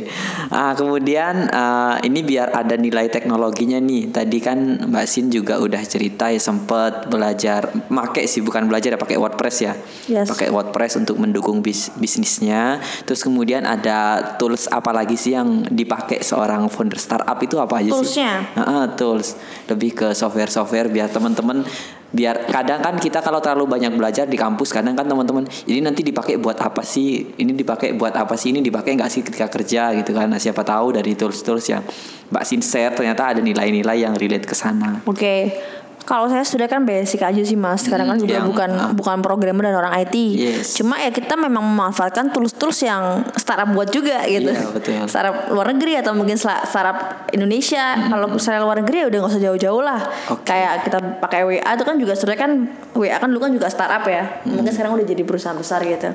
Ah 0.51 0.75
kemudian 0.75 1.47
ah, 1.55 2.03
ini 2.03 2.27
biar 2.27 2.51
ada 2.51 2.75
nilai 2.75 3.07
teknologinya 3.07 3.79
nih. 3.79 4.11
Tadi 4.11 4.39
kan 4.43 4.59
Mbak 4.91 5.07
Sin 5.07 5.31
juga 5.31 5.63
udah 5.63 5.79
cerita 5.87 6.27
ya 6.29 6.43
sempet 6.43 7.07
belajar, 7.07 7.71
make 7.89 8.27
sih 8.27 8.43
bukan 8.43 8.67
belajar 8.67 8.95
ya 8.95 8.99
pakai 8.99 9.17
WordPress 9.17 9.57
ya. 9.63 9.73
Yes. 10.11 10.27
Pakai 10.27 10.51
WordPress 10.51 10.99
untuk 10.99 11.23
mendukung 11.23 11.63
bis- 11.63 11.95
bisnisnya. 11.97 12.83
Terus 13.07 13.23
kemudian 13.23 13.63
ada 13.63 14.35
tools 14.37 14.67
apa 14.69 14.91
lagi 14.91 15.15
sih 15.15 15.39
yang 15.39 15.71
dipakai 15.71 16.21
seorang 16.27 16.67
founder 16.67 16.99
startup 16.99 17.39
itu 17.39 17.63
apa 17.63 17.79
aja 17.79 17.95
Toolsnya? 17.95 18.33
sih? 18.43 18.59
Ah, 18.59 18.63
ah, 18.67 18.85
tools. 18.99 19.39
Lebih 19.71 19.91
ke 19.95 20.09
software-software 20.13 20.91
biar 20.91 21.09
teman-teman 21.15 21.63
biar 22.11 22.51
kadang 22.51 22.83
kan 22.83 22.99
kita 22.99 23.23
kalau 23.23 23.39
terlalu 23.39 23.71
banyak 23.71 23.95
belajar 23.95 24.27
di 24.27 24.35
kampus 24.35 24.75
kadang 24.75 24.99
kan 24.99 25.07
teman-teman 25.07 25.47
ini 25.71 25.79
nanti 25.79 26.03
dipakai 26.03 26.43
buat 26.43 26.59
apa 26.59 26.83
sih? 26.83 27.39
Ini 27.39 27.55
dipakai 27.55 27.95
buat 27.95 28.15
apa 28.19 28.35
sih? 28.35 28.51
Ini 28.51 28.61
dipakai 28.63 28.99
nggak 28.99 29.11
sih 29.11 29.23
ketika 29.23 29.47
kerja? 29.47 29.95
Gitu 29.95 30.11
kan. 30.11 30.27
Nah, 30.31 30.43
siapa 30.43 30.67
tahu 30.67 30.99
dari 30.99 31.15
tools-tools 31.15 31.67
yang 31.71 31.83
Mbak 32.31 32.45
Sin 32.47 32.63
share 32.63 32.95
ternyata 32.95 33.35
ada 33.35 33.41
nilai-nilai 33.43 34.07
yang 34.07 34.15
relate 34.15 34.47
ke 34.47 34.55
sana. 34.55 35.03
Oke. 35.07 35.55
Kalau 36.01 36.27
saya 36.27 36.43
sudah 36.43 36.67
kan 36.67 36.83
basic 36.83 37.21
aja 37.21 37.39
sih 37.39 37.55
mas. 37.55 37.85
Sekarang 37.85 38.09
kan 38.09 38.17
Hmm, 38.17 38.25
juga 38.25 38.35
yang, 38.41 38.49
bukan 38.49 38.71
ah. 38.73 38.91
bukan 38.91 39.21
programmer 39.21 39.69
dan 39.69 39.77
orang 39.77 39.95
IT. 40.01 40.17
Yes. 40.33 40.75
Cuma 40.75 40.97
ya 40.97 41.09
kita 41.09 41.37
memang 41.37 41.63
memanfaatkan 41.63 42.31
tools-tools 42.31 42.83
yang 42.83 43.23
startup 43.35 43.71
buat 43.71 43.89
juga 43.89 44.25
gitu. 44.25 44.51
Iya, 44.51 44.73
betul. 44.73 45.07
Startup 45.07 45.49
luar 45.49 45.71
negeri 45.71 46.01
atau 46.01 46.17
mungkin 46.17 46.35
startup 46.37 47.29
Indonesia. 47.31 47.95
Kalau 48.09 48.27
startup 48.37 48.65
luar 48.65 48.81
negeri 48.81 48.97
ya 49.03 49.07
udah 49.07 49.19
nggak 49.21 49.33
usah 49.37 49.43
jauh-jauh 49.43 49.83
lah. 49.83 50.01
Hmm. 50.01 50.35
Oke. 50.35 50.45
Kayak 50.47 50.73
kita 50.89 50.99
pakai 51.21 51.41
WA 51.45 51.71
itu 51.71 51.85
kan 51.85 51.97
juga 51.97 52.13
sebenarnya 52.17 52.41
kan 52.41 52.53
WA 52.97 53.17
kan 53.17 53.29
dulu 53.29 53.41
kan 53.41 53.53
juga 53.53 53.69
startup 53.69 54.03
ya. 54.05 54.25
Hmm. 54.43 54.57
Mungkin 54.57 54.73
sekarang 54.73 54.93
udah 54.97 55.07
jadi 55.07 55.23
perusahaan 55.23 55.55
besar 55.55 55.85
gitu. 55.85 56.11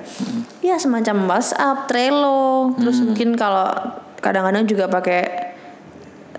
Ya 0.60 0.76
semacam 0.76 1.30
WhatsApp, 1.30 1.86
Trello. 1.86 2.74
Terus 2.76 2.98
Hmm. 3.00 3.14
mungkin 3.14 3.30
kalau 3.38 3.70
kadang-kadang 4.18 4.66
juga 4.66 4.90
pakai 4.90 5.45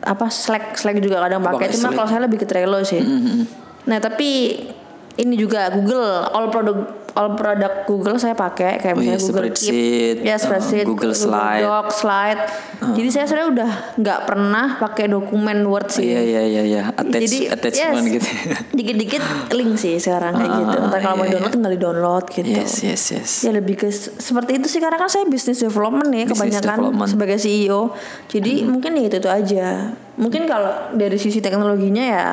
apa 0.07 0.31
Slack 0.31 0.79
Slack 0.79 1.03
juga 1.03 1.19
kadang 1.19 1.43
pakai. 1.43 1.75
Cuma 1.75 1.91
kalau 1.91 2.07
saya 2.07 2.23
lebih 2.23 2.39
ke 2.39 2.47
Trello 2.47 2.81
sih. 2.87 3.03
Nah 3.91 3.99
tapi 3.99 4.63
ini 5.17 5.35
juga 5.35 5.73
Google 5.73 6.29
all 6.29 6.53
product 6.53 6.81
all 7.17 7.33
product 7.33 7.89
Google 7.89 8.21
saya 8.21 8.37
pakai 8.37 8.77
kayak 8.77 8.93
Oh 8.93 9.01
iya, 9.01 9.17
misalnya 9.17 9.25
Google 9.25 9.49
spreadsheet, 9.57 10.17
Keep 10.21 10.29
ya 10.29 10.37
spreadsheet 10.37 10.85
uh, 10.85 10.89
Google 10.93 11.15
Slide. 11.17 11.63
Doc 11.65 11.87
Slide. 11.89 12.41
Jadi 12.93 13.09
saya 13.09 13.25
sebenarnya 13.25 13.49
udah 13.57 13.71
nggak 13.97 14.21
pernah 14.29 14.67
pakai 14.77 15.07
dokumen 15.09 15.59
Word 15.65 15.89
sih. 15.89 16.05
Iya 16.13 16.21
iya 16.21 16.43
iya 16.45 16.63
iya. 16.69 16.83
Attach, 16.93 17.25
jadi 17.25 17.39
attachment 17.57 18.05
yes, 18.05 18.15
gitu. 18.21 18.29
dikit-dikit 18.79 19.23
link 19.57 19.73
sih 19.81 19.97
sekarang 19.97 20.37
kayak 20.37 20.53
Ah, 20.53 20.59
gitu. 20.61 20.77
Ntar 20.93 21.01
kalau 21.01 21.17
mau 21.17 21.25
iya, 21.25 21.33
download 21.41 21.53
tinggal 21.57 21.73
di 21.73 21.81
download 21.81 22.25
gitu. 22.29 22.49
Yes 22.53 22.73
yes 22.85 23.03
yes. 23.17 23.31
Ya 23.49 23.51
lebih 23.57 23.81
ke 23.81 23.89
seperti 23.97 24.61
itu 24.61 24.69
sih 24.69 24.85
karena 24.85 25.01
kan 25.01 25.09
saya 25.09 25.25
business 25.25 25.65
development 25.65 26.13
ya 26.13 26.29
Business 26.29 26.37
kebanyakan 26.37 26.77
development. 26.93 27.09
sebagai 27.09 27.39
CEO. 27.41 27.81
Jadi 28.29 28.53
mungkin 28.69 28.93
ya 29.01 29.09
itu 29.09 29.17
itu 29.17 29.31
aja. 29.33 29.97
Mungkin 30.21 30.45
kalau 30.45 30.93
dari 30.93 31.17
sisi 31.17 31.41
teknologinya 31.41 32.05
ya 32.05 32.29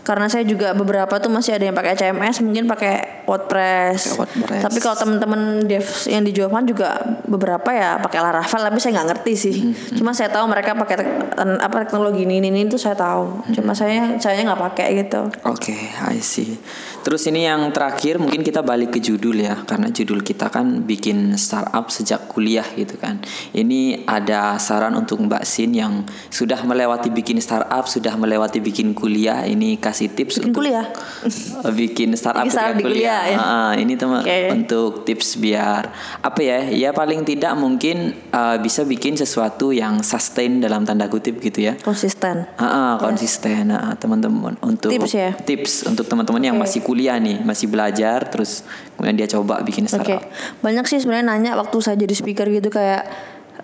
karena 0.00 0.26
saya 0.26 0.42
juga 0.42 0.72
beberapa 0.72 1.20
tuh 1.20 1.28
masih 1.28 1.54
ada 1.54 1.68
yang 1.68 1.76
pakai 1.76 1.92
CMS 1.94 2.40
mungkin 2.40 2.64
pakai 2.64 3.24
WordPress. 3.28 4.16
WordPress. 4.16 4.62
Tapi 4.64 4.78
kalau 4.80 4.96
teman-teman 4.96 5.40
dev 5.64 5.84
yang 6.08 6.24
di 6.24 6.32
Jovan 6.32 6.64
juga 6.64 6.98
beberapa 7.24 7.68
ya 7.70 8.00
pakai 8.00 8.18
Laravel 8.18 8.60
tapi 8.64 8.78
saya 8.80 9.00
nggak 9.00 9.08
ngerti 9.12 9.32
sih. 9.36 9.56
Hmm, 9.60 9.96
Cuma 9.96 10.10
saya 10.10 10.32
tahu 10.32 10.48
mereka 10.48 10.72
pakai 10.74 10.96
tek- 10.98 11.16
apa 11.36 11.76
teknologi 11.84 12.24
ini 12.24 12.40
ini, 12.40 12.64
itu 12.64 12.80
saya 12.80 12.96
tahu. 12.96 13.44
Hmm. 13.44 13.52
Cuma 13.52 13.72
saya 13.72 14.16
saya 14.16 14.40
nggak 14.40 14.62
pakai 14.72 14.88
gitu. 15.04 15.28
Oke, 15.44 15.76
I 16.00 16.18
see. 16.18 16.56
Terus 17.00 17.24
ini 17.32 17.48
yang 17.48 17.72
terakhir 17.72 18.20
mungkin 18.20 18.44
kita 18.44 18.60
balik 18.60 18.92
ke 18.96 19.00
judul 19.00 19.40
ya, 19.40 19.56
karena 19.64 19.88
judul 19.88 20.20
kita 20.20 20.52
kan 20.52 20.84
bikin 20.84 21.34
startup 21.40 21.88
sejak 21.88 22.28
kuliah 22.28 22.66
gitu 22.76 23.00
kan. 23.00 23.24
Ini 23.56 24.04
ada 24.04 24.60
saran 24.60 24.92
untuk 24.92 25.24
Mbak 25.24 25.44
Sin 25.48 25.72
yang 25.72 26.04
sudah 26.28 26.60
melewati 26.66 27.08
bikin 27.08 27.40
startup, 27.40 27.88
sudah 27.88 28.12
melewati 28.20 28.60
bikin 28.60 28.92
kuliah. 28.92 29.48
Ini 29.48 29.80
kasih 29.80 30.12
tips 30.12 30.40
Bikin 30.40 30.52
untuk 30.52 30.60
kuliah. 30.60 30.86
bikin 31.80 32.12
startup 32.18 32.44
Bikin 32.44 32.52
startup 32.52 32.76
di 32.76 32.84
kuliah, 32.84 33.22
ya. 33.32 33.38
Ah, 33.40 33.72
ini 33.80 33.96
teman 33.96 34.20
Oke. 34.20 34.52
untuk 34.52 35.08
tips 35.08 35.40
biar 35.40 35.88
apa 36.20 36.40
ya? 36.44 36.68
Ya 36.68 36.90
paling 36.92 37.24
tidak 37.24 37.56
mungkin 37.56 38.12
uh, 38.34 38.60
bisa 38.60 38.84
bikin 38.84 39.16
sesuatu 39.16 39.72
yang 39.72 40.04
sustain 40.04 40.60
dalam 40.60 40.84
tanda 40.84 41.08
kutip 41.08 41.40
gitu 41.40 41.64
ya. 41.64 41.80
Konsisten. 41.80 42.44
Ah, 42.60 42.64
ah, 42.64 42.92
konsisten 43.00 43.72
ah, 43.72 43.96
teman-teman 43.96 44.60
untuk 44.60 44.92
Tips 44.92 45.12
ya? 45.16 45.32
tips 45.32 45.88
untuk 45.88 46.04
teman-teman 46.04 46.42
yang 46.42 46.56
masih 46.60 46.82
kuliah 46.90 47.22
nih 47.22 47.46
masih 47.46 47.70
belajar 47.70 48.26
terus 48.26 48.66
kemudian 48.98 49.14
dia 49.14 49.28
coba 49.30 49.62
bikin 49.62 49.86
startup 49.86 50.18
banyak 50.58 50.84
sih 50.90 50.98
sebenarnya 50.98 51.26
nanya 51.30 51.52
waktu 51.54 51.78
saya 51.78 51.94
jadi 51.94 52.14
speaker 52.18 52.50
gitu 52.50 52.66
kayak 52.66 53.06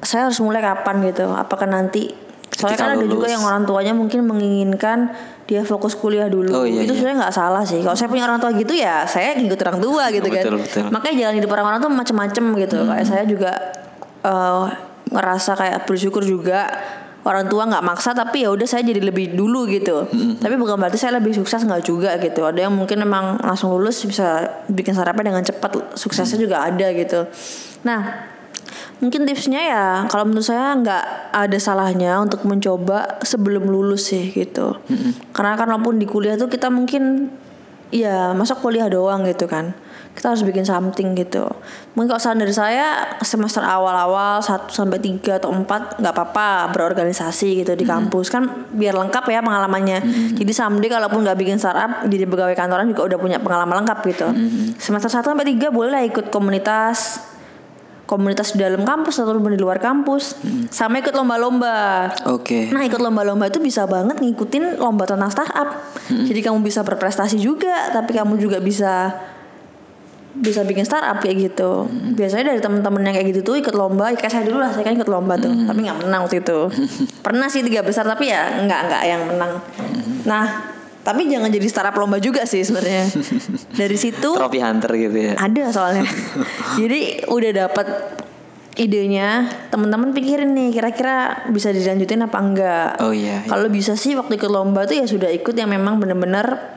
saya 0.03 0.29
harus 0.29 0.39
mulai 0.43 0.61
kapan 0.61 1.01
gitu? 1.09 1.25
Apakah 1.33 1.69
nanti? 1.69 2.13
Soalnya 2.57 2.79
Ketika 2.79 2.89
kan 2.89 2.97
ada 2.97 3.07
juga 3.07 3.27
yang 3.29 3.43
orang 3.45 3.63
tuanya 3.69 3.93
mungkin 3.93 4.25
menginginkan 4.25 5.13
dia 5.45 5.61
fokus 5.63 5.93
kuliah 5.93 6.31
dulu. 6.31 6.65
Oh, 6.65 6.65
iya, 6.65 6.89
itu 6.89 6.93
iya. 6.95 6.99
sebenarnya 6.99 7.19
nggak 7.29 7.37
salah 7.37 7.63
sih. 7.69 7.85
Kalau 7.85 7.97
saya 7.99 8.09
punya 8.09 8.25
orang 8.25 8.41
tua 8.41 8.51
gitu 8.57 8.73
ya 8.73 9.05
saya 9.05 9.37
ngikut 9.37 9.61
orang 9.61 9.79
tua 9.83 10.05
gitu 10.09 10.29
kan. 10.33 10.43
Betul, 10.43 10.57
betul. 10.65 10.85
Makanya 10.89 11.15
jalan 11.27 11.35
hidup 11.37 11.51
orang-orang 11.53 11.79
tuh 11.85 11.93
macem-macem 11.93 12.45
gitu. 12.57 12.77
Hmm. 12.81 12.89
Kayak 12.97 13.07
saya 13.07 13.23
juga 13.29 13.53
eh, 14.25 14.65
ngerasa 15.13 15.53
kayak 15.53 15.79
bersyukur 15.85 16.23
juga 16.25 16.61
orang 17.27 17.51
tua 17.51 17.67
nggak 17.67 17.83
maksa 17.83 18.15
tapi 18.15 18.47
ya 18.47 18.55
udah 18.55 18.65
saya 18.71 18.87
jadi 18.87 19.03
lebih 19.03 19.35
dulu 19.35 19.67
gitu. 19.67 20.07
Hmm. 20.07 20.39
Tapi 20.39 20.55
bukan 20.55 20.79
berarti 20.79 20.95
saya 20.95 21.19
lebih 21.19 21.35
sukses 21.35 21.67
nggak 21.67 21.83
juga 21.83 22.15
gitu. 22.23 22.47
Ada 22.47 22.71
yang 22.71 22.75
mungkin 22.79 23.03
emang 23.03 23.43
langsung 23.43 23.75
lulus 23.75 24.07
bisa 24.07 24.63
bikin 24.71 24.95
startupnya 24.95 25.35
dengan 25.35 25.43
cepat, 25.43 25.99
suksesnya 25.99 26.39
juga 26.39 26.63
ada 26.63 26.87
gitu. 26.95 27.27
Nah, 27.83 28.31
mungkin 29.03 29.27
tipsnya 29.27 29.61
ya 29.61 29.85
kalau 30.07 30.31
menurut 30.31 30.47
saya 30.47 30.79
nggak 30.79 31.05
ada 31.35 31.59
salahnya 31.59 32.23
untuk 32.23 32.47
mencoba 32.47 33.19
sebelum 33.27 33.67
lulus 33.67 34.15
sih 34.15 34.31
gitu. 34.31 34.79
Karena 35.35 35.59
kan 35.59 35.67
walaupun 35.75 35.99
di 35.99 36.07
kuliah 36.07 36.39
tuh 36.39 36.47
kita 36.47 36.71
mungkin 36.71 37.35
ya 37.91 38.31
masa 38.39 38.55
kuliah 38.55 38.87
doang 38.87 39.27
gitu 39.27 39.51
kan. 39.51 39.75
Kita 40.17 40.33
harus 40.33 40.41
bikin 40.49 40.65
something 40.65 41.13
gitu. 41.13 41.45
Mungkin 41.93 42.09
kalau 42.09 42.23
saran 42.25 42.41
dari 42.41 42.57
saya 42.57 43.21
semester 43.21 43.61
awal-awal 43.61 44.41
1 44.41 44.73
sampai 44.73 44.97
3 44.97 45.45
atau 45.45 45.53
4 45.53 46.01
nggak 46.01 46.15
apa-apa 46.17 46.73
berorganisasi 46.73 47.61
gitu 47.61 47.77
di 47.77 47.85
kampus. 47.85 48.33
Kan 48.33 48.73
biar 48.73 48.97
lengkap 48.97 49.29
ya 49.29 49.45
pengalamannya. 49.45 50.01
Jadi 50.41 50.53
someday 50.57 50.89
kalaupun 50.89 51.21
nggak 51.21 51.37
bikin 51.37 51.61
startup 51.61 52.09
jadi 52.09 52.25
pegawai 52.25 52.57
kantoran 52.57 52.89
juga 52.89 53.13
udah 53.13 53.19
punya 53.21 53.39
pengalaman 53.45 53.85
lengkap 53.85 53.99
gitu. 54.09 54.29
Semester 54.81 55.13
1 55.13 55.37
sampai 55.37 55.47
3 55.53 55.69
boleh 55.69 55.91
lah 55.93 56.03
ikut 56.09 56.33
komunitas 56.33 57.21
komunitas 58.07 58.55
di 58.55 58.63
dalam 58.63 58.87
kampus 58.87 59.19
atau 59.19 59.35
di 59.37 59.59
luar 59.59 59.83
kampus. 59.83 60.39
Sama 60.71 61.03
ikut 61.03 61.13
lomba-lomba. 61.13 62.09
Oke. 62.31 62.71
Nah 62.71 62.87
ikut 62.87 63.03
lomba-lomba 63.03 63.51
itu 63.51 63.59
bisa 63.59 63.85
banget 63.85 64.23
ngikutin 64.23 64.79
lomba 64.79 65.05
tentang 65.05 65.29
startup. 65.29 65.69
Jadi 66.09 66.41
kamu 66.41 66.63
bisa 66.63 66.87
berprestasi 66.87 67.37
juga, 67.43 67.91
tapi 67.91 68.15
kamu 68.15 68.39
juga 68.39 68.63
bisa 68.63 69.11
bisa 70.41 70.63
bikin 70.63 70.85
startup 70.85 71.19
kayak 71.25 71.53
gitu. 71.53 71.89
Biasanya 71.89 72.53
dari 72.55 72.61
teman-teman 72.61 73.01
yang 73.09 73.15
kayak 73.17 73.29
gitu 73.33 73.41
tuh 73.53 73.57
ikut 73.57 73.73
lomba, 73.73 74.13
ya 74.13 74.17
kayak 74.19 74.33
saya 74.33 74.45
dulu 74.45 74.59
lah, 74.61 74.71
saya 74.73 74.85
kan 74.85 74.95
ikut 74.97 75.09
lomba 75.09 75.41
tuh, 75.41 75.53
tapi 75.65 75.79
nggak 75.85 75.99
menang 76.05 76.21
waktu 76.29 76.45
itu. 76.45 76.59
Pernah 77.27 77.47
sih 77.49 77.65
tiga 77.65 77.81
besar 77.81 78.05
tapi 78.05 78.29
ya 78.29 78.61
nggak 78.65 78.81
nggak 78.91 79.03
yang 79.09 79.23
menang. 79.29 79.53
Nah 80.29 80.45
tapi 81.07 81.31
jangan 81.31 81.55
jadi 81.55 81.67
startup 81.71 81.95
lomba 82.03 82.19
juga 82.19 82.43
sih 82.43 82.67
sebenarnya. 82.67 83.07
Dari 83.81 83.95
situ 83.95 84.35
trophy 84.35 84.59
hunter 84.59 84.91
gitu 84.99 85.15
ya 85.15 85.33
ada 85.39 85.71
soalnya. 85.71 86.03
Jadi 86.83 87.31
udah 87.31 87.51
dapat 87.55 87.87
idenya, 88.77 89.47
teman-teman 89.71 90.13
pikirin 90.13 90.53
nih 90.53 90.75
kira-kira 90.75 91.47
bisa 91.49 91.73
dilanjutin 91.73 92.27
apa 92.27 92.39
enggak. 92.43 92.91
oh 93.01 93.15
iya, 93.15 93.41
iya. 93.41 93.49
Kalau 93.49 93.71
bisa 93.71 93.95
sih 93.95 94.13
waktu 94.19 94.37
ikut 94.37 94.51
lomba 94.51 94.85
tuh 94.85 95.01
ya 95.01 95.07
sudah 95.07 95.31
ikut 95.33 95.55
yang 95.57 95.71
memang 95.71 95.97
bener-bener 95.97 96.76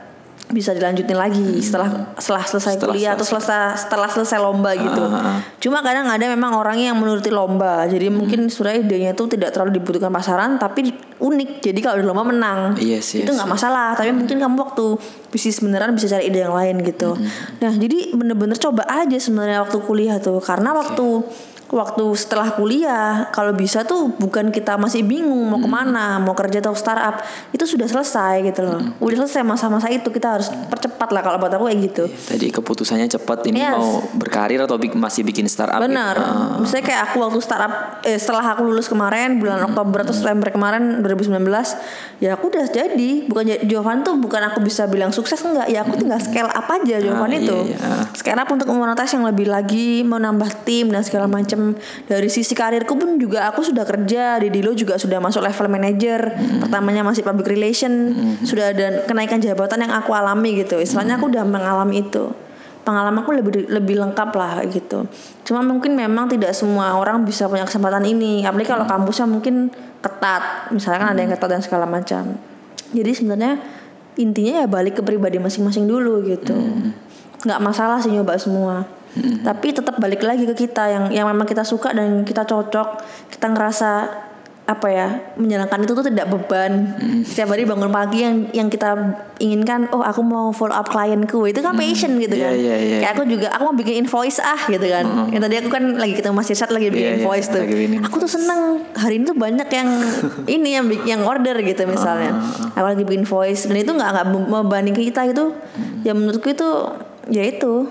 bisa 0.50 0.74
dilanjutin 0.74 1.14
lagi 1.14 1.62
setelah 1.62 2.14
setelah 2.18 2.42
selesai 2.42 2.72
Hmm. 2.74 2.78
Setelah 2.82 2.94
kuliah 2.94 3.10
atau 3.14 3.26
selesai 3.26 3.86
setelah 3.86 4.08
selesai 4.10 4.38
lomba 4.42 4.70
gitu. 4.74 5.02
ah, 5.06 5.38
ah. 5.38 5.38
Cuma 5.62 5.78
kadang 5.80 6.10
ada 6.10 6.26
memang 6.26 6.58
orangnya 6.58 6.90
yang 6.90 6.98
menuruti 6.98 7.30
lomba. 7.30 7.86
Jadi 7.86 8.10
Hmm. 8.10 8.18
mungkin 8.18 8.40
sebenarnya 8.50 8.80
idenya 8.82 9.10
tuh 9.14 9.30
tidak 9.30 9.54
terlalu 9.54 9.78
dibutuhkan 9.78 10.10
pasaran 10.10 10.58
tapi 10.58 10.90
unik. 11.22 11.62
Jadi 11.62 11.78
kalau 11.80 11.96
di 12.02 12.04
lomba 12.06 12.24
menang. 12.26 12.74
Yes, 12.82 13.14
itu 13.14 13.30
yes, 13.30 13.36
nggak 13.38 13.50
masalah. 13.50 13.94
Tapi 13.94 14.10
mungkin 14.10 14.36
kamu 14.42 14.56
waktu 14.58 14.84
bisnis 15.30 15.62
beneran 15.62 15.94
bisa 15.94 16.10
cari 16.10 16.26
ide 16.26 16.42
yang 16.42 16.56
lain 16.56 16.82
gitu. 16.82 17.14
Nah, 17.62 17.72
jadi 17.76 18.10
bener-bener 18.10 18.58
coba 18.58 18.82
aja 18.90 19.16
sebenarnya 19.16 19.62
waktu 19.62 19.78
kuliah 19.86 20.18
tuh. 20.18 20.42
Karena 20.42 20.74
waktu 20.74 21.22
waktu 21.70 22.02
setelah 22.12 22.50
kuliah 22.50 23.30
kalau 23.30 23.50
bisa 23.50 23.82
tuh 23.82 24.10
bukan 24.12 24.50
kita 24.50 24.74
masih 24.74 25.00
bingung 25.00 25.46
mau 25.46 25.56
ke 25.56 25.66
mana 25.66 26.18
mau 26.18 26.34
kerja 26.34 26.58
atau 26.58 26.74
startup 26.74 27.22
itu 27.50 27.62
sudah 27.64 27.86
selesai 27.86 28.42
gitu 28.44 28.60
loh 28.60 28.78
udah 28.98 29.16
selesai 29.24 29.40
masa-masa 29.40 29.86
itu 29.86 30.06
kita 30.06 30.34
harus 30.34 30.50
percepat 30.66 31.08
lah 31.10 31.22
kalau 31.22 31.38
buat 31.38 31.52
aku 31.52 31.64
kayak 31.66 31.80
gitu 31.86 32.04
tadi 32.26 32.50
keputusannya 32.50 33.06
cepat 33.08 33.46
ini 33.46 33.58
Yes. 33.60 33.76
mau 33.76 34.00
berkarir 34.16 34.58
atau 34.60 34.80
masih 34.80 35.22
bikin 35.22 35.44
startup 35.44 35.78
gitu. 35.78 35.92
Benar. 35.92 36.16
Ah, 36.16 36.56
Misalnya 36.56 36.84
kayak 36.86 37.00
aku 37.06 37.16
waktu 37.20 37.38
startup 37.38 37.72
eh, 38.02 38.16
setelah 38.16 38.42
aku 38.50 38.64
lulus 38.64 38.88
kemarin 38.88 39.36
bulan 39.36 39.60
Oktober 39.62 40.00
atau 40.00 40.10
September 40.10 40.48
kemarin 40.48 41.04
2019 41.04 41.44
ya 42.18 42.34
aku 42.34 42.48
udah 42.48 42.64
jadi. 42.66 43.28
Bukan 43.28 43.44
ja- 43.44 43.62
Jovan 43.62 44.00
tuh 44.00 44.16
bukan 44.16 44.40
aku 44.42 44.58
bisa 44.60 44.88
bilang 44.88 45.12
sukses 45.12 45.38
enggak. 45.40 45.68
Ya 45.68 45.84
aku 45.84 45.94
tinggal 45.94 46.18
scale 46.18 46.48
up 46.48 46.66
aja 46.66 46.96
Jovan 46.98 47.28
Ah, 47.28 47.36
itu. 47.36 47.58
iya, 47.64 47.76
iya. 47.76 48.08
Scale 48.10 48.40
up 48.40 48.48
untuk 48.48 48.66
memonetize 48.66 49.12
yang 49.12 49.24
lebih 49.24 49.46
lagi, 49.46 50.00
mau 50.02 50.16
nambah 50.16 50.64
tim 50.64 50.88
dan 50.88 51.04
segala 51.04 51.28
macam. 51.28 51.59
Dari 52.06 52.28
sisi 52.28 52.52
karirku 52.52 52.96
pun 52.96 53.16
juga 53.16 53.48
aku 53.50 53.64
sudah 53.64 53.84
kerja 53.86 54.38
di 54.40 54.48
Dilo 54.52 54.72
juga 54.76 54.98
sudah 54.98 55.18
masuk 55.18 55.44
level 55.44 55.66
manager. 55.70 56.20
Pertamanya 56.60 57.02
masih 57.06 57.22
public 57.22 57.48
relation, 57.48 57.92
sudah 58.42 58.72
ada 58.74 59.06
kenaikan 59.06 59.38
jabatan 59.38 59.86
yang 59.86 59.92
aku 59.94 60.12
alami 60.12 60.60
gitu. 60.60 60.80
Istilahnya 60.80 61.16
aku 61.20 61.30
udah 61.30 61.44
mengalami 61.46 62.04
itu 62.04 62.32
pengalamanku 62.80 63.30
lebih 63.36 63.68
lebih 63.68 64.00
lengkap 64.00 64.30
lah 64.34 64.64
gitu. 64.66 65.04
Cuma 65.44 65.60
mungkin 65.60 65.92
memang 65.94 66.32
tidak 66.32 66.56
semua 66.56 66.96
orang 66.96 67.22
bisa 67.28 67.46
punya 67.46 67.68
kesempatan 67.68 68.04
ini. 68.08 68.42
Apalagi 68.42 68.68
kalau 68.72 68.88
kampusnya 68.88 69.28
mungkin 69.28 69.68
ketat, 70.00 70.72
misalnya 70.72 70.98
kan 71.04 71.08
ada 71.12 71.20
yang 71.20 71.30
ketat 71.36 71.48
dan 71.52 71.62
segala 71.62 71.84
macam. 71.84 72.40
Jadi 72.90 73.10
sebenarnya 73.12 73.60
intinya 74.18 74.64
ya 74.64 74.66
balik 74.66 74.98
ke 74.98 75.02
pribadi 75.04 75.38
masing-masing 75.38 75.86
dulu 75.86 76.24
gitu. 76.26 76.56
Nggak 77.44 77.60
masalah 77.60 78.00
sih 78.00 78.10
nyoba 78.12 78.36
semua. 78.40 78.84
Tapi 79.18 79.74
tetap 79.74 79.98
balik 79.98 80.22
lagi 80.22 80.46
ke 80.46 80.54
kita 80.54 80.86
yang 80.86 81.04
yang 81.10 81.26
memang 81.26 81.46
kita 81.46 81.66
suka 81.66 81.90
dan 81.90 82.22
kita 82.22 82.46
cocok, 82.46 82.88
kita 83.30 83.46
ngerasa 83.50 83.90
apa 84.70 84.86
ya 84.86 85.08
menjalankan 85.34 85.82
itu 85.82 85.92
tuh 85.98 86.06
tidak 86.06 86.30
beban. 86.30 86.94
Setiap 87.26 87.50
hari 87.50 87.66
bangun 87.66 87.90
pagi 87.90 88.22
yang 88.22 88.46
yang 88.54 88.68
kita 88.70 89.18
inginkan 89.42 89.90
oh 89.90 89.98
aku 89.98 90.22
mau 90.22 90.54
follow 90.54 90.78
up 90.78 90.86
klienku 90.86 91.42
itu 91.50 91.58
kan 91.58 91.74
passion 91.74 92.14
gitu 92.22 92.38
kan. 92.38 92.54
iya, 92.54 92.76
iya. 92.78 92.98
kayak 93.02 93.12
aku 93.18 93.22
juga 93.26 93.50
aku 93.50 93.62
mau 93.66 93.74
bikin 93.74 94.06
invoice 94.06 94.38
ah 94.38 94.62
gitu 94.70 94.86
kan. 94.86 95.34
Yang 95.34 95.42
tadi 95.42 95.54
aku 95.58 95.68
kan 95.74 95.84
lagi 95.98 96.14
ketemu 96.14 96.34
Mas 96.38 96.48
Irsat 96.54 96.70
lagi 96.70 96.86
bikin 96.94 97.02
iya, 97.02 97.18
invoice 97.18 97.50
tuh. 97.50 97.66
lagi 97.66 97.74
bikin 97.74 97.98
aku 98.06 98.16
tuh 98.22 98.30
seneng 98.30 98.86
hari 98.94 99.18
ini 99.18 99.24
tuh 99.26 99.36
banyak 99.36 99.68
yang 99.74 99.88
ini 100.54 100.68
yang 100.78 100.86
yang 101.02 101.20
order 101.26 101.58
gitu 101.58 101.82
misalnya. 101.90 102.38
Aku 102.78 102.86
lagi 102.86 103.02
bikin 103.02 103.26
voice 103.26 103.66
dan 103.66 103.74
itu 103.74 103.90
nggak 103.90 104.10
nggak 104.14 104.26
membanding 104.30 104.94
kita 104.94 105.26
gitu. 105.26 105.50
Ya 106.06 106.14
menurutku 106.14 106.46
itu 106.46 106.68
ya 107.26 107.42
itu 107.42 107.90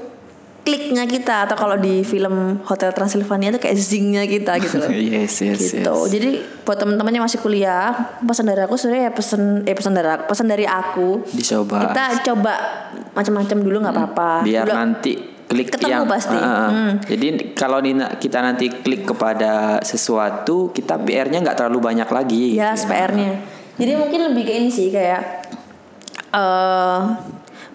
kliknya 0.69 1.03
kita 1.03 1.35
atau 1.43 1.57
kalau 1.57 1.75
di 1.75 2.01
film 2.01 2.61
Hotel 2.63 2.93
Transylvania 2.93 3.49
itu 3.49 3.57
kayak 3.57 3.73
zingnya 3.75 4.23
kita 4.23 4.61
gitu 4.61 4.77
loh 4.77 4.89
yes 5.17 5.41
yes 5.41 5.57
gitu. 5.57 5.81
yes 5.81 6.09
Jadi 6.09 6.29
buat 6.61 6.77
teman-teman 6.77 7.09
yang 7.11 7.25
masih 7.25 7.41
kuliah, 7.41 7.89
pesan 8.21 8.45
dari 8.45 8.61
aku 8.61 8.77
sebenarnya 8.77 9.03
ya 9.03 9.11
pesan 9.11 9.41
eh 9.65 9.73
pesan 9.73 9.93
dari 9.97 10.07
aku, 10.07 10.23
pesan 10.23 10.45
dari 10.45 10.65
aku. 10.69 11.09
dicoba 11.27 11.77
Kita 11.89 12.03
coba 12.29 12.53
macam-macam 13.11 13.57
dulu 13.57 13.77
nggak 13.81 13.95
apa-apa. 13.97 14.31
biar 14.45 14.63
Dulu- 14.63 14.77
nanti 14.77 15.13
klik 15.49 15.73
Ketemu 15.73 15.89
yang 15.89 16.05
pasti. 16.05 16.37
Ah. 16.37 16.69
Hmm. 16.69 16.93
jadi 17.01 17.57
kalau 17.57 17.81
kita 18.21 18.37
nanti 18.37 18.69
klik 18.69 19.01
kepada 19.03 19.81
sesuatu 19.81 20.69
kita 20.69 21.01
PR-nya 21.01 21.41
nggak 21.41 21.57
terlalu 21.57 21.81
banyak 21.81 22.05
lagi 22.05 22.53
Ya, 22.53 22.77
PR-nya. 22.77 23.41
Jadi 23.81 23.91
mungkin 23.97 24.19
lebih 24.29 24.43
ke 24.45 24.53
ini 24.53 24.69
sih 24.69 24.93
kayak 24.93 25.49
eh 26.29 26.99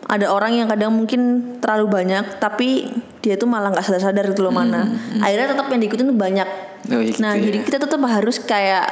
ada 0.05 0.27
orang 0.29 0.53
yang 0.57 0.69
kadang 0.69 0.93
mungkin 0.93 1.57
terlalu 1.65 1.87
banyak 1.89 2.37
tapi 2.37 2.93
dia 3.25 3.41
tuh 3.41 3.49
malah 3.49 3.73
nggak 3.73 3.85
sadar-sadar 3.85 4.33
itu 4.33 4.45
loh 4.45 4.53
mana. 4.53 4.85
Akhirnya 5.25 5.57
tetap 5.57 5.67
yang 5.73 5.81
diikutin 5.81 6.07
tuh 6.13 6.19
banyak. 6.19 6.49
Oh, 6.85 7.01
iya 7.01 7.09
gitu 7.09 7.25
nah, 7.25 7.33
ya. 7.33 7.49
jadi 7.49 7.59
kita 7.65 7.79
tetap 7.81 8.01
harus 8.05 8.37
kayak 8.45 8.85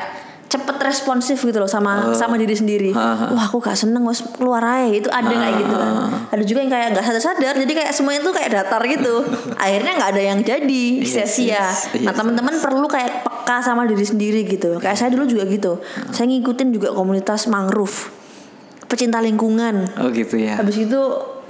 cepet 0.52 0.76
responsif 0.84 1.40
gitu 1.40 1.56
loh 1.56 1.68
sama 1.68 2.12
sama 2.12 2.36
diri 2.36 2.52
sendiri. 2.52 2.90
Ha. 2.92 3.32
Wah 3.32 3.48
aku 3.48 3.64
gak 3.64 3.72
seneng 3.72 4.04
wes 4.04 4.20
keluar 4.36 4.60
aja 4.60 4.92
itu 4.92 5.08
ada 5.08 5.32
kayak 5.32 5.54
gitu 5.64 5.74
kan. 5.76 5.92
Ada 6.28 6.42
juga 6.44 6.58
yang 6.60 6.72
kayak 6.72 6.86
nggak 6.92 7.04
sadar-sadar 7.08 7.54
jadi 7.56 7.72
kayak 7.72 7.92
semuanya 7.96 8.20
tuh 8.20 8.34
kayak 8.36 8.50
datar 8.52 8.82
gitu. 8.84 9.14
Akhirnya 9.64 9.92
nggak 9.96 10.10
ada 10.12 10.22
yang 10.22 10.38
jadi 10.44 10.84
sia-sia. 11.08 11.56
yes, 11.56 11.96
Nah 12.04 12.12
yes, 12.12 12.18
teman-teman 12.20 12.54
perlu 12.60 12.84
kayak 12.84 13.24
peka 13.24 13.64
sama 13.64 13.88
diri 13.88 14.04
sendiri 14.04 14.44
gitu. 14.44 14.76
Kayak 14.76 15.00
saya 15.00 15.08
dulu 15.16 15.24
juga 15.24 15.48
gitu. 15.48 15.80
Saya 16.12 16.28
ngikutin 16.28 16.68
juga 16.76 16.92
komunitas 16.92 17.48
mangrove, 17.48 18.12
pecinta 18.92 19.16
lingkungan. 19.18 19.88
Oh 19.96 20.12
gitu 20.12 20.36
ya. 20.36 20.60
Habis 20.60 20.84
itu 20.84 21.00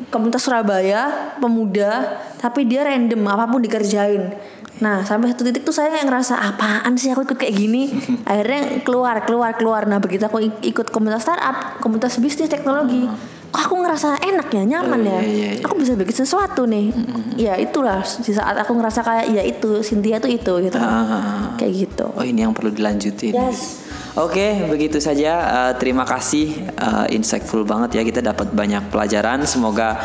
komunitas 0.08 0.40
Surabaya 0.40 1.34
pemuda, 1.36 2.06
tapi 2.38 2.62
dia 2.62 2.82
random 2.82 3.18
apa 3.26 3.44
pun 3.46 3.58
dikerjain. 3.58 4.30
Nah 4.78 5.02
sampai 5.02 5.30
satu 5.30 5.42
titik 5.42 5.62
tuh 5.62 5.70
saya 5.70 5.90
kayak 5.90 6.06
ngerasa 6.06 6.34
apaan 6.34 6.94
sih 6.94 7.10
aku 7.10 7.22
ikut 7.24 7.36
kayak 7.36 7.54
gini. 7.54 7.90
Akhirnya 8.30 8.80
keluar 8.80 9.22
keluar 9.22 9.52
keluar. 9.52 9.82
Nah 9.84 9.98
begitu 9.98 10.22
aku 10.22 10.38
ik- 10.40 10.62
ikut 10.64 10.86
komunitas 10.88 11.22
startup, 11.22 11.78
komunitas 11.78 12.18
bisnis 12.18 12.46
teknologi, 12.46 13.06
kok 13.48 13.60
aku 13.60 13.78
ngerasa 13.78 14.18
enak 14.18 14.48
ya, 14.50 14.62
nyaman 14.64 15.00
Oh, 15.00 15.06
ya. 15.06 15.18
iya, 15.18 15.22
iya, 15.22 15.48
iya. 15.54 15.62
Aku 15.62 15.76
bisa 15.76 15.94
bikin 15.94 16.16
sesuatu 16.16 16.64
nih. 16.64 16.90
Ya 17.36 17.54
itulah 17.56 18.02
di 18.02 18.32
saat 18.32 18.56
aku 18.56 18.74
ngerasa 18.74 19.00
kayak 19.00 19.26
ya 19.30 19.42
itu 19.44 19.82
Cynthia 19.82 20.18
tuh 20.18 20.30
itu 20.30 20.52
gitu. 20.62 20.78
Ah. 20.78 21.54
Kayak 21.54 21.72
gitu. 21.86 22.06
Oh 22.10 22.24
ini 22.24 22.42
yang 22.42 22.50
perlu 22.50 22.70
dilanjutin. 22.70 23.34
Yes. 23.34 23.86
Oke, 24.12 24.68
begitu 24.68 25.00
saja. 25.00 25.32
Eh, 25.40 25.72
terima 25.76 26.04
kasih, 26.04 26.68
Eh, 26.72 27.06
insightful 27.12 27.64
banget 27.64 27.96
ya 27.96 28.02
kita 28.02 28.20
dapat 28.20 28.50
banyak 28.50 28.90
pelajaran. 28.90 29.40
Semoga 29.44 29.96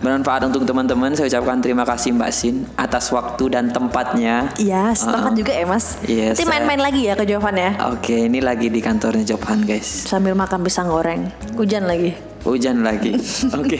bermanfaat 0.00 0.48
untuk 0.48 0.64
teman-teman. 0.64 1.12
Saya 1.12 1.30
ucapkan 1.30 1.60
terima 1.60 1.84
kasih 1.84 2.10
Mbak 2.10 2.32
Sin 2.32 2.66
atas 2.74 3.06
waktu 3.08 3.52
dan 3.52 3.70
tempatnya. 3.70 4.50
Iya, 4.56 4.90
setempat 4.92 5.30
Ah. 5.30 5.36
juga 5.36 5.52
ya 5.52 5.62
mas. 5.64 5.94
Iya, 6.02 6.34
Nanti 6.34 6.42
main-main 6.44 6.80
lagi 6.80 7.06
ya 7.06 7.14
ke 7.14 7.22
Jovan 7.22 7.54
ya. 7.54 7.70
Oke, 7.86 8.26
ini 8.26 8.42
lagi 8.42 8.66
di 8.66 8.80
kantornya 8.80 9.22
Jopan 9.22 9.62
guys. 9.62 9.86
Sambil 10.08 10.34
makan 10.34 10.64
pisang 10.64 10.90
goreng. 10.90 11.30
Hujan 11.54 11.86
lagi. 11.86 12.18
Hujan 12.42 12.82
lagi. 12.82 13.14
Oke. 13.60 13.78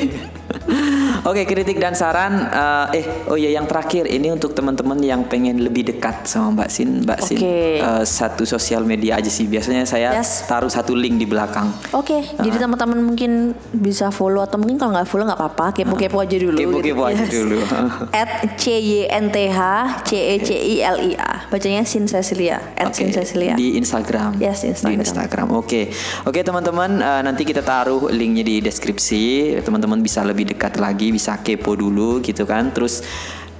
Oke, 1.23 1.47
kritik 1.47 1.79
dan 1.79 1.95
saran 1.95 2.51
eh, 2.51 2.99
eh 2.99 3.05
oh 3.31 3.39
ya 3.39 3.47
yang 3.49 3.63
terakhir 3.65 4.05
ini 4.05 4.29
untuk 4.29 4.53
teman-teman 4.53 4.99
yang 4.99 5.23
pengen 5.23 5.63
lebih 5.63 5.87
dekat 5.87 6.27
sama 6.27 6.51
Mbak 6.53 6.69
Sin, 6.69 7.07
Mbak 7.07 7.21
Sin. 7.23 7.39
Oke. 7.39 7.79
eh, 7.79 8.03
satu 8.03 8.43
sosial 8.43 8.83
media 8.83 9.17
aja 9.17 9.31
sih. 9.31 9.47
Biasanya 9.47 9.87
saya 9.87 10.11
Yes. 10.13 10.45
taruh 10.45 10.67
satu 10.67 10.93
link 10.93 11.17
di 11.17 11.25
belakang. 11.25 11.71
Oke, 11.95 12.27
jadi 12.37 12.59
Ah. 12.59 12.63
teman-teman 12.67 12.99
mungkin 13.01 13.31
bisa 13.71 14.11
follow 14.11 14.43
atau 14.43 14.59
mungkin 14.59 14.77
kalau 14.77 14.93
nggak 14.93 15.07
follow 15.07 15.23
nggak 15.25 15.39
apa-apa, 15.39 15.67
kepo-kepo 15.73 16.19
aja 16.19 16.37
dulu. 16.37 16.59
Kepo-kepo 16.59 17.03
aja 17.07 17.25
dulu. 17.25 17.59
At 18.13 18.59
C 18.59 18.75
Y 18.75 19.07
N 19.07 19.31
T 19.31 19.47
H 19.47 19.61
C 20.03 20.19
E 20.19 20.37
C 20.43 20.51
I 20.51 20.83
L 20.83 20.99
I 20.99 21.15
A. 21.15 21.47
Bacanya 21.47 21.87
Sin 21.87 22.05
Cecilia. 22.05 22.59
At 22.75 22.91
Oke, 22.91 22.99
Sin 22.99 23.15
Cecilia. 23.15 23.55
di 23.55 23.79
Instagram. 23.79 24.43
Yes, 24.43 24.67
Instagram. 24.67 24.91
Di 24.91 24.95
Instagram. 25.01 25.47
Oke. 25.55 25.83
Oke, 26.25 26.43
teman-teman, 26.43 26.99
eh, 26.99 27.23
nanti 27.23 27.47
kita 27.47 27.63
taruh 27.63 28.11
linknya 28.11 28.43
di 28.43 28.59
deskripsi. 28.59 29.23
Teman-teman 29.63 30.03
bisa 30.03 30.21
lebih 30.23 30.51
dekat 30.51 30.77
lagi, 30.77 31.12
bisa 31.13 31.37
kepo 31.45 31.77
dulu 31.77 32.25
gitu 32.25 32.49
kan. 32.49 32.73
Terus 32.73 33.05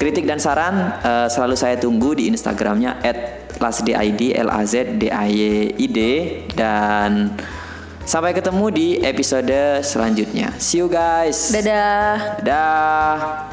kritik 0.01 0.25
dan 0.25 0.41
saran 0.41 0.97
eh, 1.05 1.29
selalu 1.29 1.55
saya 1.55 1.77
tunggu 1.77 2.17
di 2.17 2.33
Instagramnya 2.33 2.99
@lasdid 3.61 3.95
l 4.33 4.49
a 4.49 4.63
z 4.65 4.97
d 4.99 5.13
a 5.13 5.29
y 5.29 5.71
i 5.77 5.87
d 5.87 5.99
dan 6.57 7.37
sampai 8.03 8.35
ketemu 8.35 8.67
di 8.73 8.89
episode 9.05 9.85
selanjutnya. 9.85 10.51
See 10.59 10.81
you 10.81 10.89
guys. 10.89 11.53
Dadah. 11.53 12.41
Dadah. 12.43 13.52